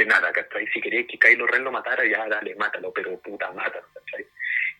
de 0.00 0.06
nada, 0.06 0.32
¿cachai? 0.32 0.66
Si 0.68 0.80
quería 0.80 1.06
que 1.06 1.18
Kylo 1.18 1.46
Ren 1.46 1.64
lo 1.64 1.72
matara, 1.72 2.02
ya 2.04 2.26
dale, 2.26 2.54
mátalo, 2.56 2.92
pero 2.92 3.18
puta, 3.18 3.50
mátalo. 3.52 3.86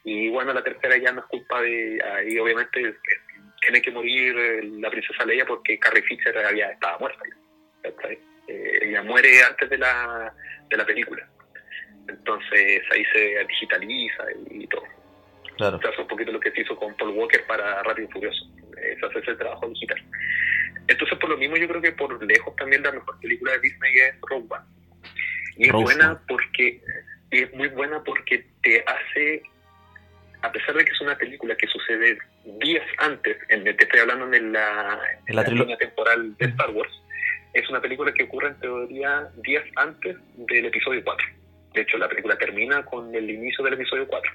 Y 0.04 0.28
bueno, 0.28 0.52
la 0.52 0.62
tercera 0.62 0.96
ya 0.96 1.12
no 1.12 1.20
es 1.20 1.26
culpa 1.26 1.60
de... 1.60 2.02
Ahí 2.02 2.38
obviamente 2.38 2.80
eh, 2.80 2.94
tiene 3.60 3.82
que 3.82 3.90
morir 3.90 4.36
eh, 4.38 4.62
la 4.80 4.90
princesa 4.90 5.24
Leia 5.24 5.44
porque 5.44 5.78
Carrie 5.78 6.02
Fisher 6.02 6.36
había, 6.38 6.70
estaba 6.70 6.98
muerta. 6.98 7.22
Eh, 8.48 8.78
ella 8.82 9.02
muere 9.02 9.42
antes 9.42 9.68
de 9.68 9.78
la, 9.78 10.34
de 10.68 10.76
la 10.76 10.86
película. 10.86 11.28
Entonces 12.08 12.82
ahí 12.92 13.04
se 13.12 13.44
digitaliza 13.46 14.24
y, 14.50 14.66
todo. 14.66 14.84
Claro. 15.56 15.76
O 15.76 15.80
sea, 15.80 15.90
es 15.90 15.98
un 15.98 16.08
poquito 16.08 16.32
lo 16.32 16.40
que 16.40 16.50
se 16.52 16.62
hizo 16.62 16.74
con 16.76 16.94
Paul 16.96 17.10
Walker 17.10 17.46
para 17.46 17.82
Rápido 17.82 18.08
y 18.08 18.12
Furioso. 18.12 18.44
Es 18.76 19.02
hacerse 19.04 19.32
el 19.32 19.38
trabajo 19.38 19.68
digital. 19.68 20.02
Entonces, 20.88 21.18
por 21.18 21.30
lo 21.30 21.36
mismo, 21.36 21.56
yo 21.56 21.68
creo 21.68 21.82
que 21.82 21.92
por 21.92 22.24
lejos 22.24 22.56
también 22.56 22.82
la 22.82 22.92
mejor 22.92 23.20
película 23.20 23.52
de 23.52 23.60
Disney 23.60 23.94
es 23.96 24.14
Rogue 24.22 24.46
One. 24.48 24.64
Y 25.56 25.66
es 25.66 25.72
buena 25.72 26.20
porque 26.26 26.80
es 27.30 27.52
muy 27.54 27.68
buena 27.68 28.02
porque 28.02 28.44
te 28.62 28.82
hace, 28.84 29.42
a 30.42 30.53
pesar 30.53 30.74
de 30.74 30.85
que 30.85 30.92
es 30.92 31.00
una 31.00 31.16
película 31.16 31.55
que 31.57 31.66
sucede 31.66 32.18
días 32.44 32.87
antes, 32.98 33.37
en, 33.48 33.64
te 33.64 33.85
estoy 33.85 34.00
hablando 34.00 34.33
en 34.35 34.53
la, 34.53 35.00
en 35.26 35.37
la, 35.37 35.42
línea 35.42 35.76
temporal 35.76 36.37
de 36.37 36.46
Star 36.46 36.70
Wars, 36.70 36.92
es 37.53 37.68
una 37.68 37.81
película 37.81 38.12
que 38.12 38.24
ocurre 38.24 38.48
en 38.48 38.61
teoría 38.61 39.29
días 39.37 39.64
antes 39.76 40.16
del 40.37 40.66
episodio 40.66 41.03
4. 41.05 41.26
De 41.74 41.83
hecho, 41.83 41.98
la 41.98 42.09
película 42.09 42.37
termina 42.37 42.85
con 42.85 43.14
el 43.14 43.31
inicio 43.31 43.64
del 43.64 43.74
episodio 43.74 44.07
4. 44.07 44.33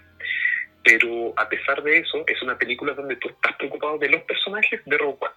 Pero 0.84 1.34
a 1.36 1.50
pesar 1.50 1.82
de 1.82 1.98
eso, 1.98 2.24
es 2.28 2.41
una 2.41 2.58
película 2.58 2.94
donde 2.94 3.15
tú 3.15 3.30
estás 3.30 3.56
preocupado 3.56 3.98
de 3.98 4.10
los 4.10 4.22
personajes 4.24 4.82
de 4.86 4.98
Rogue 4.98 5.18
One. 5.20 5.34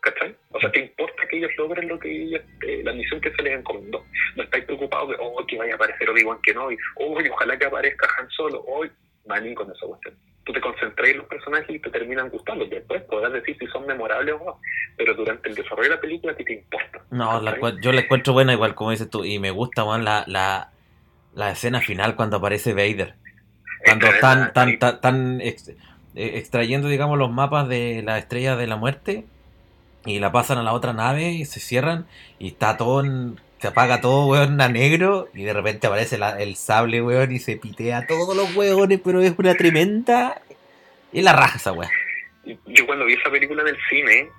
¿Cachai? 0.00 0.34
O 0.50 0.60
sea, 0.60 0.72
¿te 0.72 0.80
importa 0.80 1.26
que 1.28 1.36
ellos 1.36 1.50
logren 1.58 1.86
lo 1.86 1.98
que 1.98 2.10
ellos, 2.10 2.40
eh, 2.66 2.80
la 2.82 2.94
misión 2.94 3.20
que 3.20 3.30
se 3.32 3.42
les 3.42 3.58
encomendó? 3.58 4.06
No 4.34 4.42
estáis 4.42 4.64
preocupados 4.64 5.10
de, 5.10 5.16
oh, 5.20 5.44
que 5.46 5.58
vaya 5.58 5.72
a 5.72 5.76
aparecer 5.76 6.08
Obi-Wan 6.08 6.40
Kenobi, 6.42 6.76
oh, 6.96 7.18
ojalá 7.30 7.58
que 7.58 7.66
aparezca 7.66 8.08
Han 8.18 8.30
Solo, 8.30 8.64
hoy, 8.66 8.88
oh, 8.88 9.09
maní 9.30 9.54
con 9.54 9.70
esa 9.70 9.86
cuestión. 9.86 10.14
Tú 10.44 10.52
te 10.52 10.60
concentras 10.60 11.08
en 11.08 11.18
los 11.18 11.26
personajes 11.26 11.70
y 11.70 11.78
te 11.78 11.90
terminan 11.90 12.28
gustando. 12.28 12.66
Después 12.66 13.02
podrás 13.04 13.32
decir 13.32 13.56
si 13.58 13.66
son 13.68 13.86
memorables 13.86 14.34
o 14.34 14.44
no, 14.44 14.60
pero 14.96 15.14
durante 15.14 15.48
el 15.48 15.54
desarrollo 15.54 15.90
de 15.90 15.94
la 15.94 16.00
película 16.00 16.32
a 16.32 16.36
ti 16.36 16.44
te 16.44 16.54
importa. 16.54 17.02
No, 17.10 17.40
yo 17.80 17.92
la 17.92 18.00
encuentro 18.00 18.32
buena 18.32 18.52
igual, 18.52 18.74
como 18.74 18.90
dices 18.90 19.08
tú, 19.08 19.24
y 19.24 19.38
me 19.38 19.50
gusta 19.50 19.84
más 19.84 20.02
la, 20.02 20.24
la, 20.26 20.72
la 21.34 21.50
escena 21.50 21.80
final 21.80 22.16
cuando 22.16 22.38
aparece 22.38 22.74
Vader. 22.74 23.14
Cuando 23.84 24.06
están, 24.08 24.52
tan, 24.52 24.78
tan, 24.78 25.00
tan 25.00 25.40
eh, 25.40 25.56
extrayendo, 26.14 26.88
digamos, 26.88 27.18
los 27.18 27.30
mapas 27.30 27.68
de 27.68 28.02
la 28.04 28.18
estrella 28.18 28.56
de 28.56 28.66
la 28.66 28.76
muerte 28.76 29.24
y 30.04 30.18
la 30.18 30.32
pasan 30.32 30.58
a 30.58 30.62
la 30.62 30.72
otra 30.72 30.92
nave 30.92 31.30
y 31.30 31.44
se 31.44 31.60
cierran 31.60 32.06
y 32.38 32.48
está 32.48 32.76
todo 32.76 33.02
se 33.60 33.68
apaga 33.68 34.00
todo, 34.00 34.26
weón, 34.26 34.60
a 34.60 34.68
negro 34.68 35.28
y 35.34 35.44
de 35.44 35.52
repente 35.52 35.86
aparece 35.86 36.18
el 36.38 36.56
sable, 36.56 37.02
weón, 37.02 37.30
y 37.30 37.38
se 37.38 37.56
pitea 37.56 38.06
todos 38.06 38.34
los 38.34 38.56
weones, 38.56 39.00
pero 39.04 39.20
es 39.20 39.34
una 39.36 39.54
tremenda... 39.54 40.40
Y 41.12 41.22
la 41.22 41.32
raja 41.32 41.56
esa 41.56 41.72
weón. 41.72 41.90
Yo 42.66 42.86
cuando 42.86 43.04
vi 43.04 43.14
esa 43.14 43.30
película 43.30 43.62
en 43.62 43.68
el 43.68 43.78
cine, 43.88 44.30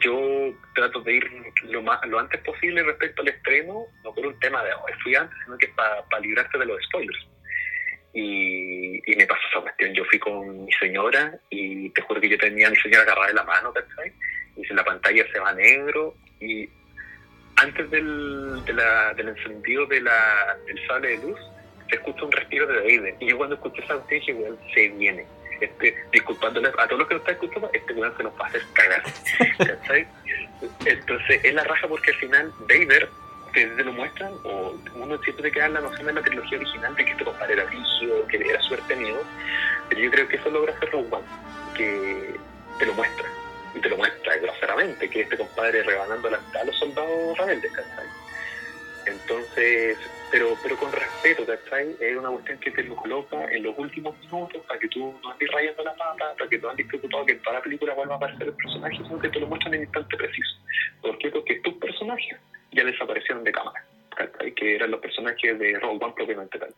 yo 0.00 0.52
trato 0.74 1.00
de 1.00 1.14
ir 1.14 1.24
lo 1.64 1.82
más 1.82 1.98
lo 2.06 2.18
antes 2.20 2.40
posible 2.42 2.82
respecto 2.82 3.22
al 3.22 3.28
estreno, 3.28 3.86
no 4.04 4.14
por 4.14 4.26
un 4.26 4.38
tema 4.38 4.62
de 4.62 4.72
oh, 4.74 4.84
fui 5.02 5.14
antes, 5.14 5.36
sino 5.44 5.56
que 5.56 5.68
para 5.68 6.04
pa 6.04 6.20
librarte 6.20 6.58
de 6.58 6.66
los 6.66 6.82
spoilers. 6.84 7.26
Y, 8.12 9.00
y, 9.10 9.16
me 9.16 9.26
pasó 9.26 9.40
esa 9.50 9.60
cuestión. 9.62 9.94
Yo 9.94 10.04
fui 10.04 10.18
con 10.18 10.66
mi 10.66 10.72
señora 10.72 11.38
y 11.50 11.88
te 11.90 12.02
juro 12.02 12.20
que 12.20 12.28
yo 12.28 12.38
tenía 12.38 12.68
a 12.68 12.70
mi 12.70 12.76
señora 12.76 13.02
agarrada 13.02 13.28
de 13.28 13.34
la 13.34 13.44
mano, 13.44 13.72
¿cachai? 13.72 14.12
y 14.58 14.64
si 14.64 14.74
la 14.74 14.84
pantalla 14.84 15.24
se 15.32 15.38
va 15.38 15.52
negro 15.54 16.14
y 16.40 16.68
antes 17.62 17.90
del, 17.90 18.64
de 18.64 18.72
la, 18.72 19.14
del 19.14 19.28
encendido 19.28 19.86
de 19.86 20.00
la, 20.00 20.56
del 20.66 20.86
sable 20.86 21.08
de 21.08 21.18
luz 21.18 21.38
se 21.88 21.96
escucha 21.96 22.24
un 22.24 22.32
respiro 22.32 22.66
de 22.66 22.76
Vader 22.80 23.16
y 23.20 23.28
yo 23.28 23.36
cuando 23.36 23.56
escuché 23.56 23.82
esa 23.82 23.98
dije 24.08 24.34
weón 24.34 24.58
se 24.74 24.88
viene. 24.88 25.26
Este, 25.60 25.92
disculpándole 26.12 26.68
a 26.68 26.86
todos 26.86 27.00
los 27.00 27.08
que 27.08 27.14
nos 27.14 27.22
están 27.22 27.34
escuchando 27.34 27.70
este 27.72 27.92
weón 27.92 28.16
se 28.16 28.22
nos 28.22 28.32
va 28.34 28.44
a 28.44 28.48
hacer 28.48 28.62
cagar. 28.74 29.02
Entonces 30.84 31.40
es 31.42 31.54
la 31.54 31.64
raja 31.64 31.88
porque 31.88 32.10
al 32.12 32.16
final 32.16 32.52
Vader 32.60 33.08
te, 33.52 33.66
lo 33.82 33.92
muestran 33.92 34.32
o 34.44 34.74
uno 34.94 35.18
siempre 35.22 35.44
te 35.44 35.52
queda 35.52 35.68
la 35.68 35.80
noción 35.80 36.06
de 36.06 36.12
la 36.12 36.22
trilogía 36.22 36.58
original 36.58 36.94
de 36.94 37.04
que 37.04 37.10
este 37.10 37.24
compadre 37.24 37.54
era 37.54 37.64
rígido 37.64 38.26
que 38.26 38.36
era 38.36 38.60
suerte 38.62 38.94
mío 38.94 39.16
pero 39.88 40.00
yo 40.02 40.10
creo 40.10 40.28
que 40.28 40.36
eso 40.36 40.50
logra 40.50 40.74
hacerlo 40.74 41.00
One 41.10 41.24
que 41.74 42.34
te 42.78 42.86
lo 42.86 42.94
muestra 42.94 43.28
y 43.78 43.80
te 43.80 43.88
lo 43.88 43.96
muestra 43.96 44.36
groseramente, 44.36 45.08
que 45.08 45.22
este 45.22 45.36
compadre 45.36 45.82
rebanando 45.82 46.28
la 46.28 46.42
a 46.60 46.64
los 46.64 46.78
soldados 46.78 47.38
rebeldes, 47.38 47.72
¿cachai? 47.72 48.06
Entonces, 49.06 49.98
pero 50.30 50.58
pero 50.62 50.76
con 50.76 50.92
respeto, 50.92 51.46
¿cachai? 51.46 51.96
Es 52.00 52.16
una 52.16 52.30
cuestión 52.30 52.58
que 52.58 52.70
te 52.72 52.82
lo 52.82 52.96
coloca 52.96 53.44
en 53.52 53.62
los 53.62 53.78
últimos 53.78 54.18
minutos 54.18 54.62
para 54.66 54.80
que 54.80 54.88
tú 54.88 55.18
no 55.22 55.30
andes 55.30 55.50
rayando 55.52 55.84
la 55.84 55.94
pata, 55.94 56.34
para 56.36 56.50
que 56.50 56.58
no 56.58 56.70
andes 56.70 56.86
preocupado 56.86 57.24
que 57.24 57.32
en 57.32 57.42
toda 57.42 57.56
la 57.56 57.62
película 57.62 57.94
vuelva 57.94 58.14
a 58.14 58.16
aparecer 58.16 58.48
el 58.48 58.54
personaje, 58.54 58.96
sino 58.96 59.18
que 59.18 59.28
te 59.28 59.40
lo 59.40 59.46
muestran 59.46 59.74
en 59.74 59.82
instante 59.82 60.16
preciso. 60.16 60.56
¿Por 61.00 61.18
qué? 61.18 61.30
Porque 61.30 61.60
tus 61.60 61.74
personajes 61.74 62.38
ya 62.72 62.84
desaparecieron 62.84 63.44
de 63.44 63.52
cámara, 63.52 63.84
¿cachai? 64.16 64.52
Que 64.54 64.74
eran 64.74 64.90
los 64.90 65.00
personajes 65.00 65.58
de 65.58 65.78
Rogue 65.78 66.04
One 66.04 66.14
propiamente 66.16 66.58
tal. 66.58 66.74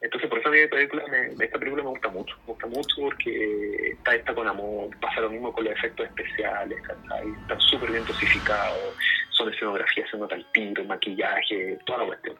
Entonces, 0.00 0.28
por 0.28 0.38
eso 0.38 0.48
a 0.48 0.52
mí 0.52 0.66
película 0.66 1.04
me, 1.08 1.44
esta 1.44 1.58
película 1.58 1.82
me 1.82 1.90
gusta 1.90 2.08
mucho. 2.08 2.36
Me 2.40 2.52
gusta 2.52 2.66
mucho 2.66 2.96
porque 3.00 3.92
está 3.92 4.14
esta 4.14 4.34
con 4.34 4.46
amor, 4.46 4.90
pasa 5.00 5.20
lo 5.20 5.30
mismo 5.30 5.52
con 5.52 5.64
los 5.64 5.72
efectos 5.72 6.06
especiales, 6.06 6.78
están 6.78 7.60
súper 7.60 7.90
bien 7.90 8.04
dosificados, 8.04 8.96
son 9.30 9.52
escenografías, 9.52 10.10
se 10.10 10.18
nota 10.18 10.34
el 10.34 10.46
tiro, 10.52 10.84
maquillaje, 10.84 11.78
toda 11.86 12.00
la 12.00 12.06
cuestión. 12.06 12.36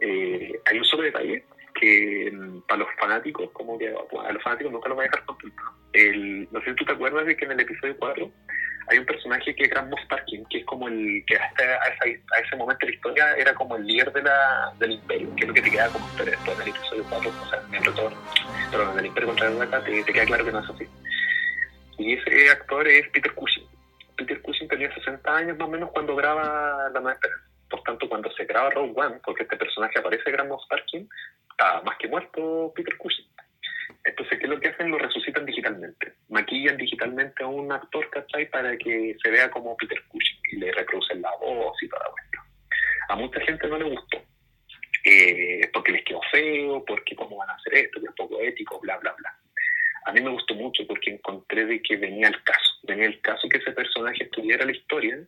Eh, 0.00 0.60
hay 0.64 0.78
un 0.78 0.84
solo 0.84 1.02
detalle 1.02 1.44
que 1.74 2.30
mm, 2.32 2.60
para 2.62 2.80
los 2.80 2.88
fanáticos, 2.98 3.50
como 3.52 3.78
que 3.78 3.88
a 3.88 4.32
los 4.32 4.42
fanáticos 4.42 4.72
nunca 4.72 4.88
los 4.88 4.96
voy 4.96 5.04
a 5.04 5.08
dejar 5.08 5.24
contentos. 5.26 5.64
no 6.52 6.60
sé 6.60 6.70
si 6.70 6.76
tú 6.76 6.84
te 6.84 6.92
acuerdas 6.92 7.26
de 7.26 7.36
que 7.36 7.44
en 7.44 7.52
el 7.52 7.60
episodio 7.60 7.96
4 7.98 8.30
hay 8.90 8.98
un 8.98 9.06
personaje 9.06 9.54
que 9.54 9.64
es 9.64 9.70
Grand 9.70 9.88
Moff 9.88 10.00
Tarkin, 10.08 10.44
que 10.46 10.58
es 10.58 10.64
como 10.64 10.88
el 10.88 11.24
que 11.26 11.36
hasta 11.36 11.62
a, 11.62 12.38
ese 12.40 12.56
momento 12.56 12.84
de 12.84 12.90
la 12.90 12.96
historia 12.96 13.34
era 13.36 13.54
como 13.54 13.76
el 13.76 13.86
líder 13.86 14.12
de 14.12 14.22
la, 14.22 14.72
del 14.78 14.92
imperio, 14.92 15.34
que 15.36 15.42
es 15.42 15.48
lo 15.48 15.54
que 15.54 15.62
te 15.62 15.70
queda 15.70 15.88
como 15.88 16.08
historia 16.08 16.32
después 16.32 16.58
del 16.58 16.68
episodio 16.68 17.04
4, 17.08 17.30
o 17.30 17.50
sea, 17.50 17.62
en 17.72 17.84
retorno, 17.84 18.18
pero 18.70 18.92
en 18.92 18.98
el 18.98 19.06
imperio 19.06 19.28
contra 19.28 19.48
el 19.48 19.62
acá 19.62 19.84
te, 19.84 20.04
queda 20.04 20.26
claro 20.26 20.44
que 20.44 20.52
no 20.52 20.58
es 20.58 20.70
así. 20.70 20.88
Y 21.98 22.14
ese 22.14 22.50
actor 22.50 22.88
es 22.88 23.08
Peter 23.10 23.32
Cushing. 23.32 23.66
Peter 24.16 24.42
Cushing 24.42 24.68
tenía 24.68 24.92
60 24.92 25.36
años 25.36 25.56
más 25.56 25.68
o 25.68 25.70
menos 25.70 25.90
cuando 25.92 26.16
graba 26.16 26.90
La 26.92 27.12
Esperanza. 27.12 27.44
Por 27.68 27.82
tanto, 27.84 28.08
cuando 28.08 28.28
se 28.32 28.44
graba 28.46 28.70
Rogue 28.70 28.92
One, 28.96 29.20
porque 29.24 29.44
este 29.44 29.56
personaje 29.56 30.00
aparece 30.00 30.32
Grand 30.32 30.48
Moff 30.48 30.66
Tarkin, 30.68 31.08
está 31.50 31.80
más 31.82 31.96
que 31.98 32.08
muerto 32.08 32.72
Peter 32.74 32.96
Cushing. 32.96 33.26
Entonces, 34.04 34.38
¿qué 34.38 34.44
es 34.44 34.50
lo 34.50 34.60
que 34.60 34.68
hacen? 34.68 34.90
Lo 34.90 34.98
resucitan 34.98 35.46
digitalmente. 35.46 36.14
Maquillan 36.28 36.76
digitalmente 36.76 37.42
a 37.42 37.46
un 37.46 37.70
actor, 37.72 38.08
¿cachai? 38.10 38.48
Para 38.50 38.76
que 38.76 39.16
se 39.22 39.30
vea 39.30 39.50
como 39.50 39.76
Peter 39.76 40.02
Cushing 40.08 40.40
y 40.52 40.56
le 40.56 40.72
reproducen 40.72 41.22
la 41.22 41.30
voz 41.36 41.82
y 41.82 41.88
toda 41.88 42.04
la 42.04 42.10
cuestión. 42.10 42.44
A 43.08 43.16
mucha 43.16 43.40
gente 43.40 43.68
no 43.68 43.78
le 43.78 43.84
gustó. 43.84 44.22
Eh, 45.04 45.70
porque 45.72 45.92
les 45.92 46.04
quedó 46.04 46.20
feo, 46.30 46.84
porque 46.84 47.16
cómo 47.16 47.36
van 47.36 47.50
a 47.50 47.54
hacer 47.54 47.74
esto, 47.74 48.00
que 48.00 48.06
es 48.06 48.14
poco 48.14 48.40
ético, 48.40 48.80
bla, 48.80 48.98
bla, 48.98 49.14
bla. 49.18 49.34
A 50.06 50.12
mí 50.12 50.20
me 50.20 50.30
gustó 50.30 50.54
mucho 50.54 50.86
porque 50.86 51.10
encontré 51.10 51.66
de 51.66 51.80
que 51.82 51.96
venía 51.96 52.28
el 52.28 52.42
caso. 52.42 52.78
Venía 52.82 53.06
el 53.06 53.20
caso 53.20 53.48
que 53.48 53.58
ese 53.58 53.72
personaje 53.72 54.24
estuviera 54.24 54.64
la 54.64 54.72
historia 54.72 55.18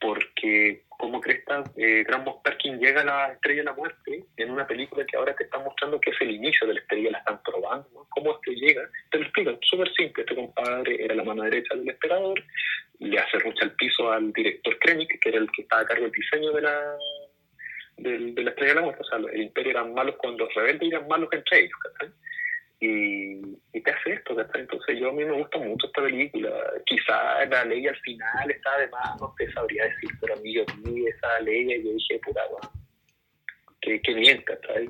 porque 0.00 0.84
como 0.98 1.20
Cresta, 1.20 1.62
eh, 1.76 2.02
Grand 2.06 2.26
Tarkin 2.42 2.78
llega 2.80 3.02
a 3.02 3.04
la 3.04 3.32
Estrella 3.32 3.60
de 3.60 3.64
la 3.66 3.72
Muerte 3.72 4.24
en 4.36 4.50
una 4.50 4.66
película 4.66 5.06
que 5.06 5.16
ahora 5.16 5.34
te 5.34 5.44
está 5.44 5.58
mostrando 5.58 6.00
que 6.00 6.10
es 6.10 6.16
el 6.20 6.32
inicio 6.32 6.66
de 6.66 6.74
la 6.74 6.80
estrella, 6.80 7.12
la 7.12 7.18
están 7.18 7.40
probando, 7.44 7.88
¿no? 7.94 8.06
¿Cómo 8.10 8.32
es 8.32 8.38
que 8.42 8.54
llega? 8.56 8.82
Te 9.10 9.18
lo 9.18 9.24
explican, 9.24 9.58
súper 9.62 9.88
simple, 9.94 10.24
este 10.24 10.34
compadre 10.34 11.04
era 11.04 11.14
la 11.14 11.22
mano 11.22 11.44
derecha 11.44 11.76
del 11.76 11.88
emperador, 11.88 12.42
le 12.98 13.16
hace 13.16 13.38
rucha 13.38 13.64
al 13.64 13.76
piso 13.76 14.10
al 14.10 14.32
director 14.32 14.76
Krennic, 14.80 15.20
que 15.20 15.28
era 15.28 15.38
el 15.38 15.48
que 15.52 15.62
estaba 15.62 15.82
a 15.82 15.86
cargo 15.86 16.02
del 16.02 16.12
diseño 16.12 16.50
de 16.50 16.62
la, 16.62 16.96
de, 17.98 18.42
la 18.42 18.50
Estrella 18.50 18.74
de 18.74 18.80
la 18.80 18.82
Muerte, 18.86 19.02
o 19.02 19.04
sea, 19.04 19.18
el 19.18 19.40
imperio 19.40 19.70
eran 19.70 19.94
malos 19.94 20.16
cuando 20.18 20.46
los 20.46 20.54
rebeldes 20.54 20.90
eran 20.90 21.06
malos 21.06 21.28
entre 21.30 21.60
ellos, 21.60 21.78
¿cachai? 21.80 22.12
Y, 22.80 23.40
y, 23.72 23.82
te 23.82 23.90
hace 23.90 24.12
esto, 24.12 24.36
Entonces 24.54 24.98
yo 25.00 25.10
a 25.10 25.12
mí 25.12 25.24
me 25.24 25.32
gusta 25.32 25.58
mucho 25.58 25.86
esta 25.86 26.02
película. 26.02 26.50
Quizá 26.86 27.44
la 27.46 27.64
ley 27.64 27.86
al 27.86 27.96
final 27.96 28.50
está 28.50 28.78
de 28.78 28.88
más, 28.88 29.20
no 29.20 29.34
te 29.36 29.50
sabría 29.52 29.84
decir, 29.84 30.10
pero 30.20 30.34
a 30.34 30.36
mí 30.36 30.54
yo 30.54 30.64
vi 30.84 31.06
esa 31.06 31.40
ley 31.40 31.72
y 31.72 31.84
yo 31.84 31.92
dije, 31.92 32.20
puta, 32.24 32.42
que, 33.80 34.00
que 34.00 34.14
bien, 34.14 34.44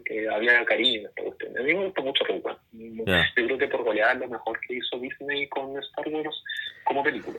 Que 0.04 0.28
había 0.28 0.64
cariño 0.64 1.08
esta 1.08 1.22
cuestión. 1.22 1.58
A 1.58 1.62
mí 1.62 1.74
me 1.74 1.84
gusta 1.86 2.02
mucho 2.02 2.24
Rogue 2.24 2.42
One. 2.44 3.04
Yo 3.36 3.46
creo 3.46 3.58
que 3.58 3.68
por 3.68 3.84
golear 3.84 4.16
lo 4.16 4.28
mejor 4.28 4.58
que 4.60 4.74
hizo 4.74 4.98
Disney 4.98 5.48
con 5.48 5.78
Star 5.78 6.08
Wars 6.08 6.44
como 6.84 7.02
película. 7.02 7.38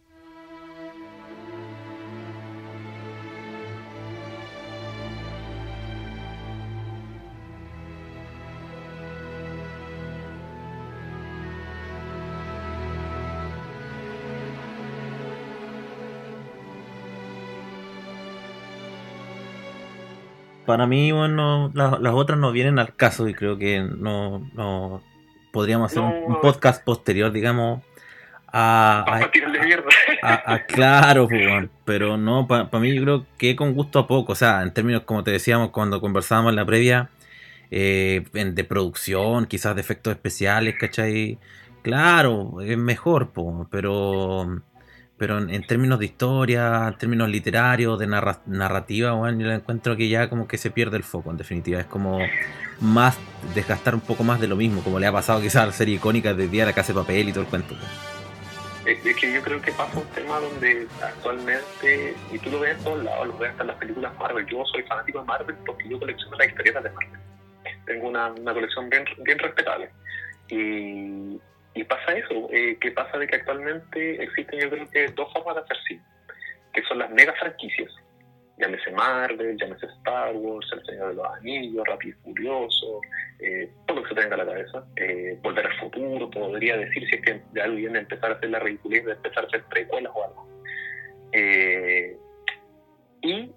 Para 20.69 20.85
mí, 20.85 21.11
bueno, 21.11 21.71
las 21.73 22.13
otras 22.13 22.37
no 22.37 22.51
vienen 22.51 22.77
al 22.77 22.95
caso 22.95 23.27
y 23.27 23.33
creo 23.33 23.57
que 23.57 23.81
no, 23.81 24.47
no 24.53 25.01
podríamos 25.51 25.89
hacer 25.89 26.03
un, 26.03 26.39
podcast 26.41 26.83
posterior, 26.83 27.31
digamos, 27.31 27.81
a, 28.45 29.03
a, 30.21 30.65
claro, 30.67 31.27
pues, 31.27 31.69
pero 31.85 32.17
no, 32.17 32.45
para 32.45 32.69
mí 32.79 32.93
yo 32.93 33.01
creo 33.01 33.25
que 33.39 33.55
con 33.55 33.73
gusto 33.73 33.97
a 33.97 34.05
poco, 34.05 34.33
o 34.33 34.35
sea, 34.35 34.61
en 34.61 34.71
términos, 34.71 35.01
como 35.05 35.23
te 35.23 35.31
decíamos 35.31 35.71
cuando 35.71 35.99
conversábamos 36.01 36.51
en 36.51 36.57
la 36.57 36.65
previa, 36.67 37.09
eh, 37.71 38.23
de 38.31 38.63
producción, 38.63 39.47
quizás 39.47 39.73
de 39.73 39.81
efectos 39.81 40.13
especiales, 40.13 40.75
¿cachai? 40.79 41.39
Claro, 41.81 42.61
es 42.61 42.77
mejor, 42.77 43.31
pues, 43.31 43.65
pero 43.71 44.61
pero 45.19 45.37
en, 45.37 45.67
términos 45.67 45.99
de 45.99 46.05
historia, 46.05 46.87
en 46.87 46.97
términos 46.97 47.27
literarios, 47.29 47.99
de 47.99 48.07
narrativa, 48.07 49.11
bueno, 49.11 49.41
yo 49.41 49.47
la 49.47 49.55
encuentro 49.55 49.97
que 49.97 50.07
ya 50.07 50.29
como 50.29 50.47
que 50.47 50.57
se 50.57 50.71
pierde 50.71 50.95
el 50.95 51.03
foco, 51.03 51.29
en 51.29 51.37
definitiva. 51.37 51.81
Es 51.81 51.85
como 51.85 52.19
más 52.79 53.19
desgastar 53.53 53.93
un 53.93 54.01
poco 54.01 54.23
más 54.23 54.39
de 54.39 54.47
lo 54.47 54.55
mismo, 54.55 54.81
como 54.81 54.97
le 54.97 55.07
ha 55.07 55.11
pasado 55.11 55.41
quizás 55.41 55.63
a 55.63 55.65
la 55.67 55.71
serie 55.73 55.95
icónica 55.95 56.33
de 56.33 56.47
Día 56.47 56.63
de 56.63 56.71
la 56.71 56.75
Casa 56.75 56.93
de 56.93 56.99
Papel 56.99 57.27
y 57.27 57.33
todo 57.33 57.43
el 57.43 57.49
cuento. 57.49 57.75
Es, 58.85 58.97
que 59.01 59.33
yo 59.33 59.41
creo 59.41 59.61
que 59.61 59.73
pasa 59.73 59.99
un 59.99 60.07
tema 60.07 60.39
donde 60.39 60.87
actualmente, 61.03 62.15
y 62.31 62.39
tú 62.39 62.49
lo 62.49 62.61
ves 62.61 62.77
en 62.77 62.83
todos 62.85 63.03
lados, 63.03 63.27
lo 63.27 63.37
ves 63.37 63.51
hasta 63.51 63.63
en 63.63 63.67
las 63.67 63.77
películas 63.77 64.17
Marvel. 64.17 64.45
Yo 64.47 64.63
soy 64.71 64.83
fanático 64.83 65.19
de 65.19 65.25
Marvel 65.25 65.55
porque 65.65 65.89
yo 65.89 65.99
colecciono 65.99 66.37
las 66.37 66.47
historietas 66.47 66.83
de 66.83 66.89
Marvel. 66.91 67.19
Tengo 67.85 68.07
una, 68.07 68.31
una 68.31 68.53
colección 68.53 68.89
bien, 68.89 69.03
bien 69.25 69.37
respetable. 69.37 69.89
Y, 70.47 71.39
y 71.73 71.83
pasa 71.83 72.13
eso, 72.13 72.49
eh, 72.51 72.77
que 72.79 72.91
pasa 72.91 73.17
de 73.17 73.27
que 73.27 73.37
actualmente 73.37 74.23
existen 74.23 74.59
yo 74.59 74.69
creo 74.69 74.89
que 74.89 75.07
dos 75.09 75.31
formas 75.33 75.55
de 75.55 75.61
hacer 75.61 75.77
cine, 75.87 76.03
que 76.73 76.83
son 76.83 76.99
las 76.99 77.11
mega 77.11 77.33
franquicias, 77.33 77.91
llámese 78.59 78.91
Marvel, 78.91 79.57
llámese 79.57 79.85
Star 79.85 80.35
Wars, 80.35 80.67
El 80.73 80.85
Señor 80.85 81.09
de 81.09 81.15
los 81.15 81.27
Anillos, 81.37 81.87
Rápido 81.87 82.17
y 82.17 82.23
Furioso, 82.23 83.01
eh, 83.39 83.71
todo 83.87 83.97
lo 83.97 84.03
que 84.03 84.09
se 84.09 84.21
tenga 84.21 84.35
a 84.35 84.37
la 84.37 84.45
cabeza, 84.45 84.85
eh, 84.97 85.37
Volver 85.41 85.65
al 85.65 85.79
Futuro, 85.79 86.29
podría 86.29 86.77
decir 86.77 87.07
si 87.07 87.15
es 87.15 87.21
que 87.21 87.41
ya 87.53 87.63
alguien 87.63 87.95
empezar 87.95 88.31
a 88.31 88.35
hacer 88.35 88.49
la 88.49 88.59
ridiculez 88.59 89.05
de 89.05 89.13
empezar 89.13 89.45
a 89.45 89.47
hacer 89.47 89.63
precuelas 89.65 90.11
o 90.13 90.23
algo. 90.23 90.47
Eh, 91.31 92.17
y 93.21 93.51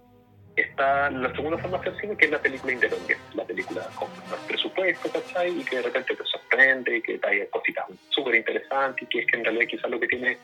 está 0.57 1.11
la 1.11 1.33
segunda 1.35 1.59
forma 1.59 1.79
de 1.79 1.89
hacer 1.89 2.01
cine, 2.01 2.17
que 2.17 2.27
es 2.27 2.31
la 2.31 2.41
película 2.41 2.73
independiente, 2.73 3.25
la 3.35 3.45
película 3.45 3.89
con 3.95 4.09
más 4.31 4.41
presupuesto, 4.47 5.11
¿cachai? 5.11 5.61
Y 5.61 5.65
que 5.65 5.77
de 5.77 5.83
repente 5.83 6.15
te 6.15 6.25
sorprende, 6.25 7.03
que 7.03 7.19
trae 7.19 7.49
cositas 7.49 7.87
súper 8.11 8.35
interesantes, 8.35 9.03
y 9.03 9.07
que 9.07 9.21
es 9.21 9.27
que 9.27 9.37
en 9.39 9.45
realidad 9.45 9.67
quizás 9.67 9.91
lo 9.91 10.01
que 10.01 10.09
tiene 10.09 10.39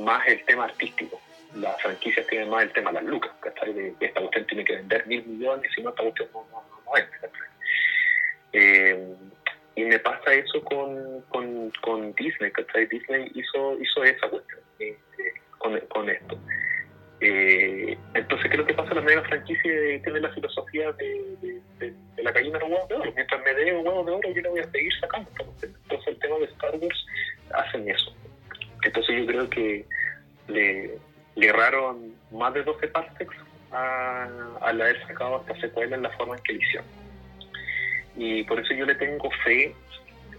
más 0.00 0.26
el 0.26 0.44
tema 0.44 0.64
artístico. 0.64 1.20
Las 1.54 1.80
franquicias 1.80 2.26
tienen 2.26 2.50
más 2.50 2.64
el 2.64 2.72
tema 2.72 2.90
de 2.90 2.94
las 2.94 3.04
lucas, 3.04 3.32
¿cachai? 3.40 3.72
De, 3.72 3.94
esta 4.00 4.20
cuestión 4.20 4.46
tiene 4.46 4.64
que 4.64 4.76
vender 4.76 5.06
mil 5.06 5.24
millones, 5.26 5.70
si 5.74 5.82
no, 5.82 5.90
esta 5.90 6.02
cuestión 6.02 6.28
no, 6.32 6.46
no, 6.50 6.62
no, 6.84 6.92
eh, 8.52 9.14
y 9.74 9.84
me 9.84 9.98
pasa 9.98 10.32
eso 10.32 10.62
con, 10.64 11.20
con, 11.28 11.70
con 11.82 12.14
Disney, 12.14 12.50
¿cachai? 12.50 12.86
Disney 12.86 13.30
hizo, 13.34 13.78
hizo 13.78 14.04
esa 14.04 14.28
cuestión 14.28 14.60
eh, 14.78 14.96
eh, 15.18 15.32
con, 15.58 15.78
con 15.88 16.08
esto. 16.08 16.38
Eh, 17.20 17.96
entonces, 18.14 18.48
¿qué 18.48 18.54
es 18.54 18.58
lo 18.58 18.66
que 18.66 18.74
pasa? 18.74 18.94
La 18.94 19.00
mega 19.00 19.22
franquicia 19.22 19.72
tiene 20.02 20.20
la 20.20 20.28
filosofía 20.30 20.92
de, 20.92 21.60
la 22.18 22.30
gallina 22.30 22.58
de 22.58 22.64
los 22.64 22.70
huevos 22.72 22.88
de 22.88 22.94
oro. 22.96 23.12
Mientras 23.14 23.42
me 23.42 23.54
dé 23.54 23.72
huevos 23.72 24.06
de 24.06 24.12
oro, 24.12 24.30
yo 24.34 24.42
le 24.42 24.48
voy 24.48 24.60
a 24.60 24.70
seguir 24.70 24.92
sacando. 25.00 25.30
Entonces, 25.38 26.08
el 26.08 26.18
tema 26.18 26.38
de 26.38 26.44
Star 26.44 26.74
Wars 26.76 27.06
hacen 27.54 27.88
eso. 27.88 28.14
Entonces, 28.82 29.16
yo 29.18 29.26
creo 29.26 29.50
que 29.50 29.84
le, 30.48 30.98
le 31.36 31.46
erraron 31.46 32.14
más 32.30 32.52
de 32.54 32.62
12 32.62 32.88
partes 32.88 33.28
al 33.70 34.80
haber 34.80 35.06
sacado 35.06 35.40
esta 35.40 35.60
secuela 35.60 35.96
en 35.96 36.02
la 36.02 36.10
forma 36.10 36.36
en 36.36 36.42
que 36.42 36.52
lo 36.52 36.60
hicieron. 36.60 36.86
Y 38.16 38.44
por 38.44 38.60
eso 38.60 38.74
yo 38.74 38.86
le 38.86 38.94
tengo 38.94 39.30
fe 39.44 39.74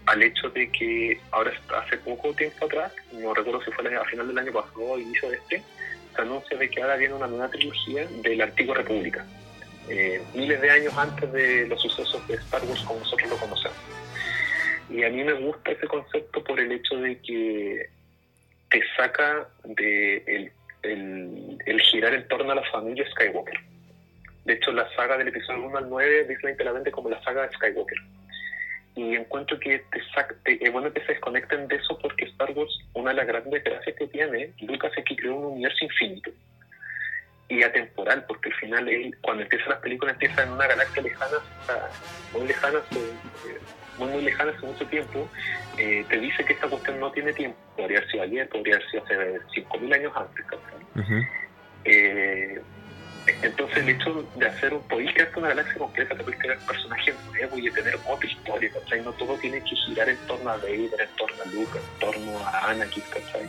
al 0.06 0.22
hecho 0.22 0.48
de 0.50 0.70
que 0.72 1.20
ahora, 1.32 1.52
hace 1.76 1.98
poco 1.98 2.32
tiempo 2.34 2.64
atrás, 2.64 2.92
no 3.12 3.34
recuerdo 3.34 3.62
si 3.62 3.70
fue 3.72 3.94
a 3.94 4.04
final 4.04 4.28
del 4.28 4.38
año 4.38 4.52
pasado 4.52 4.80
o 4.80 4.98
inicio 4.98 5.30
de 5.30 5.36
este, 5.36 5.62
anuncia 6.22 6.56
de 6.56 6.70
que 6.70 6.82
ahora 6.82 6.96
viene 6.96 7.14
una 7.14 7.26
nueva 7.26 7.48
trilogía 7.48 8.06
de 8.06 8.36
la 8.36 8.44
antigua 8.44 8.76
república, 8.76 9.24
eh, 9.88 10.22
miles 10.34 10.60
de 10.60 10.70
años 10.70 10.96
antes 10.96 11.32
de 11.32 11.66
los 11.66 11.80
sucesos 11.80 12.26
de 12.28 12.34
Star 12.34 12.62
Wars 12.64 12.82
como 12.82 13.00
nosotros 13.00 13.30
lo 13.30 13.36
conocemos. 13.36 13.78
Y 14.90 15.04
a 15.04 15.10
mí 15.10 15.22
me 15.22 15.34
gusta 15.34 15.72
ese 15.72 15.86
concepto 15.86 16.42
por 16.44 16.58
el 16.58 16.72
hecho 16.72 16.96
de 16.96 17.18
que 17.20 17.88
te 18.70 18.82
saca 18.96 19.48
de 19.64 20.16
el, 20.26 20.52
el, 21.66 21.80
girar 21.82 22.14
en 22.14 22.26
torno 22.28 22.52
a 22.52 22.54
la 22.54 22.70
familia 22.70 23.06
Skywalker. 23.10 23.60
De 24.44 24.54
hecho, 24.54 24.72
la 24.72 24.88
saga 24.94 25.18
del 25.18 25.28
episodio 25.28 25.64
1 25.64 25.78
al 25.78 25.90
9 25.90 26.24
Disney 26.24 26.56
te 26.56 26.64
la 26.64 26.72
vende 26.72 26.90
como 26.90 27.10
la 27.10 27.22
saga 27.22 27.46
de 27.46 27.52
Skywalker 27.54 27.98
y 28.98 29.14
encuentro 29.14 29.60
que 29.60 29.80
te, 30.44 30.64
es 30.64 30.72
bueno 30.72 30.92
que 30.92 31.00
se 31.02 31.12
desconecten 31.12 31.68
de 31.68 31.76
eso 31.76 31.96
porque 32.02 32.24
Star 32.24 32.50
Wars, 32.50 32.80
una 32.94 33.10
de 33.10 33.16
las 33.18 33.28
grandes 33.28 33.62
gracias 33.62 33.94
que 33.96 34.08
tiene, 34.08 34.52
Lucas 34.60 34.90
es 34.96 35.04
que 35.04 35.14
creó 35.14 35.36
un 35.36 35.52
universo 35.52 35.84
infinito 35.84 36.30
y 37.48 37.62
atemporal, 37.62 38.24
porque 38.26 38.48
al 38.48 38.56
final 38.56 38.88
él, 38.88 39.16
cuando 39.22 39.44
empiezan 39.44 39.68
las 39.68 39.78
películas 39.78 40.14
empiezan 40.14 40.48
en 40.48 40.54
una 40.54 40.66
galaxia 40.66 41.02
lejana, 41.02 41.36
muy 42.32 42.48
lejana, 42.48 42.78
eh, 42.96 43.58
muy 43.98 44.08
muy 44.08 44.22
lejana 44.22 44.50
hace 44.50 44.66
mucho 44.66 44.84
tiempo, 44.88 45.28
eh, 45.78 46.04
te 46.08 46.18
dice 46.18 46.44
que 46.44 46.54
esta 46.54 46.68
cuestión 46.68 46.98
no 46.98 47.12
tiene 47.12 47.32
tiempo, 47.32 47.56
podría 47.76 47.98
haber 47.98 48.10
sido 48.10 48.24
ayer, 48.24 48.48
podría 48.48 48.74
haber 48.74 48.90
sido 48.90 49.04
hace 49.04 49.40
5.000 49.54 49.94
años 49.94 50.12
antes, 50.16 50.44
eh, 51.84 52.60
entonces 53.42 53.78
el 53.78 53.88
hecho 53.90 54.24
de 54.36 54.46
hacer 54.46 54.74
un, 54.74 54.82
podéis 54.82 55.12
crearte 55.12 55.38
una 55.38 55.48
galaxia 55.48 55.78
completa, 55.78 56.14
te 56.14 56.22
podéis 56.22 56.40
crear 56.40 56.58
personajes 56.58 57.14
nuevos 57.26 57.58
y 57.58 57.70
tener 57.70 57.98
otra 58.06 58.28
historia, 58.28 58.70
No 59.04 59.12
todo 59.12 59.34
tiene 59.36 59.60
que 59.60 59.76
girar 59.76 60.08
en 60.08 60.16
torno 60.26 60.50
a 60.50 60.56
Vader, 60.56 61.00
en 61.00 61.16
torno 61.16 61.42
a 61.42 61.46
Luke, 61.46 61.78
en 61.78 62.00
torno 62.00 62.38
a 62.38 62.70
Anakin, 62.70 63.02
¿cachai? 63.10 63.48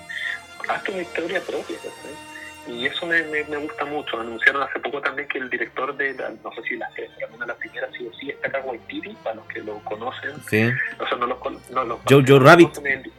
hasta 0.68 0.92
una 0.92 1.02
historia 1.02 1.42
propia. 1.42 1.78
¿sí? 1.80 2.72
Y 2.72 2.86
eso 2.86 3.06
me, 3.06 3.24
me, 3.24 3.44
me, 3.46 3.58
gusta 3.58 3.86
mucho. 3.86 4.20
Anunciaron 4.20 4.62
hace 4.64 4.80
poco 4.80 5.02
también 5.02 5.28
que 5.28 5.40
el 5.40 5.50
director 5.50 5.96
de, 5.96 6.14
la, 6.14 6.30
no 6.44 6.52
sé 6.54 6.62
si 6.64 6.78
las 6.78 6.94
tres, 6.94 7.10
pero 7.18 7.34
una 7.34 7.46
de 7.46 7.48
las 7.48 7.58
primeras 7.58 7.90
sí 7.98 8.06
o 8.06 8.14
sí 8.14 8.30
está 8.30 8.48
acá 8.48 8.62
Waititi, 8.62 9.16
para 9.24 9.36
los 9.38 9.48
que 9.48 9.62
lo 9.62 9.80
conocen. 9.80 10.32
Sí. 10.48 10.70
O 11.00 11.08
sea, 11.08 11.18
no 11.18 11.26
los, 11.26 11.40
no 11.72 11.84
los 11.84 12.00
Jojo 12.08 12.40
Rabbit. 12.40 12.78
El, 12.86 13.12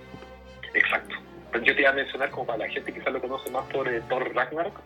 exacto. 0.75 1.17
Yo 1.63 1.75
te 1.75 1.81
iba 1.81 1.91
a 1.91 1.95
mencionar 1.95 2.31
como 2.31 2.47
para 2.47 2.59
la 2.61 2.69
gente 2.69 2.93
que 2.93 3.01
quizás 3.01 3.13
lo 3.13 3.21
conoce 3.21 3.51
más 3.51 3.65
por 3.67 3.89
eh, 3.89 4.01
Thor 4.09 4.33
Ragnarok. 4.35 4.81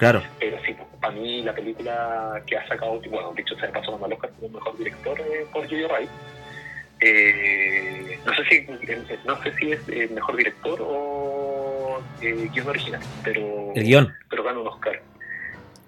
Claro. 0.00 0.22
Pero 0.38 0.56
sí, 0.64 0.72
pues, 0.72 0.88
para 0.98 1.12
mí 1.12 1.42
la 1.42 1.54
película 1.54 2.42
que 2.46 2.56
ha 2.56 2.66
sacado, 2.66 2.98
bueno, 3.10 3.34
dicho 3.36 3.54
sea 3.56 3.66
de 3.66 3.72
paso, 3.74 4.00
el 4.02 4.12
Oscar 4.14 4.30
como 4.40 4.54
mejor 4.54 4.78
director 4.78 5.20
eh, 5.20 5.46
por 5.52 5.68
Jojo 5.68 5.88
Rabbit. 5.88 6.08
Eh, 7.02 8.18
no 8.24 8.34
sé 8.34 8.44
si 8.44 8.66
no 9.26 9.42
sé 9.42 9.52
si 9.58 9.72
es 9.72 9.88
el 9.90 10.10
mejor 10.12 10.36
director 10.36 10.78
o 10.80 12.02
eh, 12.22 12.48
guion 12.50 12.68
original, 12.68 13.00
pero 13.22 13.72
el 13.74 13.84
guion. 13.84 14.14
pero 14.30 14.42
ganó 14.42 14.62
un 14.62 14.68
Oscar. 14.68 15.02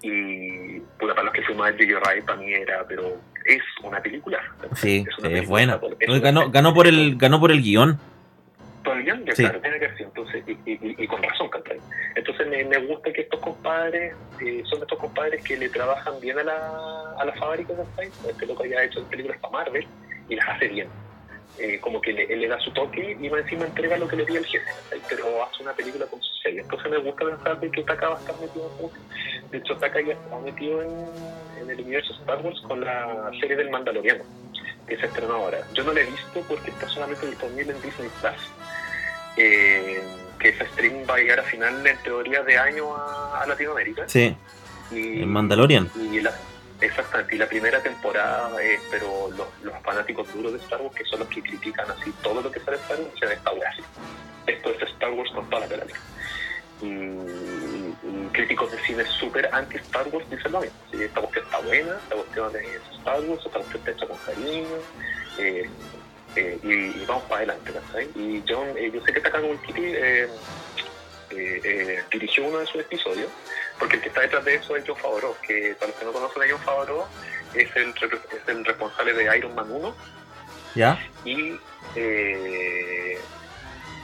Y 0.03 0.79
para 0.99 1.23
los 1.23 1.33
que 1.33 1.41
fuimos 1.41 1.67
a 1.67 1.71
Jojo 1.71 1.99
Rabbit 2.05 2.25
para 2.25 2.37
mí 2.37 2.53
era, 2.53 2.85
pero 2.87 3.17
es 3.45 3.63
una 3.83 3.99
película. 3.99 4.37
Sí, 4.75 5.03
es, 5.09 5.17
una 5.17 5.29
película, 5.29 5.49
buena. 5.49 5.79
Es 5.99 6.21
ganó, 6.21 6.51
ganó 6.51 6.75
por 6.75 6.85
el 6.85 7.17
ganó 7.17 7.39
por 7.39 7.51
el 7.51 7.63
guion. 7.63 7.99
Sí. 9.35 9.43
claro, 9.43 9.61
tiene 9.61 9.79
que 9.79 9.89
ser. 9.89 10.01
Entonces, 10.01 10.43
y, 10.47 10.51
y, 10.71 10.95
y 10.97 11.07
con 11.07 11.21
razón, 11.23 11.49
¿cachai? 11.49 11.79
Entonces 12.15 12.47
me, 12.47 12.63
me, 12.65 12.77
gusta 12.77 13.11
que 13.11 13.21
estos 13.21 13.39
compadres, 13.39 14.13
eh, 14.41 14.63
son 14.65 14.81
estos 14.81 14.99
compadres 14.99 15.43
que 15.43 15.57
le 15.57 15.69
trabajan 15.69 16.19
bien 16.19 16.39
a 16.39 16.43
la, 16.43 17.15
a 17.17 17.25
la 17.25 17.33
fábrica, 17.33 17.73
¿cachai? 17.75 18.11
Este 18.29 18.45
loco 18.45 18.65
ya 18.65 18.79
ha 18.79 18.83
hecho 18.83 19.03
películas 19.05 19.37
para 19.39 19.51
Marvel 19.51 19.87
y 20.29 20.35
las 20.35 20.47
hace 20.49 20.67
bien. 20.67 20.87
Eh, 21.59 21.79
como 21.79 22.01
que 22.01 22.11
le, 22.13 22.47
da 22.47 22.59
su 22.59 22.71
toque 22.71 23.15
y 23.19 23.27
encima 23.27 23.65
entrega 23.65 23.95
lo 23.97 24.07
que 24.07 24.15
le 24.15 24.25
pide 24.25 24.39
el 24.39 24.45
jefe, 24.45 24.65
¿cachai? 24.65 25.01
pero 25.07 25.43
hace 25.43 25.61
una 25.61 25.73
película 25.73 26.05
con 26.07 26.21
su 26.21 26.33
sello. 26.41 26.61
Entonces 26.61 26.91
me 26.91 26.97
gusta 26.97 27.25
pensar 27.25 27.59
de 27.59 27.71
que 27.71 27.83
Taka 27.83 28.09
va 28.09 28.15
a 28.17 28.19
estar 28.19 28.35
metido 28.41 28.71
en 28.79 29.51
De 29.51 29.57
hecho, 29.59 29.77
Taka 29.77 30.01
ya 30.01 30.13
está 30.13 30.39
metido 30.39 30.81
en, 30.81 30.89
en 31.61 31.69
el 31.69 31.81
universo 31.81 32.13
Star 32.13 32.41
Wars 32.41 32.59
con 32.67 32.81
la 32.81 33.29
serie 33.39 33.55
del 33.55 33.69
Mandaloriano, 33.69 34.23
que 34.87 34.97
se 34.97 35.05
estrenó 35.05 35.35
ahora. 35.35 35.59
Yo 35.73 35.83
no 35.83 35.93
la 35.93 36.01
he 36.01 36.05
visto 36.05 36.41
porque 36.47 36.71
está 36.71 36.87
solamente 36.89 37.27
disponible 37.27 37.71
en 37.71 37.81
Disney 37.83 38.09
Plus. 38.19 38.51
Eh, 39.37 40.01
que 40.39 40.49
ese 40.49 40.65
stream 40.67 41.05
va 41.09 41.15
a 41.15 41.17
llegar 41.17 41.39
a 41.39 41.43
final 41.43 41.85
en 41.87 41.97
teoría 41.99 42.43
de 42.43 42.57
año 42.57 42.95
a, 42.95 43.41
a 43.41 43.47
Latinoamérica. 43.47 44.07
Sí. 44.07 44.35
Y, 44.91 45.21
el 45.21 45.27
Mandalorian. 45.27 45.89
Y 45.95 46.19
la, 46.19 46.33
exactamente, 46.81 47.35
y 47.35 47.37
la 47.39 47.47
primera 47.47 47.81
temporada, 47.81 48.51
eh, 48.61 48.79
pero 48.91 49.29
los, 49.31 49.47
los, 49.63 49.73
fanáticos 49.83 50.31
duros 50.33 50.53
de 50.53 50.59
Star 50.59 50.81
Wars, 50.81 50.95
que 50.95 51.05
son 51.05 51.19
los 51.19 51.29
que 51.29 51.41
critican 51.41 51.89
así 51.91 52.11
todo 52.21 52.41
lo 52.41 52.51
que 52.51 52.59
sale 52.59 52.77
Star 52.77 52.99
Wars, 52.99 53.13
esta 53.21 53.53
wea 53.53 53.69
así. 53.69 53.81
Esto 54.47 54.69
es 54.71 54.81
Star 54.93 55.11
Wars 55.11 55.31
con 55.31 55.49
toda 55.49 55.61
la 55.61 55.67
temática. 55.67 55.99
Y, 56.81 58.29
críticos 58.33 58.71
de 58.71 58.79
cine 58.79 59.05
súper 59.05 59.47
anti-Star 59.53 60.07
Wars 60.11 60.29
dicen 60.29 60.51
lo 60.51 60.61
mismo. 60.61 60.75
Sí, 60.91 61.01
esta 61.01 61.21
cuestión 61.21 61.45
está 61.45 61.59
buena, 61.59 61.97
esta 62.03 62.15
cuestión 62.15 62.55
es 62.55 62.97
Star 62.97 63.21
Wars, 63.21 63.45
esta 63.45 63.59
cuestión 63.59 63.79
está 63.79 63.91
hecha 63.91 64.07
con 64.07 64.17
cariño. 64.17 64.67
Eh, 65.39 65.69
eh, 66.35 66.59
y, 66.63 67.01
y, 67.01 67.05
vamos 67.07 67.23
para 67.23 67.37
adelante, 67.37 67.71
¿sabes? 67.91 68.09
Y 68.15 68.43
John, 68.47 68.69
eh, 68.77 68.91
yo 68.93 69.03
sé 69.05 69.13
que 69.13 69.19
Taka 69.21 69.39
Waititi 69.39 69.81
eh, 69.85 70.27
dirigió 72.11 72.45
uno 72.45 72.59
de 72.59 72.65
sus 72.65 72.81
episodios, 72.81 73.29
porque 73.79 73.95
el 73.95 74.01
que 74.01 74.07
está 74.09 74.21
detrás 74.21 74.45
de 74.45 74.55
eso 74.55 74.75
es 74.75 74.83
John 74.85 74.97
Favreau, 74.97 75.35
que 75.45 75.75
para 75.79 75.91
los 75.91 75.99
que 75.99 76.05
no 76.05 76.13
conocen 76.13 76.43
a 76.43 76.45
John 76.49 76.61
Favreau, 76.61 77.05
es 77.53 77.75
el, 77.75 77.89
es 77.89 78.47
el 78.47 78.65
responsable 78.65 79.13
de 79.13 79.37
Iron 79.37 79.55
Man 79.55 79.71
1. 79.71 79.95
¿Ya? 80.75 80.99
Y 81.23 81.59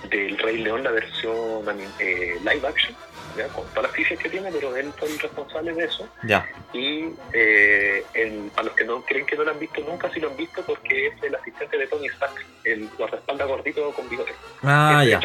del 0.09 0.37
Rey 0.37 0.57
León, 0.59 0.83
la 0.83 0.91
versión 0.91 1.65
live 1.67 2.67
action. 2.67 2.95
¿Ya? 3.37 3.47
con 3.49 3.65
todas 3.69 3.83
las 3.83 3.91
fichas 3.91 4.19
que 4.19 4.29
tiene, 4.29 4.51
pero 4.51 4.75
él 4.75 4.91
fue 4.97 5.07
el 5.07 5.19
responsable 5.19 5.73
de 5.73 5.85
eso. 5.85 6.07
Ya. 6.23 6.47
Y 6.73 7.09
eh, 7.33 8.03
el, 8.13 8.51
para 8.55 8.67
los 8.67 8.75
que 8.75 8.83
no 8.83 9.01
creen 9.03 9.25
que 9.25 9.35
no 9.35 9.43
lo 9.43 9.51
han 9.51 9.59
visto 9.59 9.81
nunca, 9.81 10.09
sí 10.11 10.19
lo 10.19 10.29
han 10.29 10.37
visto 10.37 10.61
porque 10.63 11.07
es 11.07 11.23
el 11.23 11.35
asistente 11.35 11.77
de 11.77 11.87
Tony 11.87 12.07
Stark, 12.07 12.33
el 12.63 12.89
guardaespaldas 12.97 13.47
gordito 13.47 13.91
con 13.91 14.09
bigote. 14.09 14.33
Ah, 14.63 15.03
ya. 15.05 15.19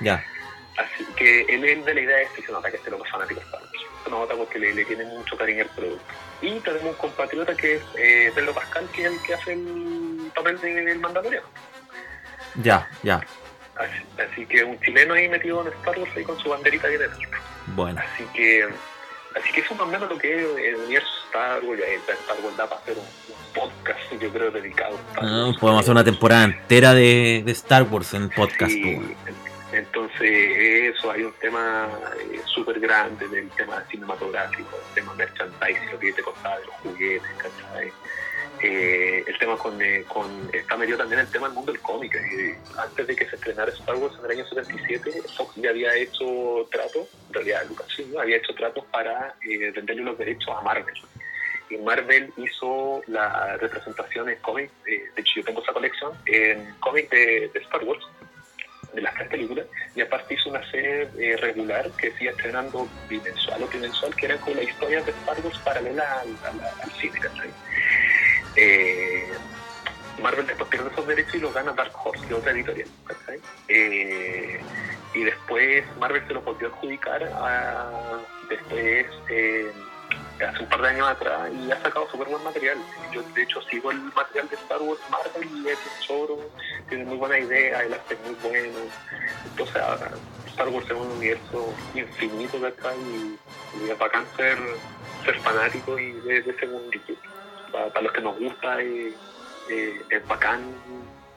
Ya. 0.00 0.24
Así 0.76 1.04
que 1.16 1.42
él 1.42 1.64
es 1.64 1.84
de 1.84 1.94
la 1.94 2.00
idea 2.00 2.22
es 2.22 2.30
que 2.30 2.42
se 2.42 2.52
nota 2.52 2.70
que 2.70 2.76
este 2.76 2.90
loco 2.90 3.04
es 3.04 3.10
fanático 3.10 3.40
de 3.40 3.46
Star 3.46 3.60
Wars. 3.60 3.72
Se 4.04 4.10
nota 4.10 4.34
porque 4.34 4.58
le, 4.58 4.74
le, 4.74 4.84
tiene 4.84 5.04
mucho 5.04 5.36
cariño 5.36 5.64
al 5.64 5.70
producto. 5.70 6.04
Y 6.40 6.58
tenemos 6.60 6.84
un 6.84 6.94
compatriota 6.94 7.54
que 7.54 7.74
es 7.74 7.82
eh, 7.98 8.32
Pedro 8.34 8.54
Pascal, 8.54 8.88
que 8.94 9.02
es 9.02 9.12
el 9.12 9.22
que 9.22 9.34
hace 9.34 9.52
el 9.52 10.30
papel 10.34 10.58
del 10.60 10.98
Mandaloriano. 10.98 11.46
Ya, 12.62 12.88
ya. 13.02 13.20
Así, 13.76 14.02
así, 14.30 14.46
que 14.46 14.64
un 14.64 14.78
chileno 14.80 15.14
ahí 15.14 15.28
metido 15.28 15.62
en 15.62 15.68
Star 15.72 15.98
Wars 15.98 16.10
ahí 16.16 16.24
con 16.24 16.38
su 16.38 16.48
banderita 16.48 16.88
bien 16.88 17.00
dentro. 17.00 17.39
Bueno. 17.74 18.00
Así 18.00 18.24
que, 18.34 18.68
así 19.36 19.52
que 19.52 19.60
eso 19.60 19.74
más 19.74 19.86
o 19.86 19.90
menos 19.90 20.08
lo 20.08 20.18
que 20.18 20.34
es 20.34 20.58
el 20.58 20.76
universo 20.76 21.08
Star 21.26 21.62
Wars. 21.64 21.80
Star 21.80 22.36
Wars 22.42 22.56
da 22.56 22.68
para 22.68 22.80
hacer 22.80 22.96
un, 22.98 23.04
un 23.04 23.52
podcast, 23.54 24.12
yo 24.20 24.30
creo, 24.30 24.50
dedicado 24.50 24.96
a 24.96 25.10
Star 25.12 25.24
Wars. 25.24 25.58
Podemos 25.58 25.80
hacer 25.82 25.92
una 25.92 26.04
temporada 26.04 26.44
entera 26.44 26.94
de, 26.94 27.42
de 27.44 27.52
Star 27.52 27.84
Wars 27.84 28.14
en 28.14 28.28
podcast. 28.30 28.72
Sí, 28.72 29.00
entonces, 29.72 30.96
eso, 30.96 31.12
hay 31.12 31.22
un 31.22 31.32
tema 31.34 31.88
eh, 32.18 32.40
súper 32.44 32.80
grande 32.80 33.28
del 33.28 33.48
tema 33.50 33.84
cinematográfico, 33.88 34.68
el 34.88 34.94
tema 34.94 35.14
merchandising, 35.14 35.92
lo 35.92 35.98
que 36.00 36.12
te 36.12 36.22
contaba 36.22 36.58
de 36.58 36.66
los 36.66 36.74
juguetes, 36.76 37.30
¿cachai? 37.36 37.92
Eh, 38.62 39.24
el 39.26 39.38
tema 39.38 39.56
con, 39.56 39.80
eh, 39.80 40.04
con 40.06 40.50
está 40.52 40.76
metido 40.76 40.98
también 40.98 41.20
el 41.20 41.30
tema 41.30 41.46
del 41.46 41.54
mundo 41.54 41.72
del 41.72 41.80
cómic. 41.80 42.14
Eh, 42.14 42.58
antes 42.76 43.06
de 43.06 43.16
que 43.16 43.26
se 43.26 43.36
estrenara 43.36 43.72
Star 43.72 43.96
Wars 43.96 44.14
en 44.18 44.24
el 44.26 44.30
año 44.32 44.46
77, 44.48 45.22
Fox 45.36 45.54
ya 45.56 45.70
había 45.70 45.94
hecho 45.94 46.68
tratos, 46.70 47.08
en 47.28 47.34
realidad 47.34 47.62
Lucasfilm 47.68 48.12
¿no? 48.12 48.20
había 48.20 48.36
hecho 48.36 48.54
tratos 48.54 48.84
para 48.86 49.34
eh, 49.48 49.70
venderle 49.70 50.02
los 50.02 50.18
derechos 50.18 50.48
a 50.54 50.60
Marvel. 50.60 50.94
Y 51.70 51.76
Marvel 51.78 52.32
hizo 52.36 53.02
la 53.06 53.56
representación 53.56 54.28
en 54.28 54.36
cómic, 54.40 54.70
de 54.84 55.08
hecho 55.16 55.32
yo 55.36 55.44
tengo 55.44 55.62
esa 55.62 55.72
colección, 55.72 56.12
en 56.26 56.74
cómic 56.80 57.08
de, 57.10 57.50
Star 57.54 57.84
Wars, 57.84 58.04
de 58.92 59.00
las 59.00 59.14
tres 59.14 59.28
películas, 59.28 59.66
y 59.94 60.00
aparte 60.00 60.34
hizo 60.34 60.50
una 60.50 60.68
serie 60.68 61.36
regular 61.36 61.88
que 61.92 62.10
sigue 62.18 62.30
estrenando 62.30 62.88
bimensual 63.08 63.62
o 63.62 63.68
bimensual, 63.68 64.14
que 64.16 64.26
era 64.26 64.36
con 64.38 64.56
la 64.56 64.64
historia 64.64 65.00
de 65.00 65.12
Star 65.12 65.40
Wars 65.44 65.58
paralela 65.58 66.20
al, 66.20 66.92
cine. 67.00 67.20
Eh, 68.56 69.32
Marvel 70.20 70.46
después 70.46 70.68
pierde 70.68 70.90
esos 70.90 71.06
derechos 71.06 71.34
y 71.34 71.38
los 71.38 71.54
gana 71.54 71.72
Dark 71.72 71.92
Horse, 72.04 72.26
que 72.26 72.34
es 72.34 72.38
otra 72.38 72.52
editorial. 72.52 72.88
Eh, 73.68 74.60
y 75.14 75.24
después 75.24 75.84
Marvel 75.98 76.26
se 76.26 76.34
los 76.34 76.44
volvió 76.44 76.68
a 76.68 76.70
adjudicar 76.70 77.20
después, 78.48 79.06
eh, 79.28 79.72
hace 80.46 80.62
un 80.62 80.68
par 80.68 80.82
de 80.82 80.88
años 80.88 81.08
atrás, 81.08 81.50
y 81.52 81.70
ha 81.70 81.82
sacado 81.82 82.08
súper 82.10 82.28
buen 82.28 82.42
material. 82.44 82.78
Yo, 83.12 83.22
de 83.22 83.42
hecho, 83.42 83.62
sigo 83.62 83.90
el 83.90 83.98
material 83.98 84.48
de 84.48 84.56
Star 84.56 84.80
Wars 84.82 85.00
Marvel 85.10 85.66
es 85.66 85.78
un 85.78 86.06
choro, 86.06 86.38
tiene 86.88 87.04
muy 87.04 87.16
buena 87.16 87.38
idea, 87.38 87.80
el 87.82 87.94
arte 87.94 88.14
es 88.14 88.20
muy 88.20 88.36
bueno. 88.42 88.78
Entonces, 89.44 89.82
Star 90.46 90.68
Wars 90.68 90.86
es 90.86 90.92
un 90.92 91.10
universo 91.12 91.74
infinito, 91.94 92.60
¿verdad? 92.60 92.92
Y, 93.04 93.38
y 93.84 93.90
es 93.90 93.98
bacán 93.98 94.24
ser, 94.36 94.58
ser 95.24 95.38
fanático 95.40 95.98
y 95.98 96.12
de, 96.12 96.42
de 96.42 96.50
ese 96.50 96.66
para, 97.70 98.00
los 98.00 98.12
que 98.12 98.20
nos 98.20 98.38
gusta 98.38 98.80
es 98.82 100.28
bacán 100.28 100.62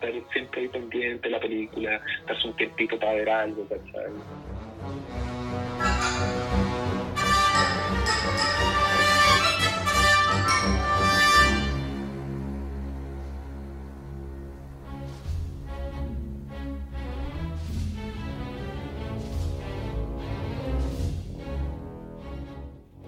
estar 0.03 0.31
siempre 0.31 0.61
ahí 0.61 0.67
pendiente 0.67 1.29
de 1.29 1.29
la 1.29 1.39
película, 1.39 2.01
darse 2.27 2.47
un 2.47 2.55
tiempito 2.55 2.99
para 2.99 3.13
ver 3.13 3.29
algo, 3.29 3.67
¿cachai? 3.67 4.11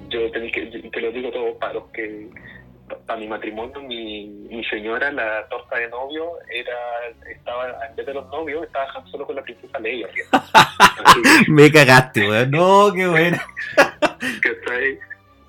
Yo 0.10 0.32
tenéis 0.32 0.54
que, 0.54 0.66
te 0.66 1.02
lo 1.02 1.12
digo 1.12 1.30
todo 1.32 1.58
para 1.60 1.74
los 1.74 1.86
que 1.92 2.30
para 3.06 3.20
mi 3.20 3.28
matrimonio, 3.28 3.82
mi, 3.82 4.28
mi 4.28 4.64
señora, 4.66 5.12
la 5.12 5.48
torta 5.48 5.78
de 5.78 5.88
novio, 5.90 6.32
era 6.50 6.76
estaba 7.30 7.86
en 7.88 7.96
vez 7.96 8.06
de 8.06 8.14
los 8.14 8.28
novios, 8.30 8.64
estaba 8.64 9.06
solo 9.12 9.26
con 9.26 9.36
la 9.36 9.44
princesa 9.44 9.80
Leia. 9.80 10.08
Me 11.48 11.72
cagaste, 11.72 12.28
weón. 12.28 12.52
No, 12.52 12.92
qué 12.94 13.08
bueno. 13.08 13.38
que 14.42 15.00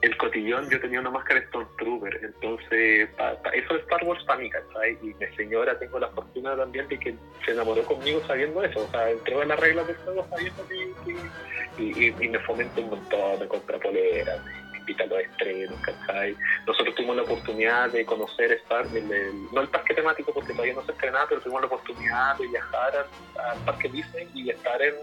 el 0.07 0.17
cotillón, 0.19 0.69
yo 0.71 0.81
tenía 0.81 1.01
una 1.01 1.11
máscara 1.11 1.43
Stormtrooper, 1.49 2.21
entonces 2.23 3.09
pa, 3.17 3.35
pa, 3.43 3.51
eso 3.51 3.75
es 3.75 3.83
Star 3.83 4.05
Wars 4.05 4.23
para 4.25 4.41
mí, 4.41 4.51
¿cachai? 4.51 4.97
Y 5.03 5.07
mi 5.07 5.37
señora 5.37 5.77
tengo 5.79 5.99
la 5.99 6.09
fortuna 6.11 6.57
también 6.57 6.87
de 6.89 6.99
que 6.99 7.15
se 7.45 7.53
enamoró 7.53 7.83
conmigo 7.83 8.23
sabiendo 8.27 8.63
eso, 8.63 8.85
o 8.85 8.91
sea, 8.91 9.11
entró 9.11 9.43
en 9.43 9.49
las 9.49 9.59
reglas 9.59 9.87
del 9.87 9.97
juego 9.97 10.27
sabiendo 10.31 10.69
que, 10.69 10.93
que 11.05 11.83
y, 11.83 12.05
y, 12.05 12.15
y, 12.21 12.29
me 12.29 12.39
fomenta 12.41 12.81
un 12.81 12.91
montón, 12.91 13.41
me 13.41 13.49
compra 13.49 13.79
poleras, 13.79 14.39
invita 14.87 15.05
a 15.05 15.07
los 15.07 15.18
estrenos, 15.20 15.80
¿cachai? 15.80 16.37
Nosotros 16.66 16.95
tuvimos 16.95 17.16
la 17.16 17.22
oportunidad 17.22 17.91
de 17.91 18.05
conocer 18.05 18.53
Star, 18.53 18.87
el, 18.95 19.53
no 19.53 19.61
el 19.61 19.68
parque 19.68 19.95
temático 19.95 20.32
porque 20.32 20.53
todavía 20.53 20.74
no 20.74 20.84
se 20.84 20.93
estrenaba, 20.93 21.26
pero 21.28 21.41
tuvimos 21.41 21.62
la 21.62 21.66
oportunidad 21.66 22.39
de 22.39 22.47
viajar 22.49 23.07
al, 23.39 23.59
parque 23.64 23.89
Disney 23.89 24.28
y 24.34 24.51
estar 24.51 24.80
en, 24.80 24.95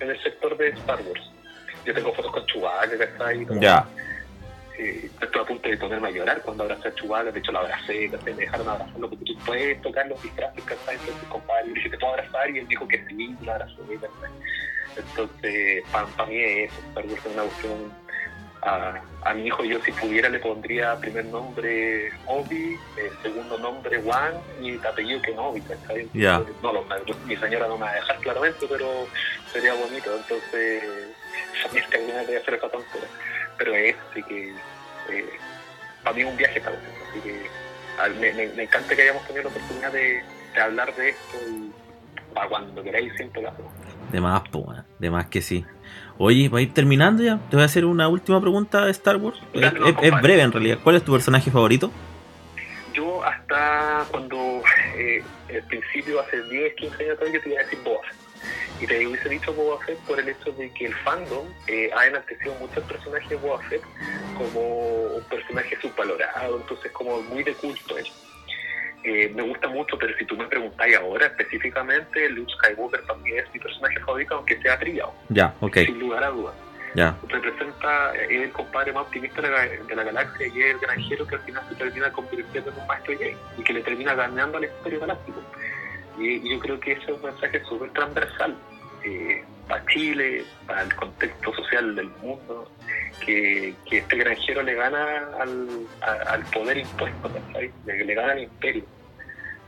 en 0.00 0.10
el 0.10 0.22
sector 0.22 0.56
de 0.56 0.68
Star 0.68 1.00
Wars. 1.02 1.30
Yo 1.84 1.94
tengo 1.94 2.12
fotos 2.12 2.32
con 2.32 2.46
Chewbacca, 2.46 2.98
¿cachai? 2.98 3.46
Ya 3.60 3.86
eh, 4.78 5.08
estuve 5.20 5.42
a 5.42 5.46
punto 5.46 5.68
de 5.68 5.76
ponerme 5.76 6.08
a 6.08 6.10
llorar 6.10 6.42
cuando 6.42 6.64
abracé 6.64 6.88
a 6.88 6.94
Chewbacca, 6.94 7.30
de 7.30 7.38
hecho 7.38 7.52
la 7.52 7.60
abracé, 7.60 8.10
me 8.24 8.32
dejaron 8.32 8.68
abrazarlo 8.68 9.08
porque 9.08 9.24
tú 9.24 9.38
puedes 9.46 9.80
tocar 9.82 10.06
los 10.08 10.20
disfraces, 10.22 10.64
¿cachai? 10.64 10.96
Entonces, 10.96 11.28
compadre, 11.28 11.68
le 11.68 11.74
dije, 11.74 11.90
¿te 11.90 11.98
puedo 11.98 12.12
abrazar? 12.14 12.50
Y 12.50 12.58
él 12.58 12.68
dijo 12.68 12.88
que 12.88 13.04
sí, 13.06 13.36
la 13.42 13.54
abrazó, 13.54 13.82
Entonces, 14.96 15.84
para 15.92 16.26
mí 16.26 16.38
es 16.38 16.72
eso, 16.72 16.80
Star 16.88 17.06
Wars 17.06 17.26
es 17.26 17.32
una 17.32 17.42
cuestión... 17.42 18.03
A, 18.64 18.94
a, 19.24 19.34
mi 19.34 19.46
hijo 19.46 19.62
yo 19.62 19.78
si 19.82 19.92
pudiera 19.92 20.28
le 20.30 20.38
pondría 20.38 20.96
primer 20.96 21.26
nombre 21.26 22.10
Obi, 22.26 22.78
eh, 22.96 23.10
segundo 23.22 23.58
nombre 23.58 24.00
Juan 24.00 24.32
y 24.60 24.76
apellido 24.78 25.20
Kenobi, 25.20 25.60
¿cachai? 25.60 26.08
Yeah. 26.14 26.42
No, 26.62 26.72
lo, 26.72 26.84
mi 27.26 27.36
señora 27.36 27.68
no 27.68 27.76
me 27.76 27.84
va 27.84 27.90
a 27.90 27.94
dejar 27.96 28.18
claramente, 28.20 28.66
pero 28.66 29.06
sería 29.52 29.74
bonito, 29.74 30.16
entonces 30.16 30.82
también 31.62 31.84
tengo 31.90 32.08
ganas 32.08 32.26
de 32.26 32.36
hacer 32.38 32.54
esa 32.54 32.68
tontería 32.70 33.08
pero 33.56 33.74
es, 33.74 33.96
así 34.10 34.22
que 34.22 34.50
eh, 35.10 35.30
para 36.02 36.16
mí 36.16 36.22
es 36.22 36.28
un 36.28 36.36
viaje 36.36 36.60
para 36.60 36.76
así 36.76 37.20
que 37.20 37.48
me, 38.18 38.32
me, 38.32 38.62
encanta 38.62 38.94
que 38.94 39.02
hayamos 39.02 39.26
tenido 39.26 39.44
la 39.44 39.48
oportunidad 39.50 39.92
de, 39.92 40.22
de 40.54 40.60
hablar 40.60 40.94
de 40.96 41.10
esto 41.10 41.36
y 41.48 41.72
para 42.34 42.48
cuando 42.48 42.82
queráis 42.82 43.12
siempre 43.16 43.46
hacemos. 43.46 43.72
De 44.14 44.20
más, 44.20 44.42
pues, 44.48 44.78
de 45.00 45.10
más 45.10 45.26
que 45.26 45.42
sí. 45.42 45.64
Oye, 46.18 46.48
para 46.48 46.62
ir 46.62 46.72
terminando 46.72 47.20
ya, 47.24 47.40
te 47.50 47.56
voy 47.56 47.64
a 47.64 47.66
hacer 47.66 47.84
una 47.84 48.06
última 48.06 48.40
pregunta 48.40 48.84
de 48.84 48.92
Star 48.92 49.16
Wars. 49.16 49.42
es, 49.52 49.72
es, 50.02 50.22
breve 50.22 50.42
en 50.42 50.52
realidad. 50.52 50.78
¿Cuál 50.84 50.94
es 50.94 51.02
tu 51.02 51.10
personaje 51.10 51.50
favorito? 51.50 51.90
Yo 52.92 53.24
hasta 53.24 54.06
cuando, 54.12 54.62
eh, 54.96 55.20
al 55.52 55.66
principio, 55.66 56.20
hace 56.20 56.40
10, 56.42 56.74
15 56.74 57.02
años 57.02 57.16
atrás, 57.16 57.32
yo 57.32 57.40
te 57.42 57.48
iba 57.48 57.60
a 57.60 57.64
decir 57.64 57.80
Boa 57.84 58.02
y 58.80 58.86
te 58.86 59.04
hubiese 59.04 59.28
dicho 59.28 59.52
Boba 59.52 59.84
Fett 59.84 59.98
por 60.06 60.20
el 60.20 60.28
hecho 60.28 60.52
de 60.52 60.70
que 60.70 60.86
el 60.86 60.94
fandom 60.94 61.48
eh, 61.66 61.90
ha 61.96 62.06
enaltecido 62.06 62.54
mucho 62.60 62.78
el 62.78 62.86
personaje 62.86 63.28
de 63.30 63.36
Boba 63.36 63.60
Fett 63.62 63.82
como 64.38 64.60
un 65.16 65.24
personaje 65.24 65.76
subvalorado, 65.80 66.58
entonces 66.58 66.92
como 66.92 67.20
muy 67.22 67.42
de 67.42 67.54
culto 67.54 67.98
él. 67.98 68.06
Eh, 69.04 69.30
me 69.34 69.42
gusta 69.42 69.68
mucho, 69.68 69.98
pero 69.98 70.16
si 70.16 70.24
tú 70.24 70.34
me 70.34 70.46
preguntáis 70.46 70.96
ahora 70.96 71.26
específicamente, 71.26 72.26
Luke 72.30 72.50
Skywalker 72.54 73.02
también 73.02 73.38
es 73.44 73.52
mi 73.52 73.60
personaje 73.60 74.00
favorito, 74.00 74.36
aunque 74.36 74.58
sea 74.62 74.78
trillado. 74.78 75.12
Ya, 75.28 75.54
ok. 75.60 75.76
Sin 75.76 75.98
lugar 75.98 76.24
a 76.24 76.30
dudas. 76.30 76.54
Ya. 76.94 77.14
Representa, 77.28 78.14
es 78.14 78.30
el 78.30 78.50
compadre 78.52 78.94
más 78.94 79.02
optimista 79.02 79.42
de 79.42 79.50
la, 79.50 79.66
de 79.66 79.94
la, 79.94 80.04
galaxia 80.04 80.46
y 80.46 80.62
es 80.62 80.74
el 80.74 80.78
granjero 80.78 81.26
que 81.26 81.34
al 81.34 81.40
final 81.42 81.62
se 81.68 81.74
termina 81.74 82.10
convirtiendo 82.12 82.70
en 82.70 82.78
un 82.78 82.86
maestro 82.86 83.18
gay 83.18 83.36
y 83.58 83.62
que 83.62 83.72
le 83.74 83.82
termina 83.82 84.14
ganando 84.14 84.56
al 84.56 84.64
Imperio 84.64 85.00
Galáctico. 85.00 85.42
Y, 86.18 86.48
yo 86.48 86.58
creo 86.60 86.80
que 86.80 86.92
ese 86.92 87.02
es 87.02 87.08
un 87.10 87.22
mensaje 87.22 87.62
súper 87.64 87.90
transversal 87.90 88.56
eh, 89.04 89.44
para 89.68 89.84
Chile, 89.86 90.44
para 90.66 90.82
el 90.82 90.94
contexto 90.94 91.52
social 91.54 91.94
del 91.94 92.08
mundo, 92.22 92.70
que, 93.20 93.74
que 93.90 93.98
este 93.98 94.16
granjero 94.16 94.62
le 94.62 94.74
gana 94.74 95.28
al, 95.40 95.68
al 96.00 96.42
poder 96.44 96.78
impuesto, 96.78 97.30
le, 97.84 98.04
le 98.04 98.14
gana 98.14 98.32
al 98.32 98.44
imperio. 98.44 98.93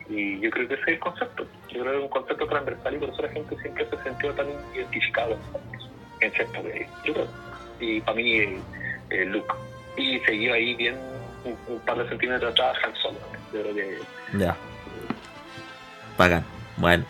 Y 0.08 0.40
yo 0.40 0.50
creo 0.50 0.68
que 0.68 0.74
ese 0.74 0.82
es 0.82 0.88
el 0.88 0.98
concepto. 0.98 1.46
Yo 1.68 1.80
creo 1.80 1.92
que 1.92 1.98
es 1.98 2.02
un 2.04 2.10
concepto 2.10 2.46
transversal 2.46 2.94
y 2.94 2.98
por 2.98 3.08
eso 3.08 3.22
la 3.22 3.28
gente 3.28 3.56
siempre 3.60 3.86
se 3.90 4.02
sintió 4.02 4.32
tan 4.34 4.46
identificado 4.74 5.36
en 6.20 6.32
cierto 6.32 6.62
medio. 6.62 6.86
Yo 7.04 7.12
creo. 7.12 7.28
Y 7.80 8.00
para 8.00 8.16
mí, 8.16 8.38
eh, 9.10 9.24
Luke. 9.26 9.52
Y 9.96 10.18
seguía 10.20 10.54
ahí 10.54 10.74
bien 10.74 10.96
un, 11.44 11.80
par 11.80 11.98
de 11.98 12.08
centímetros 12.08 12.52
atrás 12.52 12.76
Han 12.84 12.94
Solo. 12.96 13.18
Yo 13.52 13.62
creo 13.62 13.74
que. 13.74 13.98
Ya 14.38 14.56
bacán. 16.16 16.44
Bueno, 16.76 17.04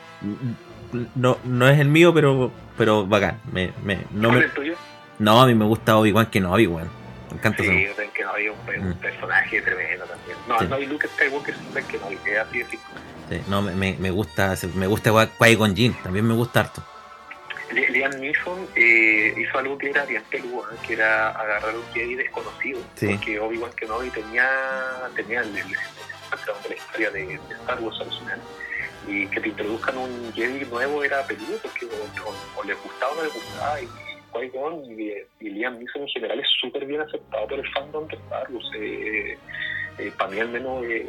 no, 1.14 1.38
no 1.44 1.68
es 1.68 1.78
el 1.78 1.88
mío, 1.88 2.12
pero 2.12 2.50
pero 2.76 3.06
bacán. 3.06 3.40
Me, 3.52 3.72
me, 3.84 3.98
no, 4.12 4.30
me, 4.30 4.38
es 4.38 4.44
el 4.44 4.50
tuyo? 4.52 4.74
no, 5.18 5.40
a 5.40 5.46
mí 5.46 5.54
me 5.54 5.64
gusta 5.64 5.96
Obi-Wan 5.96 6.26
que 6.26 6.40
no 6.40 6.52
Obi-Wan. 6.52 6.88
Me 7.36 7.40
encanta 7.40 7.62
sí, 7.62 7.84
yo 7.84 8.12
que 8.14 8.24
no 8.24 8.30
había 8.30 8.50
un, 8.50 8.58
mm. 8.90 8.94
personaje 8.94 9.60
tremendo 9.60 10.06
también. 10.06 10.38
No, 10.48 10.58
sí. 10.58 10.66
no 10.68 10.76
hay 10.76 10.86
Luke 10.86 11.06
Skywalker 11.06 11.54
es 11.76 11.84
que 11.84 11.98
no, 11.98 12.08
es 12.08 12.38
así 12.38 12.58
de. 12.60 12.64
Sí, 12.66 13.42
no, 13.48 13.60
me, 13.60 13.92
me 13.92 14.10
gusta, 14.10 14.54
me 14.74 14.86
gusta 14.86 15.10
Qui-Gon 15.10 15.76
Jinn, 15.76 15.94
también 16.02 16.26
me 16.26 16.32
gusta 16.32 16.60
harto. 16.60 16.82
Liam 17.72 18.12
Neeson 18.20 18.66
eh, 18.74 19.34
hizo 19.36 19.58
algo 19.58 19.76
que 19.76 19.90
era 19.90 20.06
bien 20.06 20.22
peludo, 20.30 20.70
¿eh? 20.72 20.76
que 20.86 20.94
era 20.94 21.30
agarrar 21.30 21.74
un 21.74 21.82
Jedi 21.92 22.14
desconocido, 22.14 22.80
sí. 22.94 23.08
porque 23.08 23.38
Obi-Wan 23.38 23.72
Kenobi 23.72 24.08
tenía, 24.10 24.48
tenía 25.14 25.40
el, 25.40 25.52
background 26.30 26.62
de 26.62 26.68
la 26.70 26.74
historia 26.76 27.10
de, 27.10 27.26
de 27.26 27.54
Star 27.60 27.80
Wars 27.80 28.00
original 28.00 28.40
y 29.08 29.26
que 29.26 29.40
te 29.40 29.48
introduzcan 29.48 29.98
un 29.98 30.32
Jedi 30.32 30.64
nuevo 30.64 31.04
era 31.04 31.26
peligro 31.26 31.58
porque 31.62 31.86
o, 31.86 32.60
o, 32.60 32.64
les 32.64 32.80
gustaba 32.82 33.12
o 33.12 33.16
no 33.16 33.22
les 33.24 33.34
gustaba 33.34 33.80
y 33.80 33.88
Qui-Gon 34.40 34.84
y, 34.84 35.12
y, 35.40 35.50
Liam 35.50 35.78
Neeson 35.78 36.02
en 36.02 36.08
general 36.08 36.40
es 36.40 36.48
súper 36.60 36.86
bien 36.86 37.00
aceptado 37.00 37.46
por 37.46 37.58
el 37.58 37.68
fandom 37.72 38.06
de 38.08 38.16
Star 38.16 38.50
Wars. 38.50 38.66
Eh, 38.78 39.38
eh, 39.98 40.12
para 40.18 40.30
mí 40.30 40.40
al 40.40 40.48
menos 40.48 40.84
eh, 40.84 41.06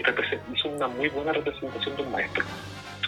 hizo 0.53 0.69
una 0.69 0.88
muy 0.88 1.09
buena 1.09 1.34
representación 1.34 1.95
de 1.95 2.03
un 2.03 2.11
maestro. 2.11 2.43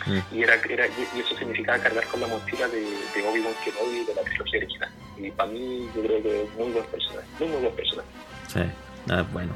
Mm. 0.05 0.35
y, 0.35 0.43
era, 0.43 0.55
era, 0.69 0.87
y 0.87 1.19
eso 1.19 1.35
significaba 1.37 1.77
cargar 1.77 2.05
con 2.05 2.21
la 2.21 2.27
mochila 2.27 2.67
de, 2.69 2.79
de 2.79 3.27
Obi-Wan 3.27 3.53
Kenobi 3.65 4.05
de 4.05 4.15
la 4.15 4.21
trilogía 4.21 4.59
original. 4.59 4.89
Y 5.17 5.31
para 5.31 5.51
mí 5.51 5.89
yo 5.95 6.01
creo 6.01 6.23
que 6.23 6.43
es 6.43 6.53
muy 6.55 6.71
buen 6.71 6.85
personaje 6.85 7.27
muy 7.39 7.49
muy 7.49 7.61
buen 7.61 7.75
personaje. 7.75 8.07
Sí, 8.47 8.59
ah, 9.09 9.25
bueno. 9.31 9.53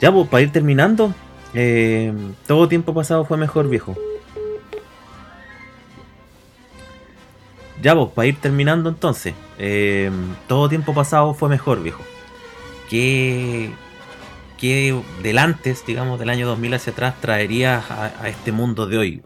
Ya 0.00 0.10
pues 0.10 0.28
para 0.28 0.42
ir 0.42 0.52
terminando 0.52 1.14
eh, 1.54 2.12
todo 2.46 2.68
tiempo 2.68 2.94
pasado 2.94 3.24
fue 3.24 3.36
mejor, 3.36 3.68
viejo. 3.68 3.96
Ya 7.82 7.94
vos, 7.94 8.12
para 8.12 8.28
ir 8.28 8.40
terminando 8.40 8.90
entonces. 8.90 9.34
Eh, 9.58 10.10
todo 10.48 10.68
tiempo 10.68 10.94
pasado 10.94 11.32
fue 11.34 11.48
mejor, 11.48 11.82
viejo. 11.82 12.02
¿Qué, 12.90 13.70
qué 14.58 15.00
del 15.22 15.38
digamos, 15.86 16.18
del 16.18 16.28
año 16.28 16.46
2000 16.46 16.74
hacia 16.74 16.92
atrás, 16.92 17.20
traerías 17.20 17.90
a, 17.90 18.28
este 18.28 18.52
mundo 18.52 18.86
de 18.86 18.98
hoy? 18.98 19.22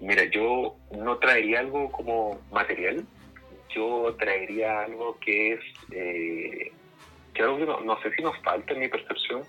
Mira, 0.00 0.24
yo 0.24 0.76
no 0.96 1.18
traería 1.18 1.60
algo 1.60 1.90
como 1.92 2.40
material. 2.50 3.04
Yo 3.74 4.14
traería 4.18 4.80
algo 4.80 5.18
que 5.20 5.52
es... 5.52 5.60
Eh, 5.92 6.72
que 7.34 7.42
algo 7.42 7.58
que 7.58 7.66
no, 7.66 7.80
no 7.80 8.00
sé 8.02 8.12
si 8.16 8.22
nos 8.22 8.36
falta 8.40 8.72
en 8.72 8.80
mi 8.80 8.88
percepción, 8.88 9.42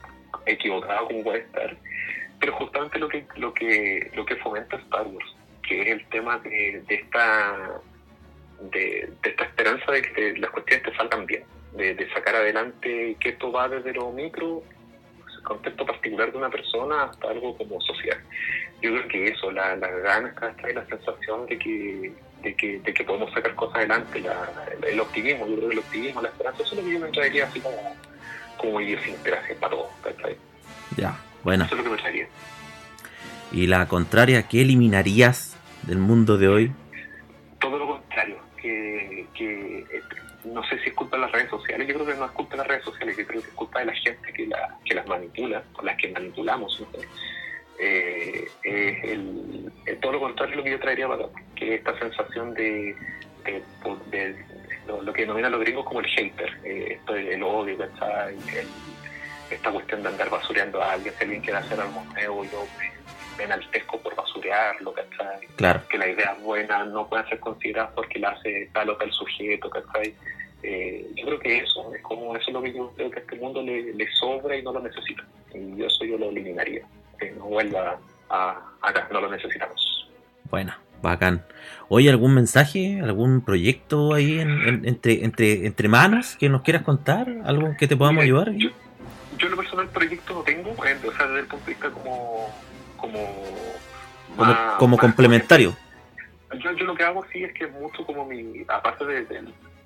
equivocado 0.45 1.07
como 1.07 1.23
puede 1.23 1.39
estar, 1.39 1.75
pero 2.39 2.53
justamente 2.53 2.99
lo 2.99 3.09
que, 3.09 3.25
lo 3.37 3.53
que, 3.53 4.11
lo 4.13 4.25
que 4.25 4.35
fomenta 4.37 4.77
Star 4.77 5.07
Wars, 5.07 5.35
que 5.61 5.81
es 5.81 5.87
el 5.87 6.05
tema 6.09 6.37
de, 6.39 6.83
de 6.87 6.95
esta 6.95 7.81
de, 8.61 9.09
de, 9.21 9.29
esta 9.29 9.45
esperanza 9.45 9.91
de 9.91 10.01
que 10.01 10.37
las 10.37 10.51
cuestiones 10.51 10.85
te 10.85 10.95
salgan 10.95 11.25
bien, 11.25 11.43
de, 11.73 11.93
de, 11.93 12.09
sacar 12.13 12.35
adelante 12.35 13.15
que 13.19 13.29
esto 13.29 13.51
va 13.51 13.69
desde 13.69 13.93
lo 13.93 14.11
micro, 14.11 14.63
el 15.35 15.43
contexto 15.43 15.85
particular 15.85 16.31
de 16.31 16.37
una 16.37 16.49
persona, 16.49 17.03
hasta 17.03 17.29
algo 17.29 17.57
como 17.57 17.79
social. 17.81 18.21
Yo 18.81 18.91
creo 18.91 19.07
que 19.07 19.27
eso, 19.29 19.51
la, 19.51 19.75
la 19.75 19.87
ganas, 19.87 20.35
la 20.73 20.85
sensación 20.87 21.45
de 21.47 21.57
que, 21.57 22.11
de 22.41 22.55
que, 22.55 22.79
de 22.79 22.93
que 22.93 23.03
podemos 23.03 23.31
sacar 23.33 23.55
cosas 23.55 23.77
adelante, 23.77 24.19
la, 24.19 24.49
el 24.85 24.99
optimismo, 24.99 25.47
yo 25.47 25.55
creo 25.55 25.69
que 25.69 25.73
el 25.73 25.79
optimismo, 25.79 26.21
la 26.21 26.29
esperanza, 26.29 26.63
eso 26.63 26.75
es 26.75 26.81
lo 26.81 26.87
que 26.87 26.93
yo 26.93 26.99
me 26.99 27.11
traería 27.11 27.45
así 27.45 27.59
como 27.61 27.95
como 28.59 28.81
idiosincrasia 28.81 29.55
para 29.59 29.71
todo, 29.71 29.89
¿cachai? 30.03 30.37
Ya, 30.97 31.17
bueno. 31.43 31.65
Eso 31.65 31.75
es 31.75 31.77
lo 31.79 31.83
que 31.85 31.89
me 31.91 31.97
traería. 31.97 32.27
Y 33.51 33.67
la 33.67 33.87
contraria, 33.87 34.47
¿qué 34.47 34.61
eliminarías 34.61 35.57
del 35.83 35.97
mundo 35.97 36.37
de 36.37 36.47
hoy? 36.47 36.71
Todo 37.59 37.77
lo 37.77 37.87
contrario, 37.87 38.37
que, 38.57 39.25
eh, 39.39 39.85
no 40.45 40.63
sé 40.65 40.79
si 40.79 40.89
es 40.89 40.95
culpa 40.95 41.17
de 41.17 41.23
las 41.23 41.31
redes 41.31 41.49
sociales, 41.49 41.87
yo 41.87 41.95
creo 41.95 42.05
que 42.05 42.15
no 42.15 42.25
es 42.25 42.31
culpa 42.31 42.51
de 42.51 42.57
las 42.57 42.67
redes 42.67 42.83
sociales, 42.83 43.17
yo 43.17 43.25
creo 43.25 43.41
que 43.41 43.47
es 43.47 43.53
culpa 43.53 43.79
de 43.79 43.85
la 43.85 43.93
gente 43.93 44.33
que, 44.33 44.45
la, 44.47 44.77
las 44.93 45.07
manipula, 45.07 45.63
o 45.73 45.83
las 45.83 45.97
que 45.97 46.09
manipulamos. 46.09 46.79
¿no? 46.79 46.87
Eh, 47.79 48.47
es 48.63 49.03
el, 49.05 49.71
todo 50.01 50.11
lo 50.11 50.19
contrario 50.19 50.57
lo 50.57 50.63
que 50.63 50.71
yo 50.71 50.79
traería 50.79 51.07
para 51.07 51.25
que 51.55 51.75
esta 51.75 51.97
sensación 51.97 52.53
de, 52.53 52.93
lo, 54.85 55.13
que 55.13 55.21
denominan 55.21 55.53
los 55.53 55.61
gringos 55.61 55.85
como 55.85 56.01
el 56.01 56.07
hater, 56.07 56.59
eh, 56.63 56.97
esto 56.99 57.15
el 57.15 57.41
odio, 57.41 57.77
¿cachai? 57.77 58.35
Esta 59.49 59.71
cuestión 59.71 60.03
de 60.03 60.09
andar 60.09 60.29
basureando 60.29 60.81
a 60.81 60.91
alguien, 60.91 61.13
si 61.17 61.23
alguien 61.23 61.41
quiere 61.41 61.57
hacer 61.59 61.79
algo 61.79 62.03
nuevo, 62.13 62.43
yo 62.43 62.67
enaltezco 63.43 63.99
por 63.99 64.15
basurearlo, 64.15 64.93
¿cachai? 64.93 65.47
Claro. 65.55 65.81
Que 65.89 65.97
las 65.97 66.09
ideas 66.09 66.41
buenas 66.41 66.87
no 66.87 67.07
pueden 67.07 67.27
ser 67.27 67.39
consideradas 67.39 67.91
porque 67.95 68.19
la 68.19 68.29
hace 68.29 68.69
tal 68.73 68.89
o 68.89 68.97
tal 68.97 69.11
sujeto, 69.11 69.69
¿cachai? 69.69 70.13
Eh, 70.61 71.07
yo 71.15 71.25
creo 71.25 71.39
que 71.39 71.57
eso, 71.59 71.93
es 71.95 72.01
como 72.01 72.35
eso 72.35 72.49
es 72.49 72.53
lo 72.53 72.61
que 72.61 72.73
yo 72.73 72.91
creo 72.95 73.09
que 73.09 73.19
a 73.19 73.21
este 73.21 73.35
mundo 73.37 73.61
le, 73.61 73.93
le 73.93 74.11
sobra 74.13 74.57
y 74.57 74.61
no 74.61 74.73
lo 74.73 74.81
necesita. 74.81 75.23
Y 75.53 75.83
eso 75.83 76.05
yo 76.05 76.17
lo 76.17 76.29
eliminaría, 76.29 76.81
que 77.17 77.31
no 77.31 77.45
vuelva 77.45 77.97
a, 78.29 78.61
acá, 78.81 79.07
no 79.11 79.21
lo 79.21 79.31
necesitamos. 79.31 80.09
Bueno, 80.49 80.73
Bacán. 81.01 81.45
Oye, 81.87 82.09
¿algún 82.09 82.35
mensaje, 82.35 82.99
algún 83.01 83.41
proyecto 83.41 84.13
ahí 84.13 84.39
entre, 84.39 85.23
entre, 85.23 85.65
entre 85.65 85.87
manos 85.87 86.35
que 86.37 86.49
nos 86.49 86.61
quieras 86.61 86.83
contar? 86.83 87.27
¿Algo 87.45 87.75
que 87.77 87.87
te 87.87 87.95
podamos 87.95 88.23
ayudar? 88.23 88.51
Yo, 88.51 88.69
yo 89.37 89.45
en 89.45 89.51
lo 89.51 89.57
personal 89.57 89.87
proyecto 89.89 90.33
no 90.33 90.41
tengo, 90.41 90.69
eh, 90.85 90.97
o 91.07 91.11
sea, 91.13 91.27
desde 91.27 91.39
el 91.39 91.47
punto 91.47 91.65
de 91.65 91.71
vista 91.71 91.89
como... 91.89 92.53
Como, 94.35 94.77
como, 94.77 94.97
complementario. 94.97 95.75
Yo, 96.59 96.71
yo 96.71 96.85
lo 96.85 96.95
que 96.95 97.03
hago 97.03 97.25
sí 97.31 97.43
es 97.43 97.53
que 97.53 97.67
mucho 97.67 98.05
como 98.05 98.25
mi... 98.25 98.63
Aparte 98.67 99.05
de, 99.05 99.43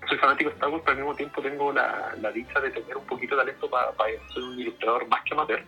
soy 0.07 0.17
fanático 0.17 0.49
de 0.49 0.55
Star 0.55 0.69
Wars, 0.69 0.83
pero 0.85 0.91
al 0.91 1.03
mismo 1.03 1.15
tiempo 1.15 1.41
tengo 1.41 1.71
la, 1.71 2.15
la 2.21 2.31
dicha 2.31 2.59
de 2.59 2.71
tener 2.71 2.97
un 2.97 3.05
poquito 3.05 3.35
de 3.35 3.43
talento 3.43 3.69
para 3.69 3.91
ser 4.33 4.43
un 4.43 4.59
ilustrador 4.59 5.07
más 5.07 5.23
que 5.23 5.33
amateur. 5.33 5.63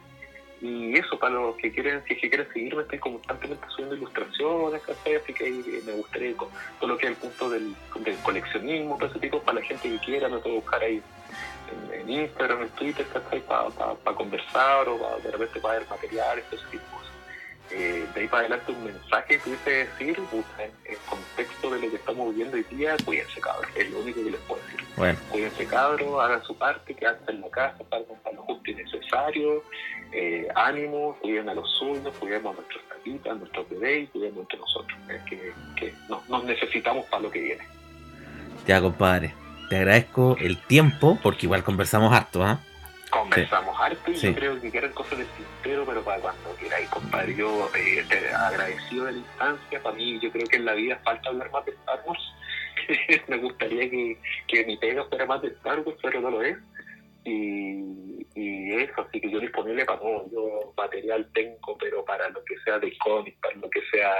Y 0.62 0.98
eso, 0.98 1.20
para 1.20 1.36
los 1.36 1.56
que 1.58 1.72
quieren, 1.72 2.02
si 2.08 2.14
es 2.14 2.22
que 2.22 2.30
quieren 2.30 2.48
seguirme, 2.52 2.84
estoy 2.84 3.00
constantemente 3.00 3.68
subiendo 3.70 3.96
ilustraciones, 3.96 4.82
Así 4.90 5.34
que 5.34 5.44
ahí 5.44 5.84
me 5.86 5.92
gustaría, 5.94 6.34
todo 6.36 6.50
lo 6.82 6.98
que 6.98 7.06
es 7.06 7.12
el 7.12 7.18
punto 7.18 7.50
del, 7.50 7.76
coleccionismo, 8.24 8.98
todo 8.98 9.10
ese 9.10 9.20
tipo, 9.20 9.42
para 9.42 9.60
la 9.60 9.66
gente 9.66 9.90
que 9.90 10.00
quiera, 10.00 10.30
me 10.30 10.38
puedo 10.38 10.56
buscar 10.56 10.82
ahí 10.82 11.02
en, 11.94 12.10
Instagram, 12.10 12.64
en 12.64 12.70
Twitter, 12.70 13.06
Para 13.48 14.18
conversar 14.18 14.88
o 14.88 14.98
para, 14.98 15.18
de 15.18 15.32
repente 15.32 15.60
para 15.60 15.80
ver 15.80 15.90
materiales, 15.90 16.46
todo 16.46 16.60
ese 16.60 16.70
tipo 16.70 16.84
de. 16.84 16.95
Eh, 17.72 18.06
de 18.14 18.22
ahí 18.22 18.28
para 18.28 18.42
adelante 18.42 18.72
un 18.72 18.84
mensaje 18.84 19.36
que 19.36 19.40
pudiese 19.40 19.70
decir, 19.72 20.20
en 20.60 20.72
el 20.86 20.98
contexto 21.10 21.72
de 21.72 21.82
lo 21.82 21.90
que 21.90 21.96
estamos 21.96 22.30
viviendo 22.30 22.58
hoy 22.58 22.64
día, 22.70 22.96
cuídense 23.04 23.42
cabros, 23.42 23.70
es 23.76 23.90
lo 23.92 24.00
único 24.00 24.24
que 24.24 24.32
les 24.32 24.40
puedo 24.42 24.62
decir. 24.64 24.82
Bueno. 24.96 25.20
Cuídense 25.30 25.66
cabros, 25.66 26.24
hagan 26.24 26.44
su 26.44 26.56
parte, 26.56 26.94
quédense 26.94 27.32
en 27.32 27.42
la 27.42 27.50
casa, 27.50 27.84
para 27.90 28.04
lo 28.34 28.42
justo 28.44 28.72
y 28.72 28.76
necesario, 28.76 29.64
eh, 30.12 30.48
ánimo, 30.56 31.18
cuiden 31.22 31.50
a 31.50 31.56
los 31.56 31.70
suyos, 31.78 32.14
cuidemos 32.20 32.54
a 32.54 32.56
nuestros 32.58 32.84
tapitas, 32.88 33.34
a 33.34 33.36
nuestros 33.36 33.70
bebés 33.70 34.04
y 34.04 34.08
cuidemos 34.08 34.40
entre 34.42 34.60
nosotros, 34.60 34.98
que, 35.28 35.54
que 35.76 35.94
nos 36.08 36.44
necesitamos 36.44 37.06
para 37.06 37.24
lo 37.24 37.32
que 37.32 37.42
viene. 37.42 37.64
Ya, 38.68 38.80
compadre, 38.80 39.34
te 39.70 39.78
agradezco 39.78 40.38
el 40.40 40.58
tiempo, 40.58 41.20
porque 41.22 41.46
igual 41.46 41.64
conversamos 41.64 42.14
harto, 42.14 42.44
¿ah? 42.44 42.60
Conversamos 43.16 43.80
harto 43.80 44.12
y 44.12 44.16
yo 44.16 44.36
creo 44.36 44.60
que 44.60 44.70
quedan 44.70 44.92
cosas 44.92 45.20
de 45.20 45.26
tintero, 45.26 45.86
pero 45.86 46.04
para 46.04 46.20
cuando 46.20 46.56
queráis, 46.58 46.90
compadre, 46.90 47.34
yo 47.34 47.70
eh, 47.74 48.04
te 48.10 48.30
agradecido 48.34 49.06
de 49.06 49.14
la 49.14 49.18
instancia, 49.20 49.82
para 49.82 49.96
mí 49.96 50.20
yo 50.20 50.30
creo 50.32 50.46
que 50.48 50.58
en 50.58 50.66
la 50.66 50.74
vida 50.74 51.00
falta 51.02 51.30
hablar 51.30 51.50
más 51.52 51.66
de 51.66 51.72
Star 51.72 52.02
Wars. 52.06 52.34
Me 53.28 53.38
gustaría 53.38 53.90
que, 53.90 54.18
que 54.48 54.66
mi 54.66 54.76
pega 54.76 55.06
fuera 55.06 55.26
más 55.26 55.42
de 55.42 55.48
Star 55.48 55.80
Wars, 55.80 55.98
pero 56.02 56.20
no 56.20 56.30
lo 56.30 56.42
es 56.42 56.58
y, 57.26 58.28
y, 58.36 58.74
eso, 58.76 59.02
así 59.02 59.20
que 59.20 59.32
yo 59.32 59.40
disponible 59.40 59.84
para 59.84 60.00
todo, 60.00 60.30
yo 60.32 60.74
material 60.78 61.28
tengo, 61.34 61.78
pero 61.80 62.06
para 62.06 62.30
lo 62.30 62.44
que 62.46 62.56
sea 62.60 62.78
de 62.78 62.96
cómics, 63.00 63.38
para 63.42 63.56
lo 63.56 63.70
que 63.70 63.82
sea 63.92 64.14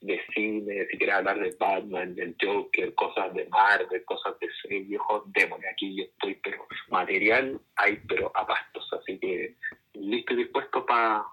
de 0.00 0.20
cine, 0.34 0.86
si 0.90 0.96
quieres 0.96 1.16
hablar 1.16 1.38
de 1.38 1.54
Batman, 1.58 2.14
del 2.14 2.34
Joker, 2.40 2.94
cosas 2.94 3.34
de 3.34 3.46
Marvel, 3.48 4.04
cosas 4.04 4.38
de 4.40 4.48
serie, 4.62 4.80
viejo, 4.80 5.24
démosle, 5.26 5.68
aquí 5.68 5.94
yo 5.96 6.04
estoy, 6.04 6.36
pero 6.36 6.66
material 6.88 7.60
hay, 7.76 8.00
pero 8.08 8.32
a 8.34 8.46
pastos, 8.46 8.88
así 8.98 9.18
que 9.18 9.54
listo 9.92 10.32
y 10.32 10.36
dispuesto 10.36 10.86
para 10.86 11.24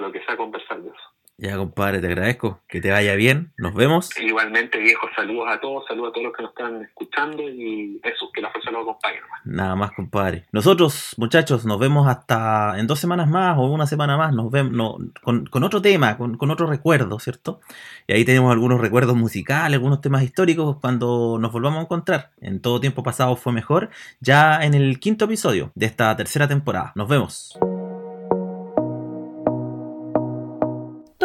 lo 0.00 0.10
que 0.10 0.24
sea 0.24 0.36
conversar 0.36 0.82
de 0.82 0.88
eso. 0.88 1.13
Ya, 1.36 1.56
compadre, 1.56 2.00
te 2.00 2.06
agradezco. 2.06 2.60
Que 2.68 2.80
te 2.80 2.90
vaya 2.90 3.16
bien. 3.16 3.52
Nos 3.56 3.74
vemos. 3.74 4.16
Igualmente, 4.18 4.78
viejo. 4.78 5.08
Saludos 5.16 5.48
a 5.50 5.60
todos. 5.60 5.84
Saludos 5.86 6.10
a 6.10 6.12
todos 6.12 6.26
los 6.26 6.36
que 6.36 6.42
nos 6.42 6.50
están 6.52 6.82
escuchando. 6.82 7.42
Y 7.42 8.00
eso, 8.04 8.30
que 8.32 8.40
la 8.40 8.50
fuerza 8.50 8.70
nos 8.70 8.82
acompañe. 8.82 9.16
Nada 9.44 9.74
más, 9.74 9.92
compadre. 9.92 10.44
Nosotros, 10.52 11.14
muchachos, 11.16 11.64
nos 11.64 11.78
vemos 11.80 12.06
hasta 12.06 12.78
en 12.78 12.86
dos 12.86 13.00
semanas 13.00 13.28
más 13.28 13.58
o 13.58 13.62
una 13.62 13.86
semana 13.86 14.16
más. 14.16 14.32
Nos 14.32 14.50
vemos 14.50 14.98
con, 15.22 15.46
con, 15.46 15.64
otro 15.64 15.82
tema, 15.82 16.16
con, 16.16 16.36
con 16.36 16.50
otro 16.52 16.68
recuerdo, 16.68 17.18
¿cierto? 17.18 17.60
Y 18.06 18.12
ahí 18.12 18.24
tenemos 18.24 18.52
algunos 18.52 18.80
recuerdos 18.80 19.16
musicales, 19.16 19.74
algunos 19.74 20.00
temas 20.00 20.22
históricos 20.22 20.76
cuando 20.80 21.38
nos 21.40 21.50
volvamos 21.50 21.80
a 21.80 21.82
encontrar. 21.82 22.30
En 22.40 22.60
todo 22.60 22.80
tiempo 22.80 23.02
pasado 23.02 23.34
fue 23.34 23.52
mejor. 23.52 23.90
Ya 24.20 24.62
en 24.62 24.74
el 24.74 25.00
quinto 25.00 25.24
episodio 25.24 25.72
de 25.74 25.86
esta 25.86 26.16
tercera 26.16 26.46
temporada. 26.46 26.92
Nos 26.94 27.08
vemos. 27.08 27.58